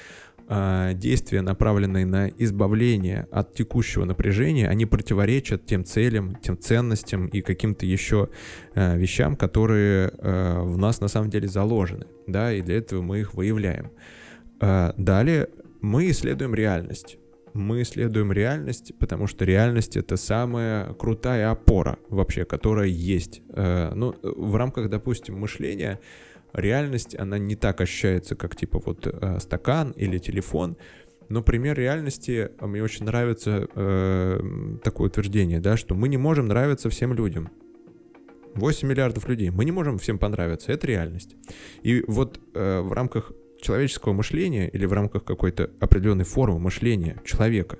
э, 0.51 0.91
действия, 0.95 1.41
направленные 1.41 2.05
на 2.05 2.27
избавление 2.27 3.27
от 3.31 3.53
текущего 3.53 4.03
напряжения, 4.05 4.67
они 4.67 4.85
противоречат 4.85 5.65
тем 5.65 5.85
целям, 5.85 6.35
тем 6.35 6.57
ценностям 6.57 7.27
и 7.27 7.41
каким-то 7.41 7.85
еще 7.85 8.29
э, 8.75 8.97
вещам, 8.97 9.35
которые 9.35 10.11
э, 10.17 10.59
в 10.61 10.77
нас 10.77 10.99
на 10.99 11.07
самом 11.07 11.29
деле 11.29 11.47
заложены, 11.47 12.05
да, 12.27 12.53
и 12.53 12.61
для 12.61 12.77
этого 12.77 13.01
мы 13.01 13.19
их 13.21 13.33
выявляем. 13.33 13.91
А, 14.59 14.93
далее 14.97 15.47
мы 15.81 16.09
исследуем 16.11 16.53
реальность. 16.53 17.17
Мы 17.53 17.81
исследуем 17.81 18.31
реальность, 18.31 18.93
потому 18.99 19.27
что 19.27 19.43
реальность 19.43 19.97
это 19.97 20.15
самая 20.15 20.93
крутая 20.93 21.51
опора 21.51 21.97
вообще, 22.09 22.45
которая 22.45 22.87
есть. 22.87 23.41
А, 23.53 23.93
ну, 23.95 24.15
в 24.21 24.55
рамках, 24.55 24.89
допустим, 24.89 25.39
мышления 25.39 25.99
реальность, 26.53 27.15
она 27.17 27.37
не 27.37 27.55
так 27.55 27.81
ощущается, 27.81 28.35
как 28.35 28.55
типа 28.55 28.81
вот 28.85 29.07
а, 29.07 29.39
стакан 29.39 29.91
или 29.91 30.17
телефон. 30.17 30.77
Но 31.29 31.41
пример 31.41 31.77
реальности, 31.77 32.49
мне 32.59 32.83
очень 32.83 33.05
нравится 33.05 33.67
э, 33.73 34.41
такое 34.83 35.07
утверждение, 35.07 35.61
да, 35.61 35.77
что 35.77 35.95
мы 35.95 36.09
не 36.09 36.17
можем 36.17 36.47
нравиться 36.47 36.89
всем 36.89 37.13
людям. 37.13 37.49
8 38.55 38.85
миллиардов 38.85 39.29
людей. 39.29 39.49
Мы 39.49 39.63
не 39.63 39.71
можем 39.71 39.97
всем 39.97 40.17
понравиться. 40.17 40.73
Это 40.73 40.87
реальность. 40.87 41.35
И 41.83 42.03
вот 42.05 42.41
э, 42.53 42.81
в 42.81 42.91
рамках 42.91 43.31
человеческого 43.61 44.13
мышления 44.13 44.67
или 44.67 44.85
в 44.85 44.93
рамках 44.93 45.23
какой-то 45.23 45.69
определенной 45.79 46.25
формы 46.25 46.59
мышления 46.59 47.21
человека 47.23 47.79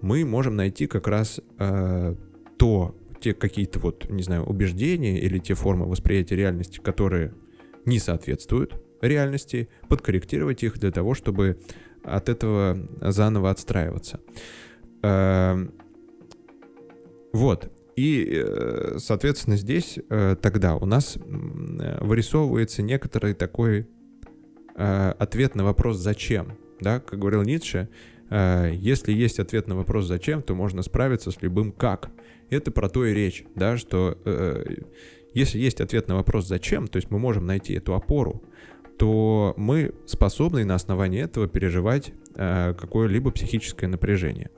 мы 0.00 0.24
можем 0.24 0.56
найти 0.56 0.86
как 0.86 1.06
раз 1.06 1.40
э, 1.58 2.14
то, 2.56 2.96
те 3.20 3.34
какие-то 3.34 3.78
вот, 3.78 4.08
не 4.10 4.22
знаю, 4.22 4.44
убеждения 4.44 5.20
или 5.20 5.38
те 5.38 5.54
формы 5.54 5.86
восприятия 5.86 6.36
реальности, 6.36 6.78
которые 6.78 7.34
не 7.88 7.98
соответствуют 7.98 8.80
реальности, 9.00 9.68
подкорректировать 9.88 10.62
их 10.62 10.78
для 10.78 10.90
того, 10.90 11.14
чтобы 11.14 11.58
от 12.04 12.28
этого 12.28 12.78
заново 13.00 13.50
отстраиваться. 13.50 14.20
Э, 15.02 15.66
вот. 17.32 17.70
И, 17.96 18.28
э, 18.30 18.98
соответственно, 18.98 19.56
здесь 19.56 19.98
э, 20.08 20.36
тогда 20.40 20.76
у 20.76 20.86
нас 20.86 21.16
вырисовывается 21.16 22.82
некоторый 22.82 23.34
такой 23.34 23.88
э, 24.76 25.14
ответ 25.18 25.54
на 25.54 25.64
вопрос 25.64 25.96
«зачем?». 25.96 26.56
Да, 26.80 27.00
как 27.00 27.18
говорил 27.18 27.42
Ницше, 27.42 27.88
э, 28.30 28.70
если 28.72 29.12
есть 29.12 29.40
ответ 29.40 29.66
на 29.66 29.74
вопрос 29.74 30.06
«зачем?», 30.06 30.42
то 30.42 30.54
можно 30.54 30.82
справиться 30.82 31.32
с 31.32 31.42
любым 31.42 31.72
«как?». 31.72 32.10
Это 32.50 32.70
про 32.70 32.88
то 32.88 33.04
и 33.04 33.12
речь, 33.12 33.44
да, 33.56 33.76
что 33.76 34.16
э, 34.24 34.76
если 35.38 35.58
есть 35.58 35.80
ответ 35.80 36.08
на 36.08 36.16
вопрос 36.16 36.46
«зачем?», 36.46 36.88
то 36.88 36.96
есть 36.96 37.10
мы 37.10 37.18
можем 37.18 37.46
найти 37.46 37.74
эту 37.74 37.94
опору, 37.94 38.42
то 38.98 39.54
мы 39.56 39.92
способны 40.06 40.64
на 40.64 40.74
основании 40.74 41.22
этого 41.22 41.46
переживать 41.46 42.12
э, 42.34 42.74
какое-либо 42.74 43.30
психическое 43.30 43.86
напряжение. 43.86 44.50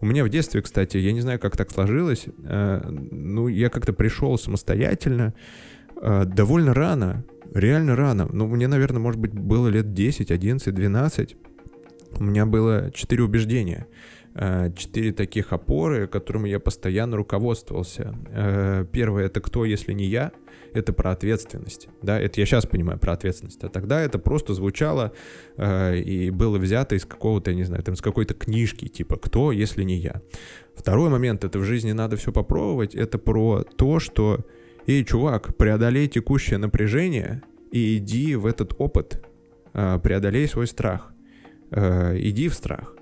У 0.00 0.06
меня 0.06 0.24
в 0.24 0.28
детстве, 0.28 0.62
кстати, 0.62 0.96
я 0.96 1.12
не 1.12 1.20
знаю, 1.20 1.38
как 1.38 1.56
так 1.56 1.70
сложилось, 1.70 2.26
э, 2.26 2.88
ну, 2.90 3.48
я 3.48 3.70
как-то 3.70 3.92
пришел 3.92 4.36
самостоятельно, 4.36 5.34
э, 6.02 6.24
довольно 6.24 6.74
рано 6.74 7.24
реально 7.54 7.96
рано. 7.96 8.28
Ну, 8.30 8.46
мне, 8.48 8.66
наверное, 8.66 9.00
может 9.00 9.20
быть, 9.20 9.32
было 9.32 9.68
лет 9.68 9.94
10, 9.94 10.30
11, 10.30 10.74
12. 10.74 11.36
У 12.18 12.24
меня 12.24 12.46
было 12.46 12.90
четыре 12.92 13.22
убеждения. 13.22 13.86
Э, 14.36 14.68
четыре 14.76 15.12
таких 15.12 15.52
опоры, 15.52 16.08
которыми 16.08 16.48
я 16.48 16.58
постоянно 16.58 17.16
руководствовался. 17.16 18.16
Э, 18.30 18.84
первое— 18.90 19.26
это 19.26 19.40
кто, 19.40 19.64
если 19.64 19.92
не 19.92 20.06
я? 20.06 20.32
Это 20.72 20.92
про 20.92 21.12
ответственность. 21.12 21.88
Да, 22.02 22.18
это 22.18 22.40
я 22.40 22.46
сейчас 22.46 22.66
понимаю 22.66 22.98
про 22.98 23.12
ответственность. 23.12 23.62
А 23.62 23.68
тогда 23.68 24.00
это 24.00 24.18
просто 24.18 24.52
звучало 24.52 25.12
э, 25.56 25.98
и 25.98 26.30
было 26.30 26.58
взято 26.58 26.96
из 26.96 27.04
какого-то, 27.04 27.52
я 27.52 27.56
не 27.56 27.62
знаю, 27.62 27.84
там, 27.84 27.94
из 27.94 28.00
какой-то 28.00 28.34
книжки, 28.34 28.88
типа 28.88 29.16
«Кто, 29.16 29.52
если 29.52 29.84
не 29.84 29.98
я?». 29.98 30.20
Второй 30.74 31.10
момент— 31.10 31.44
это 31.46 31.60
в 31.60 31.62
жизни 31.62 31.92
надо 31.92 32.16
все 32.16 32.32
попробовать. 32.32 32.96
Это 32.96 33.18
про 33.18 33.62
то, 33.62 34.00
что 34.00 34.40
Эй, 34.86 35.02
чувак, 35.02 35.56
преодолей 35.56 36.08
текущее 36.08 36.58
напряжение 36.58 37.40
и 37.70 37.96
иди 37.96 38.34
в 38.34 38.44
этот 38.44 38.74
опыт, 38.76 39.24
преодолей 39.72 40.46
свой 40.46 40.66
страх, 40.66 41.10
иди 41.72 42.48
в 42.48 42.54
страх. 42.54 42.93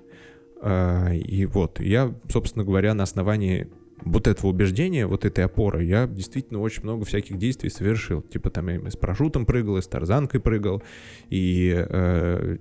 А, 0.65 1.11
и 1.11 1.45
вот, 1.45 1.81
я, 1.81 2.13
собственно 2.29 2.63
говоря, 2.63 2.93
на 2.93 3.03
основании 3.03 3.67
вот 4.05 4.27
этого 4.27 4.49
убеждения, 4.49 5.05
вот 5.05 5.25
этой 5.25 5.43
опоры, 5.43 5.83
я 5.83 6.07
действительно 6.07 6.61
очень 6.61 6.83
много 6.83 7.03
всяких 7.03 7.37
действий 7.37 7.69
совершил. 7.69 8.21
Типа 8.21 8.49
там 8.49 8.69
я 8.69 8.89
с 8.89 8.95
парашютом 8.95 9.45
прыгал, 9.45 9.77
и 9.77 9.81
с 9.81 9.87
тарзанкой 9.87 10.39
прыгал, 10.39 10.81
и 11.29 11.73
э, 11.75 12.57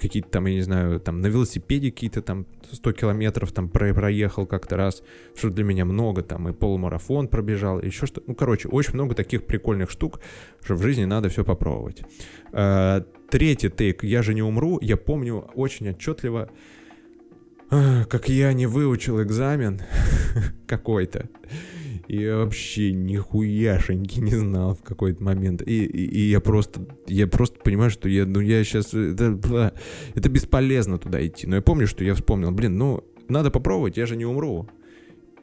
какие-то 0.00 0.28
там, 0.28 0.46
я 0.46 0.54
не 0.54 0.60
знаю, 0.62 1.00
там 1.00 1.20
на 1.20 1.28
велосипеде 1.28 1.90
какие-то 1.90 2.20
там 2.20 2.46
100 2.70 2.92
километров 2.92 3.52
там 3.52 3.68
про 3.68 3.94
проехал 3.94 4.46
как-то 4.46 4.76
раз, 4.76 5.02
что 5.34 5.48
для 5.48 5.64
меня 5.64 5.84
много, 5.84 6.22
там 6.22 6.48
и 6.48 6.52
полумарафон 6.52 7.28
пробежал, 7.28 7.78
и 7.78 7.86
еще 7.86 8.06
что 8.06 8.22
Ну, 8.26 8.34
короче, 8.34 8.68
очень 8.68 8.94
много 8.94 9.14
таких 9.14 9.46
прикольных 9.46 9.90
штук, 9.90 10.20
что 10.62 10.74
в 10.74 10.82
жизни 10.82 11.04
надо 11.04 11.30
все 11.30 11.42
попробовать. 11.44 12.02
Э, 12.52 13.02
третий 13.30 13.70
тейк 13.70 14.04
«Я 14.04 14.22
же 14.22 14.34
не 14.34 14.42
умру» 14.42 14.78
я 14.80 14.96
помню 14.96 15.48
очень 15.54 15.90
отчетливо, 15.90 16.50
как 17.68 18.28
я 18.28 18.52
не 18.52 18.66
выучил 18.66 19.22
экзамен 19.22 19.80
какой-то. 20.66 21.28
И 22.08 22.24
вообще 22.28 22.92
нихуяшеньки 22.92 24.20
не 24.20 24.36
знал 24.36 24.76
в 24.76 24.82
какой-то 24.82 25.22
момент. 25.22 25.62
И, 25.62 25.84
и, 25.84 26.04
и 26.04 26.30
я 26.30 26.40
просто, 26.40 26.86
я 27.08 27.26
просто 27.26 27.58
понимаю, 27.58 27.90
что 27.90 28.08
я, 28.08 28.24
ну 28.26 28.38
я 28.40 28.62
сейчас, 28.62 28.94
это, 28.94 29.74
это 30.14 30.28
бесполезно 30.28 30.98
туда 30.98 31.26
идти. 31.26 31.46
Но 31.48 31.56
я 31.56 31.62
помню, 31.62 31.88
что 31.88 32.04
я 32.04 32.14
вспомнил, 32.14 32.52
блин, 32.52 32.78
ну 32.78 33.02
надо 33.28 33.50
попробовать, 33.50 33.96
я 33.96 34.06
же 34.06 34.16
не 34.16 34.24
умру. 34.24 34.68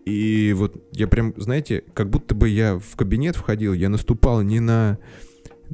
И 0.06 0.54
вот 0.56 0.82
я 0.92 1.08
прям, 1.08 1.34
знаете, 1.38 1.84
как 1.94 2.10
будто 2.10 2.36
бы 2.36 2.50
я 2.50 2.78
в 2.78 2.96
кабинет 2.96 3.36
входил, 3.36 3.74
я 3.74 3.90
наступал 3.90 4.42
не 4.42 4.60
на 4.60 5.00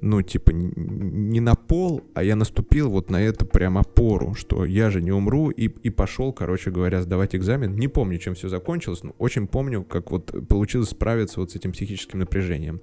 ну, 0.01 0.21
типа, 0.21 0.51
не 0.51 1.39
на 1.39 1.55
пол, 1.55 2.01
а 2.13 2.23
я 2.23 2.35
наступил 2.35 2.89
вот 2.89 3.09
на 3.09 3.21
эту 3.21 3.45
прям 3.45 3.77
опору, 3.77 4.33
что 4.33 4.65
я 4.65 4.89
же 4.89 5.01
не 5.01 5.11
умру, 5.11 5.49
и, 5.49 5.65
и 5.65 5.89
пошел, 5.89 6.33
короче 6.33 6.71
говоря, 6.71 7.01
сдавать 7.01 7.35
экзамен. 7.35 7.75
Не 7.75 7.87
помню, 7.87 8.17
чем 8.17 8.35
все 8.35 8.49
закончилось, 8.49 9.03
но 9.03 9.15
очень 9.17 9.47
помню, 9.47 9.83
как 9.83 10.11
вот 10.11 10.33
получилось 10.47 10.89
справиться 10.89 11.39
вот 11.39 11.51
с 11.51 11.55
этим 11.55 11.71
психическим 11.71 12.19
напряжением. 12.19 12.81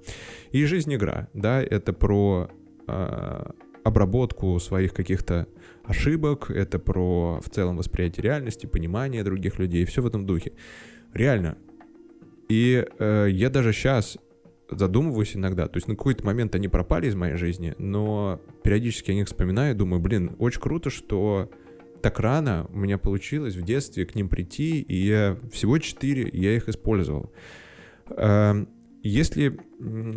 И 0.51 0.65
жизнь 0.65 0.93
игра, 0.93 1.27
да, 1.33 1.61
это 1.61 1.93
про 1.93 2.49
э, 2.87 3.45
обработку 3.83 4.59
своих 4.59 4.93
каких-то 4.93 5.47
ошибок, 5.83 6.51
это 6.51 6.79
про 6.79 7.39
в 7.43 7.49
целом 7.49 7.77
восприятие 7.77 8.23
реальности, 8.23 8.65
понимание 8.65 9.23
других 9.23 9.59
людей, 9.59 9.85
все 9.85 10.01
в 10.01 10.07
этом 10.07 10.25
духе. 10.25 10.53
Реально. 11.13 11.57
И 12.49 12.85
э, 12.99 13.27
я 13.29 13.49
даже 13.49 13.73
сейчас 13.73 14.17
задумываюсь 14.69 15.35
иногда. 15.35 15.67
То 15.67 15.77
есть 15.77 15.87
на 15.87 15.95
какой-то 15.95 16.25
момент 16.25 16.55
они 16.55 16.67
пропали 16.67 17.07
из 17.07 17.15
моей 17.15 17.35
жизни, 17.35 17.73
но 17.77 18.41
периодически 18.63 19.11
я 19.11 19.17
них 19.17 19.27
вспоминаю 19.27 19.73
и 19.73 19.77
думаю, 19.77 20.01
блин, 20.01 20.35
очень 20.39 20.61
круто, 20.61 20.89
что 20.89 21.49
так 22.01 22.19
рано 22.19 22.67
у 22.73 22.77
меня 22.77 22.97
получилось 22.97 23.55
в 23.55 23.63
детстве 23.63 24.05
к 24.05 24.15
ним 24.15 24.29
прийти, 24.29 24.81
и 24.81 24.95
я 24.95 25.37
всего 25.51 25.77
четыре, 25.77 26.29
я 26.31 26.55
их 26.55 26.69
использовал. 26.69 27.31
Эм, 28.09 28.69
если, 29.03 29.57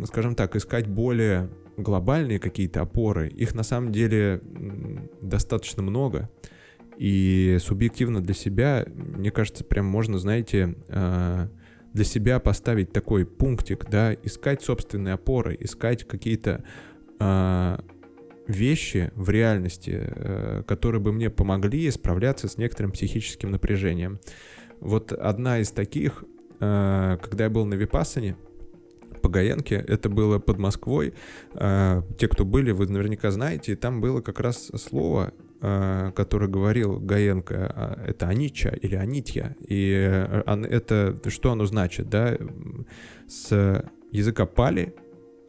скажем 0.05 0.35
так, 0.35 0.55
искать 0.55 0.87
более 0.87 1.49
глобальные 1.77 2.39
какие-то 2.39 2.81
опоры, 2.81 3.29
их 3.29 3.55
на 3.55 3.63
самом 3.63 3.91
деле 3.91 4.41
достаточно 5.21 5.81
много. 5.81 6.29
И 6.97 7.57
субъективно 7.59 8.21
для 8.21 8.33
себя, 8.33 8.85
мне 8.93 9.31
кажется, 9.31 9.63
прям 9.63 9.85
можно, 9.85 10.19
знаете, 10.19 10.75
э, 10.87 11.47
для 11.93 12.05
себя 12.05 12.39
поставить 12.39 12.91
такой 12.91 13.25
пунктик, 13.25 13.89
да, 13.89 14.13
искать 14.13 14.61
собственные 14.61 15.15
опоры, 15.15 15.57
искать 15.59 16.07
какие-то 16.07 16.63
э, 17.19 17.77
вещи 18.47 19.11
в 19.15 19.29
реальности, 19.29 19.99
э, 20.01 20.63
которые 20.67 21.01
бы 21.01 21.11
мне 21.11 21.29
помогли 21.29 21.89
справляться 21.91 22.47
с 22.47 22.57
некоторым 22.57 22.91
психическим 22.91 23.51
напряжением. 23.51 24.19
Вот 24.79 25.11
одна 25.11 25.59
из 25.59 25.71
таких, 25.71 26.23
когда 26.57 27.43
я 27.43 27.49
был 27.51 27.65
на 27.65 27.75
Випассане, 27.75 28.35
по 29.21 29.29
Гаенке, 29.29 29.75
это 29.75 30.09
было 30.09 30.39
под 30.39 30.57
Москвой. 30.57 31.13
Те, 31.53 32.27
кто 32.27 32.45
были, 32.45 32.71
вы 32.71 32.87
наверняка 32.87 33.29
знаете, 33.29 33.75
там 33.75 34.01
было 34.01 34.21
как 34.21 34.39
раз 34.39 34.71
слово 34.75 35.33
Э, 35.33 35.50
который 35.61 36.47
говорил 36.47 36.99
Гаенко, 36.99 37.55
а, 37.55 38.03
это 38.07 38.27
Анича 38.27 38.69
или 38.69 38.95
Анитья, 38.95 39.55
и 39.59 39.93
э, 39.95 40.65
это 40.69 41.19
что 41.27 41.51
оно 41.51 41.65
значит, 41.65 42.09
да, 42.09 42.35
с 43.27 43.83
языка 44.11 44.47
пали 44.47 44.95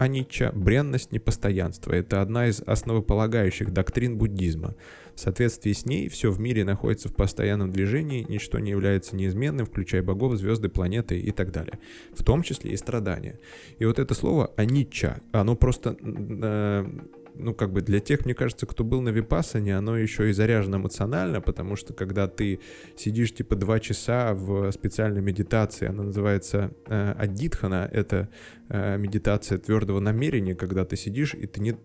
Анича, 0.02 0.50
бренность, 0.52 1.12
непостоянство. 1.12 1.92
Это 1.92 2.20
одна 2.22 2.48
из 2.48 2.60
основополагающих 2.60 3.72
доктрин 3.72 4.18
буддизма. 4.18 4.74
В 5.14 5.20
соответствии 5.20 5.72
с 5.72 5.86
ней 5.86 6.08
все 6.08 6.30
в 6.30 6.40
мире 6.40 6.64
находится 6.64 7.08
в 7.08 7.14
постоянном 7.14 7.70
движении, 7.70 8.26
ничто 8.28 8.58
не 8.58 8.70
является 8.70 9.14
неизменным, 9.14 9.66
включая 9.66 10.02
богов, 10.02 10.36
звезды, 10.36 10.68
планеты 10.68 11.20
и 11.20 11.30
так 11.30 11.52
далее. 11.52 11.78
В 12.14 12.24
том 12.24 12.42
числе 12.42 12.72
и 12.72 12.76
страдания. 12.76 13.38
И 13.78 13.84
вот 13.84 13.98
это 13.98 14.14
слово 14.14 14.50
«анича», 14.56 15.20
оно 15.32 15.54
просто 15.54 15.96
э, 16.00 16.86
ну, 17.34 17.54
как 17.54 17.72
бы 17.72 17.80
для 17.80 18.00
тех, 18.00 18.24
мне 18.24 18.34
кажется, 18.34 18.66
кто 18.66 18.84
был 18.84 19.00
на 19.00 19.10
Випассане, 19.10 19.76
оно 19.76 19.96
еще 19.96 20.30
и 20.30 20.32
заряжено 20.32 20.78
эмоционально, 20.78 21.40
потому 21.40 21.76
что 21.76 21.94
когда 21.94 22.28
ты 22.28 22.60
сидишь 22.96 23.34
типа 23.34 23.56
два 23.56 23.80
часа 23.80 24.34
в 24.34 24.70
специальной 24.72 25.22
медитации, 25.22 25.88
она 25.88 26.04
называется 26.04 26.72
э, 26.86 27.12
Аддитхана, 27.18 27.88
это 27.92 28.28
э, 28.68 28.96
медитация 28.98 29.58
твердого 29.58 30.00
намерения, 30.00 30.54
когда 30.54 30.84
ты 30.84 30.96
сидишь 30.96 31.34
и 31.34 31.46
ты 31.46 31.60
не 31.60 31.76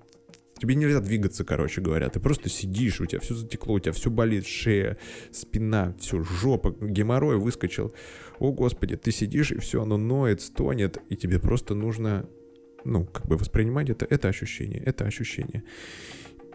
Тебе 0.60 0.74
нельзя 0.74 1.00
двигаться, 1.02 1.44
короче 1.44 1.82
говоря. 1.82 2.10
Ты 2.10 2.20
просто 2.20 2.50
сидишь, 2.50 3.00
у 3.00 3.06
тебя 3.06 3.20
все 3.20 3.36
затекло, 3.36 3.76
у 3.76 3.80
тебя 3.80 3.92
все 3.92 4.10
болит, 4.10 4.48
шея, 4.48 4.98
спина, 5.32 5.96
все, 6.00 6.24
жопа, 6.24 6.76
геморрой 6.82 7.38
выскочил. 7.38 7.94
О, 8.40 8.52
Господи, 8.52 8.96
ты 8.96 9.12
сидишь, 9.12 9.52
и 9.52 9.60
все, 9.60 9.84
оно 9.84 9.98
ноет, 9.98 10.42
стонет, 10.42 10.98
и 11.10 11.16
тебе 11.16 11.40
просто 11.40 11.76
нужно 11.76 12.28
ну, 12.88 13.06
как 13.06 13.26
бы 13.28 13.38
воспринимать 13.38 13.90
это, 13.90 14.06
это 14.10 14.28
ощущение, 14.28 14.82
это 14.84 15.06
ощущение. 15.06 15.64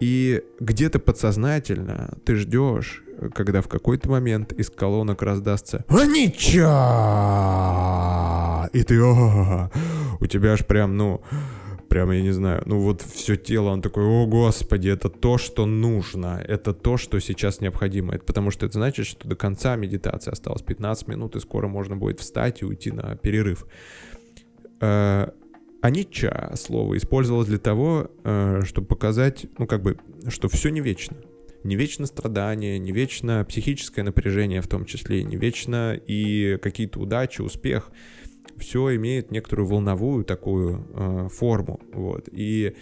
И 0.00 0.42
где-то 0.58 0.98
подсознательно 0.98 2.18
ты 2.24 2.34
ждешь, 2.34 3.04
когда 3.34 3.60
в 3.60 3.68
какой-то 3.68 4.10
момент 4.10 4.52
из 4.52 4.68
колонок 4.70 5.22
раздастся 5.22 5.84
«Анича!» 5.88 6.62
И 8.72 8.82
ты, 8.82 9.00
о, 9.02 9.70
у 10.20 10.26
тебя 10.26 10.54
аж 10.54 10.64
прям, 10.66 10.96
ну, 10.96 11.22
прям, 11.88 12.10
я 12.10 12.22
не 12.22 12.32
знаю, 12.32 12.62
ну 12.64 12.80
вот 12.80 13.02
все 13.02 13.36
тело, 13.36 13.68
он 13.68 13.82
такой, 13.82 14.04
о 14.04 14.26
господи, 14.26 14.88
это 14.88 15.10
то, 15.10 15.36
что 15.36 15.66
нужно, 15.66 16.42
это 16.48 16.72
то, 16.72 16.96
что 16.96 17.20
сейчас 17.20 17.60
необходимо. 17.60 18.14
Это 18.14 18.24
потому 18.24 18.50
что 18.50 18.64
это 18.66 18.72
значит, 18.78 19.06
что 19.06 19.28
до 19.28 19.36
конца 19.36 19.76
медитации 19.76 20.32
осталось 20.32 20.62
15 20.62 21.08
минут, 21.08 21.36
и 21.36 21.40
скоро 21.40 21.68
можно 21.68 21.96
будет 21.96 22.18
встать 22.18 22.62
и 22.62 22.64
уйти 22.64 22.90
на 22.90 23.14
перерыв. 23.16 23.66
Э, 25.82 25.86
Анича 25.86 26.52
слово 26.56 26.96
использовалось 26.96 27.48
для 27.48 27.58
того, 27.58 28.10
э, 28.24 28.62
чтобы 28.64 28.86
показать, 28.86 29.46
ну 29.58 29.66
как 29.66 29.82
бы, 29.82 29.98
что 30.28 30.48
все 30.48 30.70
не 30.70 30.80
вечно. 30.80 31.16
Не 31.64 31.76
вечно 31.76 32.06
страдания, 32.06 32.78
не 32.78 32.92
вечно 32.92 33.44
психическое 33.48 34.02
напряжение 34.02 34.62
в 34.62 34.68
том 34.68 34.84
числе, 34.84 35.22
не 35.22 35.36
вечно 35.36 35.94
и 35.94 36.58
какие-то 36.60 37.00
удачи, 37.00 37.40
успех. 37.40 37.90
Все 38.56 38.94
имеет 38.96 39.30
некоторую 39.30 39.68
волновую 39.68 40.24
такую 40.24 40.86
э, 40.90 41.28
форму. 41.28 41.80
Вот. 41.92 42.28
И 42.32 42.74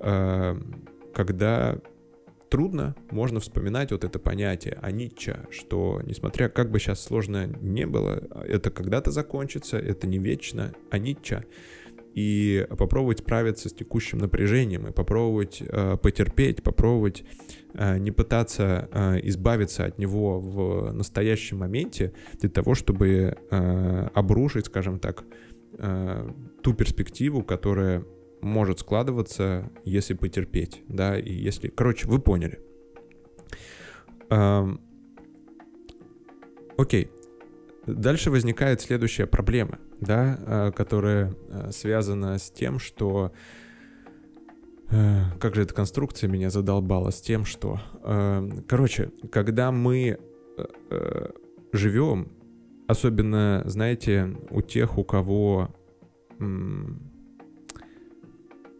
э, 0.00 0.60
когда 1.14 1.78
трудно, 2.50 2.94
можно 3.10 3.40
вспоминать 3.40 3.90
вот 3.90 4.04
это 4.04 4.18
понятие 4.20 4.78
анича, 4.80 5.46
что 5.50 6.00
несмотря 6.04 6.48
как 6.48 6.70
бы 6.70 6.78
сейчас 6.78 7.02
сложно 7.02 7.46
не 7.46 7.86
было, 7.86 8.22
это 8.46 8.70
когда-то 8.70 9.10
закончится, 9.10 9.76
это 9.76 10.06
не 10.06 10.18
вечно, 10.18 10.72
анича 10.90 11.44
и 12.14 12.64
попробовать 12.70 13.18
справиться 13.18 13.68
с 13.68 13.72
текущим 13.72 14.18
напряжением, 14.18 14.86
и 14.86 14.92
попробовать 14.92 15.60
э, 15.60 15.96
потерпеть, 16.00 16.62
попробовать 16.62 17.24
э, 17.74 17.98
не 17.98 18.12
пытаться 18.12 18.88
э, 18.92 19.20
избавиться 19.24 19.84
от 19.84 19.98
него 19.98 20.38
в 20.38 20.92
настоящем 20.92 21.58
моменте 21.58 22.12
для 22.40 22.48
того, 22.48 22.76
чтобы 22.76 23.36
э, 23.50 24.08
обрушить, 24.14 24.66
скажем 24.66 25.00
так, 25.00 25.24
э, 25.78 26.30
ту 26.62 26.72
перспективу, 26.72 27.42
которая 27.42 28.04
может 28.40 28.78
складываться, 28.78 29.72
если 29.84 30.14
потерпеть, 30.14 30.82
да, 30.86 31.18
и 31.18 31.32
если... 31.32 31.68
Короче, 31.68 32.06
вы 32.06 32.20
поняли. 32.20 32.60
Эм... 34.30 34.80
Окей. 36.76 37.10
Дальше 37.86 38.30
возникает 38.30 38.80
следующая 38.80 39.26
проблема— 39.26 39.78
да, 40.04 40.38
э, 40.38 40.72
которая 40.72 41.34
э, 41.48 41.70
связана 41.72 42.38
с 42.38 42.50
тем, 42.50 42.78
что 42.78 43.32
э, 44.90 45.20
как 45.40 45.54
же 45.54 45.62
эта 45.62 45.74
конструкция 45.74 46.28
меня 46.28 46.50
задолбала 46.50 47.10
с 47.10 47.20
тем, 47.20 47.44
что, 47.44 47.80
короче, 48.68 49.10
когда 49.32 49.72
мы 49.72 50.18
живем, 51.72 52.32
особенно, 52.86 53.62
знаете, 53.66 54.36
у 54.50 54.62
тех, 54.62 54.98
у 54.98 55.04
кого 55.04 55.74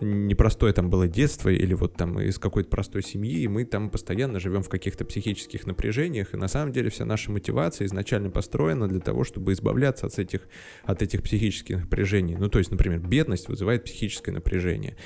непростое 0.00 0.72
там 0.72 0.90
было 0.90 1.06
детство 1.08 1.48
или 1.48 1.74
вот 1.74 1.96
там 1.96 2.20
из 2.20 2.38
какой-то 2.38 2.68
простой 2.68 3.02
семьи, 3.02 3.40
и 3.40 3.48
мы 3.48 3.64
там 3.64 3.90
постоянно 3.90 4.40
живем 4.40 4.62
в 4.62 4.68
каких-то 4.68 5.04
психических 5.04 5.66
напряжениях, 5.66 6.34
и 6.34 6.36
на 6.36 6.48
самом 6.48 6.72
деле 6.72 6.90
вся 6.90 7.04
наша 7.04 7.30
мотивация 7.30 7.86
изначально 7.86 8.30
построена 8.30 8.88
для 8.88 9.00
того, 9.00 9.24
чтобы 9.24 9.52
избавляться 9.52 10.06
от 10.06 10.18
этих, 10.18 10.42
от 10.84 11.02
этих 11.02 11.22
психических 11.22 11.80
напряжений. 11.80 12.36
Ну, 12.36 12.48
то 12.48 12.58
есть, 12.58 12.70
например, 12.70 13.00
бедность 13.00 13.48
вызывает 13.48 13.84
психическое 13.84 14.32
напряжение 14.32 14.96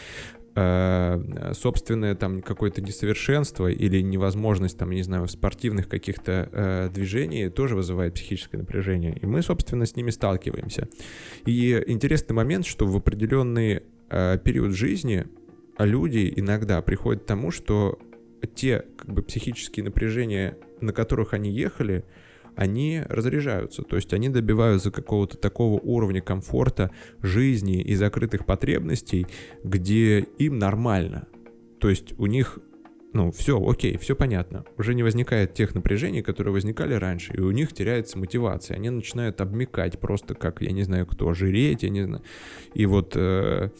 э, 0.54 1.52
собственное 1.54 2.14
там 2.14 2.40
какое-то 2.40 2.82
несовершенство 2.82 3.68
или 3.68 4.00
невозможность 4.00 4.78
там, 4.78 4.90
не 4.90 5.02
знаю, 5.02 5.28
спортивных 5.28 5.88
каких-то 5.88 6.48
э, 6.50 6.90
движений 6.92 7.48
тоже 7.48 7.76
вызывает 7.76 8.14
психическое 8.14 8.58
напряжение. 8.58 9.16
И 9.20 9.26
мы, 9.26 9.42
собственно, 9.42 9.86
с 9.86 9.94
ними 9.96 10.10
сталкиваемся. 10.10 10.88
И 11.46 11.82
интересный 11.86 12.34
момент, 12.34 12.66
что 12.66 12.86
в 12.86 12.96
определенные 12.96 13.82
период 14.08 14.72
жизни 14.72 15.26
люди 15.78 16.32
иногда 16.36 16.82
приходят 16.82 17.22
к 17.22 17.26
тому, 17.26 17.50
что 17.50 17.98
те 18.54 18.84
как 18.96 19.12
бы 19.12 19.22
психические 19.22 19.84
напряжения, 19.84 20.56
на 20.80 20.92
которых 20.92 21.34
они 21.34 21.50
ехали, 21.50 22.04
они 22.56 23.02
разряжаются, 23.08 23.82
то 23.82 23.94
есть 23.94 24.12
они 24.12 24.28
добиваются 24.28 24.90
какого-то 24.90 25.36
такого 25.36 25.78
уровня 25.80 26.20
комфорта 26.20 26.90
жизни 27.22 27.82
и 27.82 27.94
закрытых 27.94 28.46
потребностей, 28.46 29.26
где 29.62 30.20
им 30.38 30.58
нормально. 30.58 31.28
То 31.78 31.88
есть 31.88 32.18
у 32.18 32.26
них 32.26 32.58
ну, 33.12 33.30
все, 33.32 33.58
окей, 33.58 33.96
все 33.96 34.14
понятно. 34.14 34.64
Уже 34.76 34.94
не 34.94 35.02
возникает 35.02 35.54
тех 35.54 35.74
напряжений, 35.74 36.22
которые 36.22 36.52
возникали 36.52 36.94
раньше, 36.94 37.32
и 37.34 37.40
у 37.40 37.50
них 37.50 37.72
теряется 37.72 38.18
мотивация. 38.18 38.76
Они 38.76 38.90
начинают 38.90 39.40
обмекать 39.40 39.98
просто 39.98 40.34
как, 40.34 40.60
я 40.60 40.72
не 40.72 40.82
знаю 40.82 41.06
кто, 41.06 41.32
жиреть, 41.32 41.82
я 41.82 41.88
не 41.88 42.02
знаю. 42.02 42.22
И 42.74 42.84
вот 42.84 43.14
э, 43.16 43.70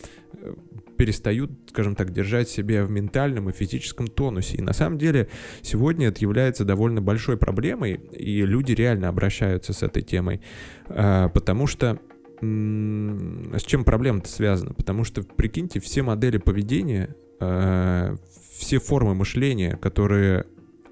перестают, 0.96 1.50
скажем 1.68 1.94
так, 1.94 2.10
держать 2.10 2.48
себя 2.48 2.84
в 2.84 2.90
ментальном 2.90 3.50
и 3.50 3.52
физическом 3.52 4.08
тонусе. 4.08 4.56
И 4.56 4.62
на 4.62 4.72
самом 4.72 4.98
деле 4.98 5.28
сегодня 5.62 6.08
это 6.08 6.20
является 6.20 6.64
довольно 6.64 7.02
большой 7.02 7.36
проблемой, 7.36 8.00
и 8.12 8.42
люди 8.42 8.72
реально 8.72 9.08
обращаются 9.08 9.74
с 9.74 9.82
этой 9.82 10.02
темой, 10.02 10.40
э, 10.88 11.28
потому 11.34 11.66
что 11.66 12.00
с 12.40 13.62
чем 13.62 13.84
проблема-то 13.84 14.28
связана? 14.28 14.72
Потому 14.72 15.02
что, 15.02 15.22
прикиньте, 15.22 15.80
все 15.80 16.02
модели 16.02 16.38
поведения, 16.38 17.16
э, 17.40 18.16
все 18.58 18.78
формы 18.78 19.14
мышления, 19.14 19.76
которые 19.76 20.44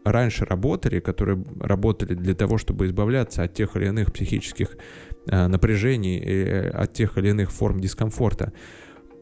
раньше 0.04 0.44
работали, 0.44 1.00
которые 1.00 1.44
работали 1.60 2.14
для 2.14 2.34
того, 2.34 2.58
чтобы 2.58 2.86
избавляться 2.86 3.42
от 3.42 3.54
тех 3.54 3.76
или 3.76 3.86
иных 3.86 4.12
психических 4.12 4.76
э, 5.26 5.46
напряжений, 5.48 6.18
и 6.18 6.42
от 6.68 6.92
тех 6.92 7.18
или 7.18 7.30
иных 7.30 7.50
форм 7.50 7.80
дискомфорта, 7.80 8.52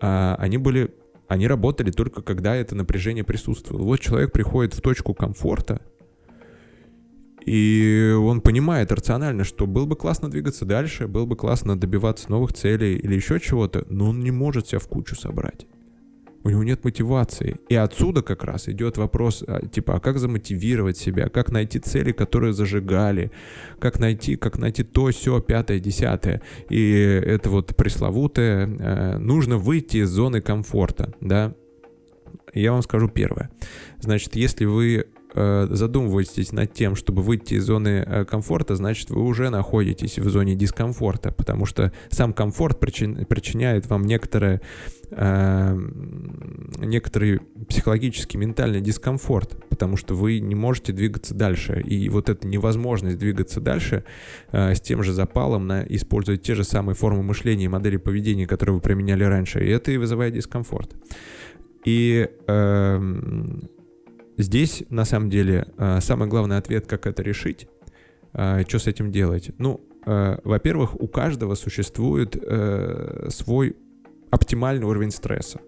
э, 0.01 0.35
они 0.39 0.59
были, 0.59 0.95
они 1.27 1.49
работали 1.49 1.91
только 1.91 2.23
когда 2.23 2.55
это 2.55 2.75
напряжение 2.75 3.25
присутствовало. 3.25 3.85
Вот 3.85 4.01
человек 4.01 4.33
приходит 4.33 4.75
в 4.75 4.81
точку 4.83 5.15
комфорта, 5.15 5.81
И 7.47 8.15
он 8.19 8.41
понимает 8.41 8.91
рационально, 8.91 9.45
что 9.45 9.67
было 9.67 9.85
бы 9.87 9.97
классно 9.97 10.31
двигаться 10.31 10.65
дальше, 10.65 11.07
было 11.07 11.27
бы 11.27 11.37
классно 11.37 11.79
добиваться 11.79 12.31
новых 12.31 12.53
целей 12.53 12.97
или 12.97 13.15
еще 13.15 13.39
чего-то, 13.39 13.85
но 13.89 14.11
он 14.11 14.21
не 14.21 14.31
может 14.31 14.69
себя 14.69 14.79
в 14.79 14.89
кучу 14.89 15.15
собрать. 15.15 15.67
У 16.45 16.51
него 16.51 16.63
нет 16.63 16.85
мотивации. 16.85 17.57
И 17.71 17.75
отсюда 17.75 18.23
как 18.23 18.45
раз 18.45 18.69
идет 18.69 18.99
вопрос, 18.99 19.43
а, 19.47 19.67
типа, 19.67 19.97
а 19.97 20.01
как 20.01 20.19
замотивировать 20.19 20.99
себя, 20.99 21.31
как 21.31 21.51
найти 21.51 21.79
цели, 21.79 22.13
которые 22.13 22.53
зажигали, 22.53 23.33
как 23.79 23.99
найти, 23.99 24.37
как 24.37 24.59
найти 24.59 24.83
то, 24.85 25.09
все, 25.09 25.41
пятое, 25.41 25.81
десятое. 25.81 26.43
И 26.69 26.93
это 26.93 27.49
вот 27.49 27.75
пресловутое, 27.75 28.67
э, 28.67 29.19
нужно 29.19 29.57
выйти 29.57 29.99
из 29.99 30.11
зоны 30.11 30.43
комфорта, 30.43 31.15
да. 31.23 31.55
Я 32.53 32.73
вам 32.73 32.83
скажу 32.83 33.09
первое. 33.09 33.51
Значит, 34.01 34.37
если 34.37 34.67
вы 34.67 35.07
Э, 35.37 35.67
задумываетесь 35.69 36.53
над 36.53 36.73
тем, 36.73 36.95
чтобы 36.95 37.23
выйти 37.23 37.55
из 37.55 37.65
зоны 37.65 38.05
э, 38.07 38.25
комфорта, 38.25 38.77
значит, 38.77 39.11
вы 39.11 39.23
уже 39.23 39.51
находитесь 39.51 40.17
в 40.17 40.31
зоне 40.31 40.55
дискомфорта, 40.55 41.33
потому 41.33 41.67
что 41.67 41.93
сам 42.09 42.33
комфорт 42.33 42.79
причин, 42.79 43.27
причиняет 43.27 43.89
вам 43.89 44.05
некоторое, 44.05 44.61
некоторый 46.79 47.41
психологический, 47.69 48.37
ментальный 48.37 48.81
дискомфорт, 48.81 49.69
потому 49.69 49.97
что 49.97 50.15
вы 50.15 50.41
не 50.41 50.55
можете 50.55 50.93
двигаться 50.93 51.35
дальше. 51.35 51.81
И 51.81 52.09
вот 52.09 52.29
эта 52.29 52.47
невозможность 52.47 53.19
двигаться 53.19 53.61
дальше 53.61 54.05
э, 54.53 54.75
с 54.75 54.81
тем 54.81 55.03
же 55.03 55.13
запалом 55.13 55.67
на 55.67 55.83
использовать 55.83 56.43
те 56.43 56.55
же 56.55 56.65
самые 56.65 56.97
формы 56.97 57.23
мышления 57.23 57.67
и 57.67 57.69
модели 57.69 57.97
поведения, 57.97 58.47
которые 58.47 58.75
вы 58.75 58.81
применяли 58.81 59.25
раньше, 59.25 59.65
и 59.65 59.69
это 59.69 59.93
и 59.93 59.97
вызывает 59.97 60.35
дискомфорт. 60.35 60.95
И 61.85 62.29
э, 62.47 63.01
Здесь, 64.37 64.83
на 64.91 65.05
самом 65.05 65.31
деле, 65.31 65.67
э, 65.79 66.01
самый 66.01 66.29
главный 66.29 66.57
ответ, 66.57 66.87
как 66.87 67.07
это 67.07 67.23
решить, 67.23 67.69
э, 68.33 68.65
что 68.67 68.79
с 68.79 68.87
этим 68.87 69.13
делать. 69.13 69.51
Ну, 69.59 69.81
э, 70.07 70.39
во-первых, 70.43 71.01
у 71.01 71.07
каждого 71.07 71.55
существует 71.55 72.37
свой 73.29 73.77
оптимальный 74.35 74.87
уровень 74.87 75.11
стресса. 75.11 75.61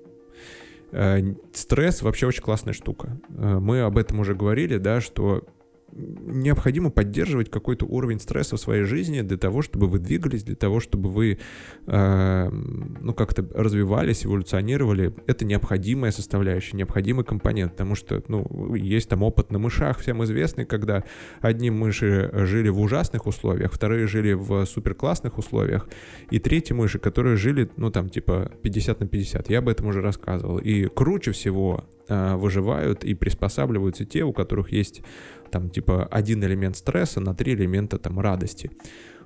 Стресс 1.53 2.03
вообще 2.03 2.27
очень 2.27 2.43
классная 2.43 2.73
штука. 2.73 3.21
Мы 3.29 3.81
об 3.83 3.99
этом 3.99 4.21
уже 4.21 4.35
говорили, 4.35 4.79
да, 4.79 5.01
что 5.01 5.45
необходимо 5.93 6.91
поддерживать 6.91 7.51
какой-то 7.51 7.87
уровень 7.87 8.21
стресса 8.21 8.57
в 8.57 8.61
своей 8.61 8.85
жизни 8.85 9.23
для 9.23 9.37
того, 9.37 9.63
чтобы 9.63 9.87
вы 9.87 9.99
двигались, 9.99 10.43
для 10.43 10.57
того, 10.57 10.81
чтобы 10.81 11.09
вы, 11.09 11.39
э, 11.87 12.49
ну, 12.51 13.15
как-то 13.15 13.47
развивались, 13.55 14.27
эволюционировали. 14.27 15.15
Это 15.27 15.45
необходимая 15.45 16.13
составляющая, 16.13 16.77
необходимый 16.77 17.25
компонент, 17.25 17.73
потому 17.73 17.95
что, 17.95 18.23
ну, 18.29 18.75
есть 18.75 19.09
там 19.09 19.23
опыт 19.23 19.51
на 19.51 19.59
мышах, 19.59 20.01
всем 20.01 20.23
известный, 20.25 20.67
когда 20.67 21.05
одни 21.41 21.71
мыши 21.71 22.31
жили 22.33 22.69
в 22.69 22.81
ужасных 22.81 23.27
условиях, 23.27 23.73
вторые 23.73 24.07
жили 24.07 24.33
в 24.33 24.67
суперклассных 24.67 25.39
условиях, 25.39 25.89
и 26.31 26.39
третьи 26.39 26.75
мыши, 26.75 26.99
которые 26.99 27.37
жили, 27.37 27.71
ну, 27.77 27.91
там, 27.91 28.09
типа 28.09 28.51
50 28.63 29.01
на 29.01 29.07
50. 29.07 29.51
Я 29.51 29.59
об 29.59 29.69
этом 29.69 29.87
уже 29.87 30.03
рассказывал. 30.03 30.59
И 30.59 30.87
круче 30.87 31.33
всего 31.33 31.85
э, 32.09 32.35
выживают 32.35 33.05
и 33.05 33.15
приспосабливаются 33.15 34.05
те, 34.05 34.25
у 34.25 34.33
которых 34.33 34.73
есть 34.73 35.03
там 35.51 35.71
типа 35.71 36.07
один 36.07 36.45
элемент 36.45 36.77
стресса 36.77 37.21
на 37.21 37.35
три 37.35 37.55
элемента 37.55 37.99
там 37.99 38.21
радости. 38.21 38.71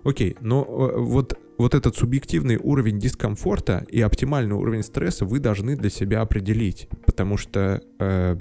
Окей, 0.02 0.36
но 0.40 0.62
э, 0.62 0.98
вот, 0.98 1.38
вот 1.58 1.74
этот 1.74 1.94
субъективный 1.94 2.56
уровень 2.56 2.98
дискомфорта 2.98 3.84
и 3.90 4.00
оптимальный 4.00 4.54
уровень 4.54 4.82
стресса 4.82 5.26
вы 5.26 5.40
должны 5.40 5.76
для 5.76 5.90
себя 5.90 6.22
определить, 6.22 6.88
потому 7.04 7.36
что 7.36 7.82
э, 7.98 8.36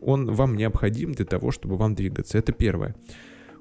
он 0.00 0.32
вам 0.32 0.56
необходим 0.56 1.12
для 1.12 1.26
того, 1.26 1.50
чтобы 1.50 1.76
вам 1.76 1.94
двигаться. 1.94 2.38
Это 2.38 2.52
первое. 2.52 2.94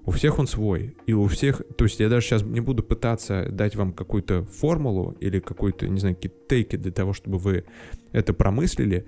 У 0.05 0.11
всех 0.11 0.39
он 0.39 0.47
свой, 0.47 0.95
и 1.05 1.13
у 1.13 1.27
всех, 1.27 1.61
то 1.77 1.85
есть 1.85 1.99
я 1.99 2.09
даже 2.09 2.25
сейчас 2.25 2.43
не 2.43 2.59
буду 2.59 2.83
пытаться 2.83 3.47
дать 3.49 3.75
вам 3.75 3.93
какую-то 3.93 4.43
формулу 4.43 5.15
или 5.19 5.39
какой-то, 5.39 5.87
не 5.87 5.99
знаю, 5.99 6.15
какие-то 6.15 6.37
тейки 6.47 6.75
для 6.75 6.91
того, 6.91 7.13
чтобы 7.13 7.37
вы 7.37 7.63
это 8.11 8.33
промыслили, 8.33 9.05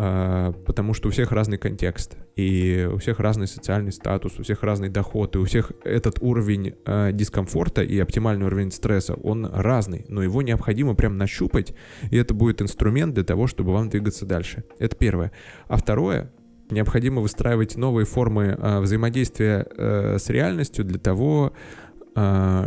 потому 0.00 0.94
что 0.94 1.08
у 1.08 1.10
всех 1.10 1.30
разный 1.30 1.58
контекст, 1.58 2.16
и 2.34 2.88
у 2.90 2.96
всех 2.96 3.20
разный 3.20 3.46
социальный 3.46 3.92
статус, 3.92 4.38
у 4.38 4.42
всех 4.42 4.62
разный 4.62 4.88
доход, 4.88 5.36
и 5.36 5.38
у 5.38 5.44
всех 5.44 5.72
этот 5.84 6.22
уровень 6.22 6.74
э, 6.86 7.10
дискомфорта 7.12 7.82
и 7.82 7.98
оптимальный 7.98 8.46
уровень 8.46 8.72
стресса, 8.72 9.12
он 9.14 9.44
разный, 9.44 10.06
но 10.08 10.22
его 10.22 10.40
необходимо 10.40 10.94
прям 10.94 11.18
нащупать, 11.18 11.74
и 12.10 12.16
это 12.16 12.32
будет 12.32 12.62
инструмент 12.62 13.12
для 13.12 13.24
того, 13.24 13.46
чтобы 13.46 13.72
вам 13.72 13.90
двигаться 13.90 14.24
дальше. 14.24 14.64
Это 14.78 14.96
первое. 14.96 15.32
А 15.66 15.76
второе, 15.76 16.32
необходимо 16.70 17.20
выстраивать 17.20 17.76
новые 17.76 18.06
формы 18.06 18.56
э, 18.58 18.80
взаимодействия 18.80 19.66
э, 19.76 20.16
с 20.18 20.30
реальностью 20.30 20.84
для 20.84 20.98
того, 20.98 21.52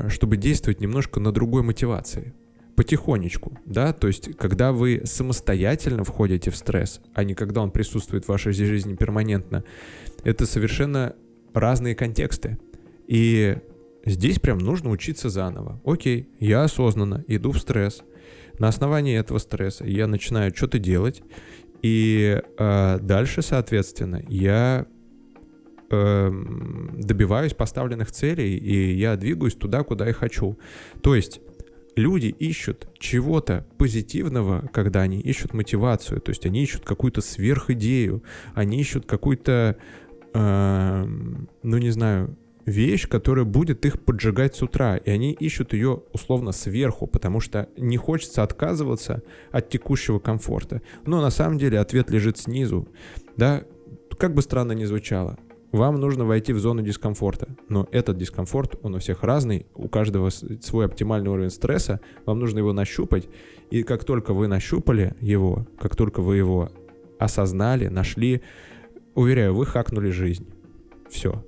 чтобы 0.07 0.37
действовать 0.37 0.79
немножко 0.79 1.19
на 1.19 1.33
другой 1.33 1.63
мотивации 1.63 2.33
потихонечку, 2.75 3.59
да, 3.65 3.93
то 3.93 4.07
есть 4.07 4.35
когда 4.37 4.71
вы 4.71 5.01
самостоятельно 5.05 6.03
входите 6.03 6.49
в 6.49 6.55
стресс, 6.55 7.01
а 7.13 7.23
не 7.23 7.35
когда 7.35 7.61
он 7.61 7.71
присутствует 7.71 8.25
в 8.25 8.29
вашей 8.29 8.53
жизни 8.53 8.95
перманентно, 8.95 9.63
это 10.23 10.45
совершенно 10.45 11.15
разные 11.53 11.95
контексты. 11.95 12.57
И 13.07 13.57
здесь 14.05 14.39
прям 14.39 14.57
нужно 14.57 14.89
учиться 14.89 15.29
заново. 15.29 15.79
Окей, 15.85 16.29
я 16.39 16.63
осознанно 16.63 17.23
иду 17.27 17.51
в 17.51 17.59
стресс. 17.59 18.01
На 18.59 18.67
основании 18.67 19.17
этого 19.17 19.39
стресса 19.39 19.85
я 19.85 20.07
начинаю 20.07 20.55
что-то 20.55 20.79
делать, 20.79 21.21
и 21.81 22.41
э, 22.57 22.99
дальше, 23.01 23.41
соответственно, 23.41 24.23
я 24.29 24.85
э, 25.89 26.31
добиваюсь 26.97 27.53
поставленных 27.53 28.11
целей, 28.11 28.57
и 28.57 28.95
я 28.95 29.17
двигаюсь 29.17 29.55
туда, 29.55 29.83
куда 29.83 30.07
я 30.07 30.13
хочу. 30.13 30.57
То 31.01 31.13
есть 31.13 31.41
люди 31.95 32.27
ищут 32.27 32.87
чего-то 32.97 33.65
позитивного, 33.77 34.69
когда 34.73 35.01
они 35.01 35.19
ищут 35.19 35.53
мотивацию, 35.53 36.21
то 36.21 36.29
есть 36.29 36.45
они 36.45 36.63
ищут 36.63 36.85
какую-то 36.85 37.21
сверхидею, 37.21 38.23
они 38.53 38.79
ищут 38.79 39.05
какую-то, 39.05 39.77
э, 40.33 41.05
ну 41.63 41.77
не 41.77 41.89
знаю, 41.91 42.37
вещь, 42.65 43.07
которая 43.07 43.45
будет 43.45 43.85
их 43.85 44.01
поджигать 44.01 44.55
с 44.55 44.61
утра, 44.61 44.97
и 44.97 45.09
они 45.09 45.33
ищут 45.33 45.73
ее 45.73 46.03
условно 46.13 46.51
сверху, 46.51 47.07
потому 47.07 47.39
что 47.39 47.69
не 47.77 47.97
хочется 47.97 48.43
отказываться 48.43 49.21
от 49.51 49.69
текущего 49.69 50.19
комфорта. 50.19 50.81
Но 51.05 51.21
на 51.21 51.29
самом 51.29 51.57
деле 51.57 51.79
ответ 51.79 52.09
лежит 52.09 52.37
снизу, 52.37 52.87
да, 53.37 53.63
как 54.17 54.33
бы 54.33 54.41
странно 54.41 54.71
ни 54.73 54.85
звучало. 54.85 55.37
Вам 55.73 55.99
нужно 55.99 56.23
войти 56.23 56.53
в 56.53 56.59
зону 56.59 56.83
дискомфорта, 56.83 57.47
но 57.67 57.87
этот 57.91 58.15
дискомфорт, 58.15 58.75
он 58.83 58.93
у 58.93 58.99
всех 58.99 59.23
разный, 59.23 59.65
у 59.73 59.87
каждого 59.87 60.29
свой 60.29 60.85
оптимальный 60.85 61.31
уровень 61.31 61.49
стресса, 61.49 61.99
вам 62.27 62.37
нужно 62.37 62.59
его 62.59 62.73
нащупать, 62.73 63.27
и 63.71 63.81
как 63.81 64.03
только 64.03 64.35
вы 64.35 64.47
нащупали 64.47 65.15
его, 65.19 65.65
как 65.79 65.95
только 65.95 66.21
вы 66.21 66.37
его 66.37 66.71
осознали, 67.17 67.87
нашли, 67.87 68.43
уверяю, 69.15 69.55
вы 69.55 69.65
хакнули 69.65 70.11
жизнь. 70.11 70.47
Все. 71.09 71.43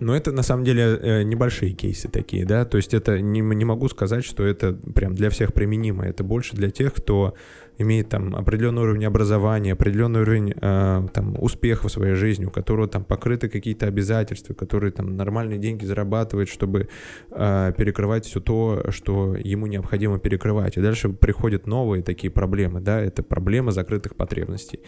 Но 0.00 0.16
это 0.16 0.32
на 0.32 0.42
самом 0.42 0.64
деле 0.64 0.98
э, 1.00 1.22
небольшие 1.22 1.70
кейсы 1.74 2.08
такие, 2.08 2.44
да, 2.44 2.64
то 2.64 2.76
есть 2.76 2.92
это 2.92 3.20
не, 3.20 3.40
не 3.40 3.64
могу 3.64 3.88
сказать, 3.88 4.24
что 4.24 4.44
это 4.44 4.72
прям 4.72 5.14
для 5.14 5.30
всех 5.30 5.54
применимо, 5.54 6.04
это 6.04 6.24
больше 6.24 6.56
для 6.56 6.72
тех, 6.72 6.92
кто 6.92 7.34
имеет 7.78 8.08
там 8.08 8.34
определенный 8.36 8.82
уровень 8.82 9.04
образования, 9.04 9.72
определенный 9.72 10.20
уровень 10.20 10.54
э, 10.54 11.06
там 11.12 11.36
успеха 11.42 11.88
в 11.88 11.92
своей 11.92 12.14
жизни, 12.14 12.44
у 12.44 12.50
которого 12.50 12.88
там 12.88 13.04
покрыты 13.04 13.48
какие-то 13.48 13.86
обязательства, 13.86 14.54
который 14.54 14.92
там 14.92 15.16
нормальные 15.16 15.58
деньги 15.58 15.84
зарабатывает, 15.84 16.48
чтобы 16.48 16.88
э, 17.30 17.72
перекрывать 17.76 18.26
все 18.26 18.40
то, 18.40 18.84
что 18.90 19.34
ему 19.36 19.66
необходимо 19.66 20.18
перекрывать. 20.18 20.76
И 20.76 20.80
дальше 20.80 21.08
приходят 21.10 21.66
новые 21.66 22.02
такие 22.02 22.30
проблемы, 22.30 22.80
да, 22.80 23.00
это 23.00 23.22
проблема 23.22 23.72
закрытых 23.72 24.16
потребностей. 24.16 24.80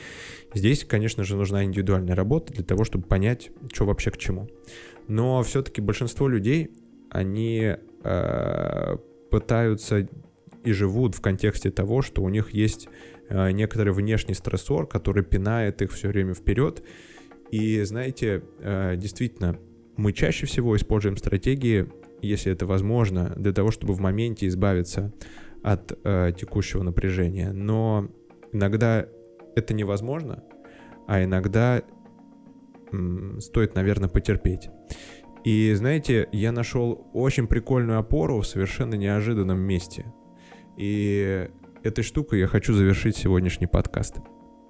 Здесь, 0.55 0.85
конечно 0.85 1.25
же, 1.25 1.37
нужна 1.37 1.65
индивидуальная 1.65 2.15
работа 2.15 2.53
для 2.53 2.65
того, 2.65 2.85
чтобы 2.85 3.05
понять, 3.05 3.51
что 3.73 3.87
вообще 3.87 4.11
к 4.11 4.19
чему. 4.19 4.49
Но 5.09 5.43
все-таки 5.43 5.81
большинство 5.81 6.29
людей, 6.29 6.71
они 7.11 7.77
э, 8.05 8.97
пытаются 9.31 10.09
и 10.65 10.73
живут 10.73 11.15
в 11.15 11.21
контексте 11.21 11.71
того, 11.71 12.03
что 12.03 12.23
у 12.23 12.29
них 12.29 12.53
есть 12.55 12.89
э, 13.29 13.51
некоторый 13.51 13.93
внешний 13.93 14.35
стрессор, 14.35 14.87
который 14.87 15.23
пинает 15.23 15.83
их 15.83 15.93
все 15.93 16.09
время 16.09 16.35
вперед. 16.35 16.83
И 17.51 17.83
знаете, 17.83 18.43
э, 18.61 18.97
действительно, 18.97 19.59
мы 19.97 20.13
чаще 20.13 20.47
всего 20.47 20.77
используем 20.77 21.17
стратегии, 21.17 21.87
если 22.23 22.51
это 22.53 22.67
возможно, 22.67 23.33
для 23.37 23.53
того, 23.53 23.71
чтобы 23.71 23.95
в 23.95 24.01
моменте 24.01 24.47
избавиться 24.49 25.13
от 25.63 25.99
э, 26.05 26.33
текущего 26.37 26.83
напряжения. 26.83 27.53
Но 27.53 28.11
иногда 28.53 29.07
это 29.55 29.75
невозможно, 29.75 30.43
а 31.07 31.23
иногда 31.23 31.83
стоит, 33.41 33.75
наверное, 33.75 34.09
потерпеть. 34.09 34.71
И 35.45 35.73
знаете, 35.75 36.29
я 36.33 36.53
нашел 36.53 37.07
очень 37.13 37.47
прикольную 37.47 37.99
опору 37.99 38.41
в 38.41 38.47
совершенно 38.47 38.95
неожиданном 38.95 39.59
месте. 39.59 40.07
И 40.77 41.49
этой 41.83 42.03
штукой 42.03 42.41
я 42.41 42.47
хочу 42.47 42.75
завершить 42.75 43.17
сегодняшний 43.17 43.67
подкаст. 43.67 44.17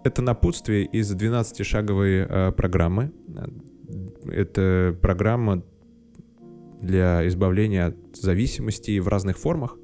Это 0.05 0.21
напутствие 0.21 0.85
из 0.85 1.15
12-шаговой 1.15 2.27
э, 2.29 2.53
программы. 2.53 3.13
это 4.27 4.97
программа 5.01 5.65
для 6.83 7.27
избавления 7.29 7.87
от 7.87 7.97
зависимости 8.17 8.99
в 8.99 9.09
разных 9.09 9.39
формах. 9.39 9.79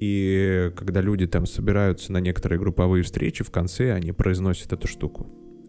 И 0.00 0.70
когда 0.76 1.00
люди 1.00 1.26
там 1.26 1.46
собираются 1.46 2.12
на 2.12 2.18
некоторые 2.18 2.58
групповые 2.58 3.02
встречи, 3.02 3.42
в 3.42 3.50
конце 3.50 3.92
они 3.92 4.12
произносят 4.12 4.72
эту 4.72 4.86
штуку. 4.86 5.26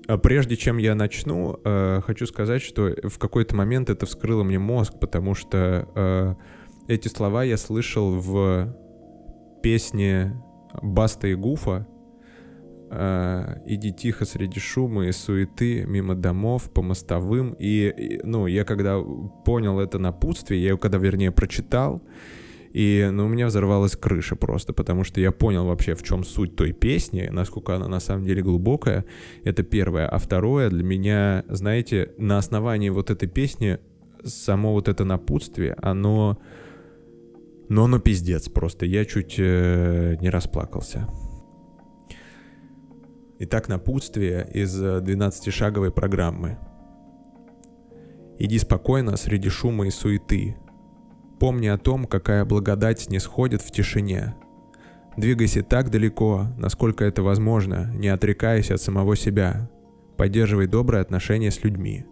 А 0.08 0.18
прежде 0.18 0.58
чем 0.58 0.78
я 0.78 0.96
начну, 0.96 1.60
э, 1.64 2.02
хочу 2.04 2.26
сказать, 2.26 2.62
что 2.62 2.96
в 3.04 3.18
какой-то 3.18 3.56
момент 3.56 3.90
это 3.90 4.06
вскрыло 4.06 4.44
мне 4.44 4.60
мозг, 4.60 4.94
потому 5.00 5.36
что 5.36 5.88
э, 5.96 6.36
эти 6.88 7.08
слова 7.08 7.44
я 7.44 7.58
слышал 7.58 8.16
в 8.20 8.76
песне 9.62 10.42
Баста 10.82 11.28
и 11.28 11.36
Гуфа 11.36 11.88
э, 12.92 13.62
«Иди 13.66 13.94
тихо 13.94 14.26
среди 14.26 14.60
шума 14.60 15.08
и 15.08 15.12
суеты, 15.12 15.86
мимо 15.86 16.16
домов, 16.16 16.72
по 16.72 16.82
мостовым». 16.82 17.56
И 17.60 18.20
ну, 18.24 18.48
я 18.48 18.66
когда 18.66 19.00
понял 19.46 19.80
это 19.80 20.00
напутствие, 20.00 20.62
я 20.62 20.70
его 20.70 20.78
когда, 20.78 20.98
вернее, 20.98 21.32
прочитал, 21.32 22.02
и, 22.72 23.10
ну, 23.12 23.26
у 23.26 23.28
меня 23.28 23.48
взорвалась 23.48 23.96
крыша 23.96 24.36
просто, 24.36 24.74
потому 24.74 25.04
что 25.04 25.20
я 25.20 25.32
понял 25.32 25.66
вообще, 25.66 25.96
в 25.96 26.04
чем 26.04 26.24
суть 26.24 26.56
той 26.56 26.72
песни, 26.72 27.28
насколько 27.32 27.76
она 27.76 27.88
на 27.88 28.00
самом 28.00 28.26
деле 28.26 28.44
глубокая. 28.44 29.06
Это 29.44 29.64
первое. 29.64 30.08
А 30.08 30.20
второе, 30.20 30.70
для 30.70 30.84
меня, 30.84 31.44
знаете, 31.48 32.14
на 32.18 32.38
основании 32.38 32.90
вот 32.90 33.10
этой 33.10 33.28
песни 33.28 33.80
само 34.24 34.74
вот 34.74 34.88
это 34.88 35.04
напутствие, 35.04 35.76
оно... 35.82 36.38
Но 37.70 37.86
оно 37.86 38.00
пиздец 38.00 38.50
просто. 38.50 38.86
Я 38.86 39.06
чуть 39.06 39.36
э, 39.38 40.18
не 40.20 40.30
расплакался. 40.30 41.08
Итак, 43.40 43.70
напутствие 43.70 44.50
из 44.54 44.76
12-шаговой 44.82 45.92
программы. 45.92 46.58
Иди 48.38 48.58
спокойно 48.60 49.16
среди 49.16 49.50
шума 49.50 49.88
и 49.88 49.92
суеты, 49.92 50.58
Помни 51.40 51.68
о 51.68 51.78
том, 51.78 52.06
какая 52.06 52.44
благодать 52.44 53.10
не 53.10 53.20
сходит 53.20 53.62
в 53.62 53.72
тишине. 53.72 54.36
Двигайся 55.16 55.64
так 55.64 55.90
далеко, 55.90 56.48
насколько 56.58 57.06
это 57.06 57.24
возможно, 57.24 57.90
не 57.96 58.10
отрекаясь 58.10 58.72
от 58.72 58.82
самого 58.82 59.16
себя. 59.16 59.70
Поддерживай 60.18 60.68
добрые 60.68 61.02
отношения 61.02 61.50
с 61.50 61.64
людьми. 61.64 62.06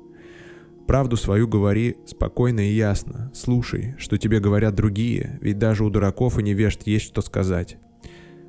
Правду 0.88 1.18
свою 1.18 1.50
говори 1.50 1.98
спокойно 2.06 2.62
и 2.62 2.72
ясно. 2.72 3.30
Слушай, 3.34 3.96
что 3.98 4.18
тебе 4.18 4.40
говорят 4.40 4.74
другие, 4.74 5.38
ведь 5.42 5.60
даже 5.60 5.84
у 5.84 5.90
дураков 5.90 6.40
и 6.40 6.44
невежд 6.44 6.84
есть 6.86 7.06
что 7.06 7.22
сказать. 7.22 7.78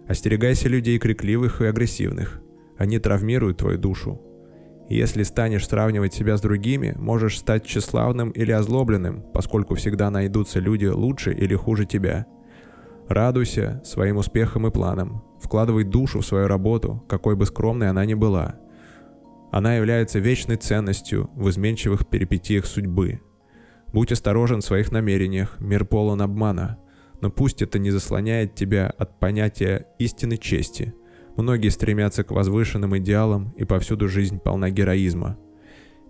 Остерегайся 0.06 0.68
людей 0.68 1.00
крикливых 1.00 1.60
и 1.60 1.66
агрессивных. 1.66 2.40
Они 2.78 3.00
травмируют 3.00 3.58
твою 3.58 3.76
душу. 3.76 4.22
Если 4.88 5.24
станешь 5.24 5.66
сравнивать 5.66 6.14
себя 6.14 6.36
с 6.36 6.40
другими, 6.40 6.94
можешь 6.96 7.38
стать 7.38 7.64
тщеславным 7.66 8.30
или 8.30 8.52
озлобленным, 8.52 9.24
поскольку 9.34 9.74
всегда 9.74 10.08
найдутся 10.08 10.60
люди 10.60 10.86
лучше 10.86 11.34
или 11.34 11.56
хуже 11.56 11.86
тебя. 11.86 12.24
Радуйся 13.08 13.82
своим 13.84 14.16
успехам 14.16 14.66
и 14.68 14.70
планам. 14.70 15.24
Вкладывай 15.42 15.82
душу 15.82 16.20
в 16.20 16.26
свою 16.26 16.46
работу, 16.46 17.04
какой 17.08 17.34
бы 17.34 17.46
скромной 17.46 17.90
она 17.90 18.04
ни 18.04 18.14
была. 18.14 18.60
Она 19.50 19.76
является 19.76 20.18
вечной 20.18 20.56
ценностью 20.56 21.30
в 21.34 21.48
изменчивых 21.48 22.06
перипетиях 22.06 22.66
судьбы. 22.66 23.20
Будь 23.92 24.12
осторожен 24.12 24.60
в 24.60 24.64
своих 24.64 24.92
намерениях, 24.92 25.56
мир 25.60 25.84
полон 25.84 26.20
обмана, 26.20 26.78
но 27.20 27.30
пусть 27.30 27.62
это 27.62 27.78
не 27.78 27.90
заслоняет 27.90 28.54
тебя 28.54 28.92
от 28.98 29.18
понятия 29.18 29.86
истины 29.98 30.36
чести– 30.36 30.94
Многие 31.38 31.68
стремятся 31.68 32.24
к 32.24 32.32
возвышенным 32.32 32.98
идеалам, 32.98 33.54
и 33.56 33.64
повсюду 33.64 34.08
жизнь 34.08 34.40
полна 34.40 34.70
героизма. 34.70 35.38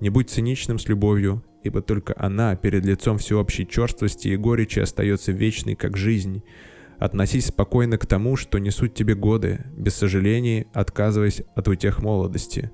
Не 0.01 0.09
будь 0.09 0.31
циничным 0.31 0.79
с 0.79 0.89
любовью, 0.89 1.45
ибо 1.63 1.83
только 1.83 2.15
она 2.17 2.57
перед 2.57 2.87
лицом 2.87 3.19
всеобщей 3.19 3.69
черствости 3.69 4.29
и 4.29 4.37
горечи 4.39 4.79
остается 4.79 5.33
вечной, 5.33 5.75
как 5.75 5.99
жизнь. 5.99 6.43
Относись 6.99 7.49
спокойно 7.49 7.99
к 7.99 8.07
тому, 8.07 8.37
что 8.37 8.59
несут 8.59 8.95
тебе 8.95 9.15
годы, 9.15 9.67
без 9.77 9.97
сожалений 9.97 10.67
отказываясь 10.73 11.43
от 11.55 11.69
утех 11.69 12.03
молодости. 12.03 12.71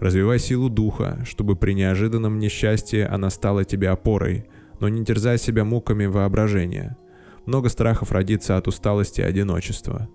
Развивай 0.00 0.38
силу 0.38 0.70
духа, 0.70 1.22
чтобы 1.26 1.56
при 1.56 1.72
неожиданном 1.72 2.38
несчастье 2.38 3.06
она 3.06 3.28
стала 3.28 3.66
тебе 3.66 3.90
опорой, 3.90 4.46
но 4.80 4.88
не 4.88 5.04
терзай 5.04 5.38
себя 5.38 5.64
муками 5.66 6.06
воображения. 6.06 6.96
Много 7.44 7.68
страхов 7.68 8.10
родится 8.10 8.56
от 8.56 8.66
усталости 8.66 9.20
и 9.20 9.24
одиночества. 9.24 10.08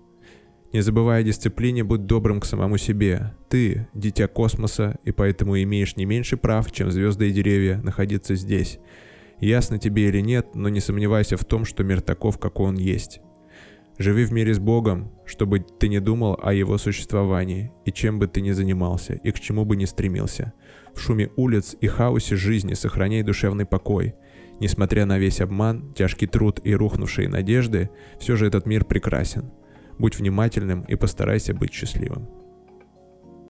Не 0.72 0.80
забывая 0.80 1.20
о 1.20 1.24
дисциплине, 1.24 1.84
будь 1.84 2.06
добрым 2.06 2.40
к 2.40 2.46
самому 2.46 2.78
себе. 2.78 3.32
Ты– 3.48 3.86
дитя 3.94 4.26
космоса, 4.26 4.98
и 5.04 5.12
поэтому 5.12 5.56
имеешь 5.62 5.96
не 5.96 6.04
меньше 6.04 6.36
прав, 6.36 6.72
чем 6.72 6.90
звезды 6.90 7.28
и 7.28 7.32
деревья, 7.32 7.78
находиться 7.78 8.34
здесь. 8.34 8.80
Ясно 9.38 9.78
тебе 9.78 10.08
или 10.08 10.20
нет, 10.20 10.48
но 10.54 10.68
не 10.68 10.80
сомневайся 10.80 11.36
в 11.36 11.44
том, 11.44 11.64
что 11.64 11.84
мир 11.84 12.00
таков, 12.00 12.38
какой 12.38 12.68
он 12.68 12.76
есть. 12.76 13.20
Живи 13.98 14.24
в 14.24 14.32
мире 14.32 14.52
с 14.52 14.58
Богом, 14.58 15.12
чтобы 15.26 15.60
ты 15.60 15.88
не 15.88 16.00
думал 16.00 16.38
о 16.42 16.52
его 16.54 16.78
существовании, 16.78 17.72
и 17.84 17.92
чем 17.92 18.18
бы 18.18 18.26
ты 18.26 18.40
ни 18.40 18.52
занимался, 18.52 19.14
и 19.14 19.30
к 19.32 19.40
чему 19.40 19.64
бы 19.64 19.76
ни 19.76 19.84
стремился. 19.84 20.52
В 20.94 21.00
шуме 21.00 21.30
улиц 21.36 21.76
и 21.80 21.86
хаосе 21.86 22.36
жизни 22.36 22.74
сохраняй 22.74 23.22
душевный 23.22 23.66
покой. 23.66 24.14
Несмотря 24.60 25.04
на 25.04 25.18
весь 25.18 25.40
обман, 25.40 25.92
тяжкий 25.92 26.26
труд 26.26 26.60
и 26.64 26.74
рухнувшие 26.74 27.28
надежды, 27.28 27.90
все 28.18 28.36
же 28.36 28.46
этот 28.46 28.64
мир 28.66 28.84
прекрасен– 28.84 29.52
Будь 29.98 30.18
внимательным 30.18 30.82
и 30.82 30.94
постарайся 30.94 31.54
быть 31.54 31.72
счастливым. 31.72 32.28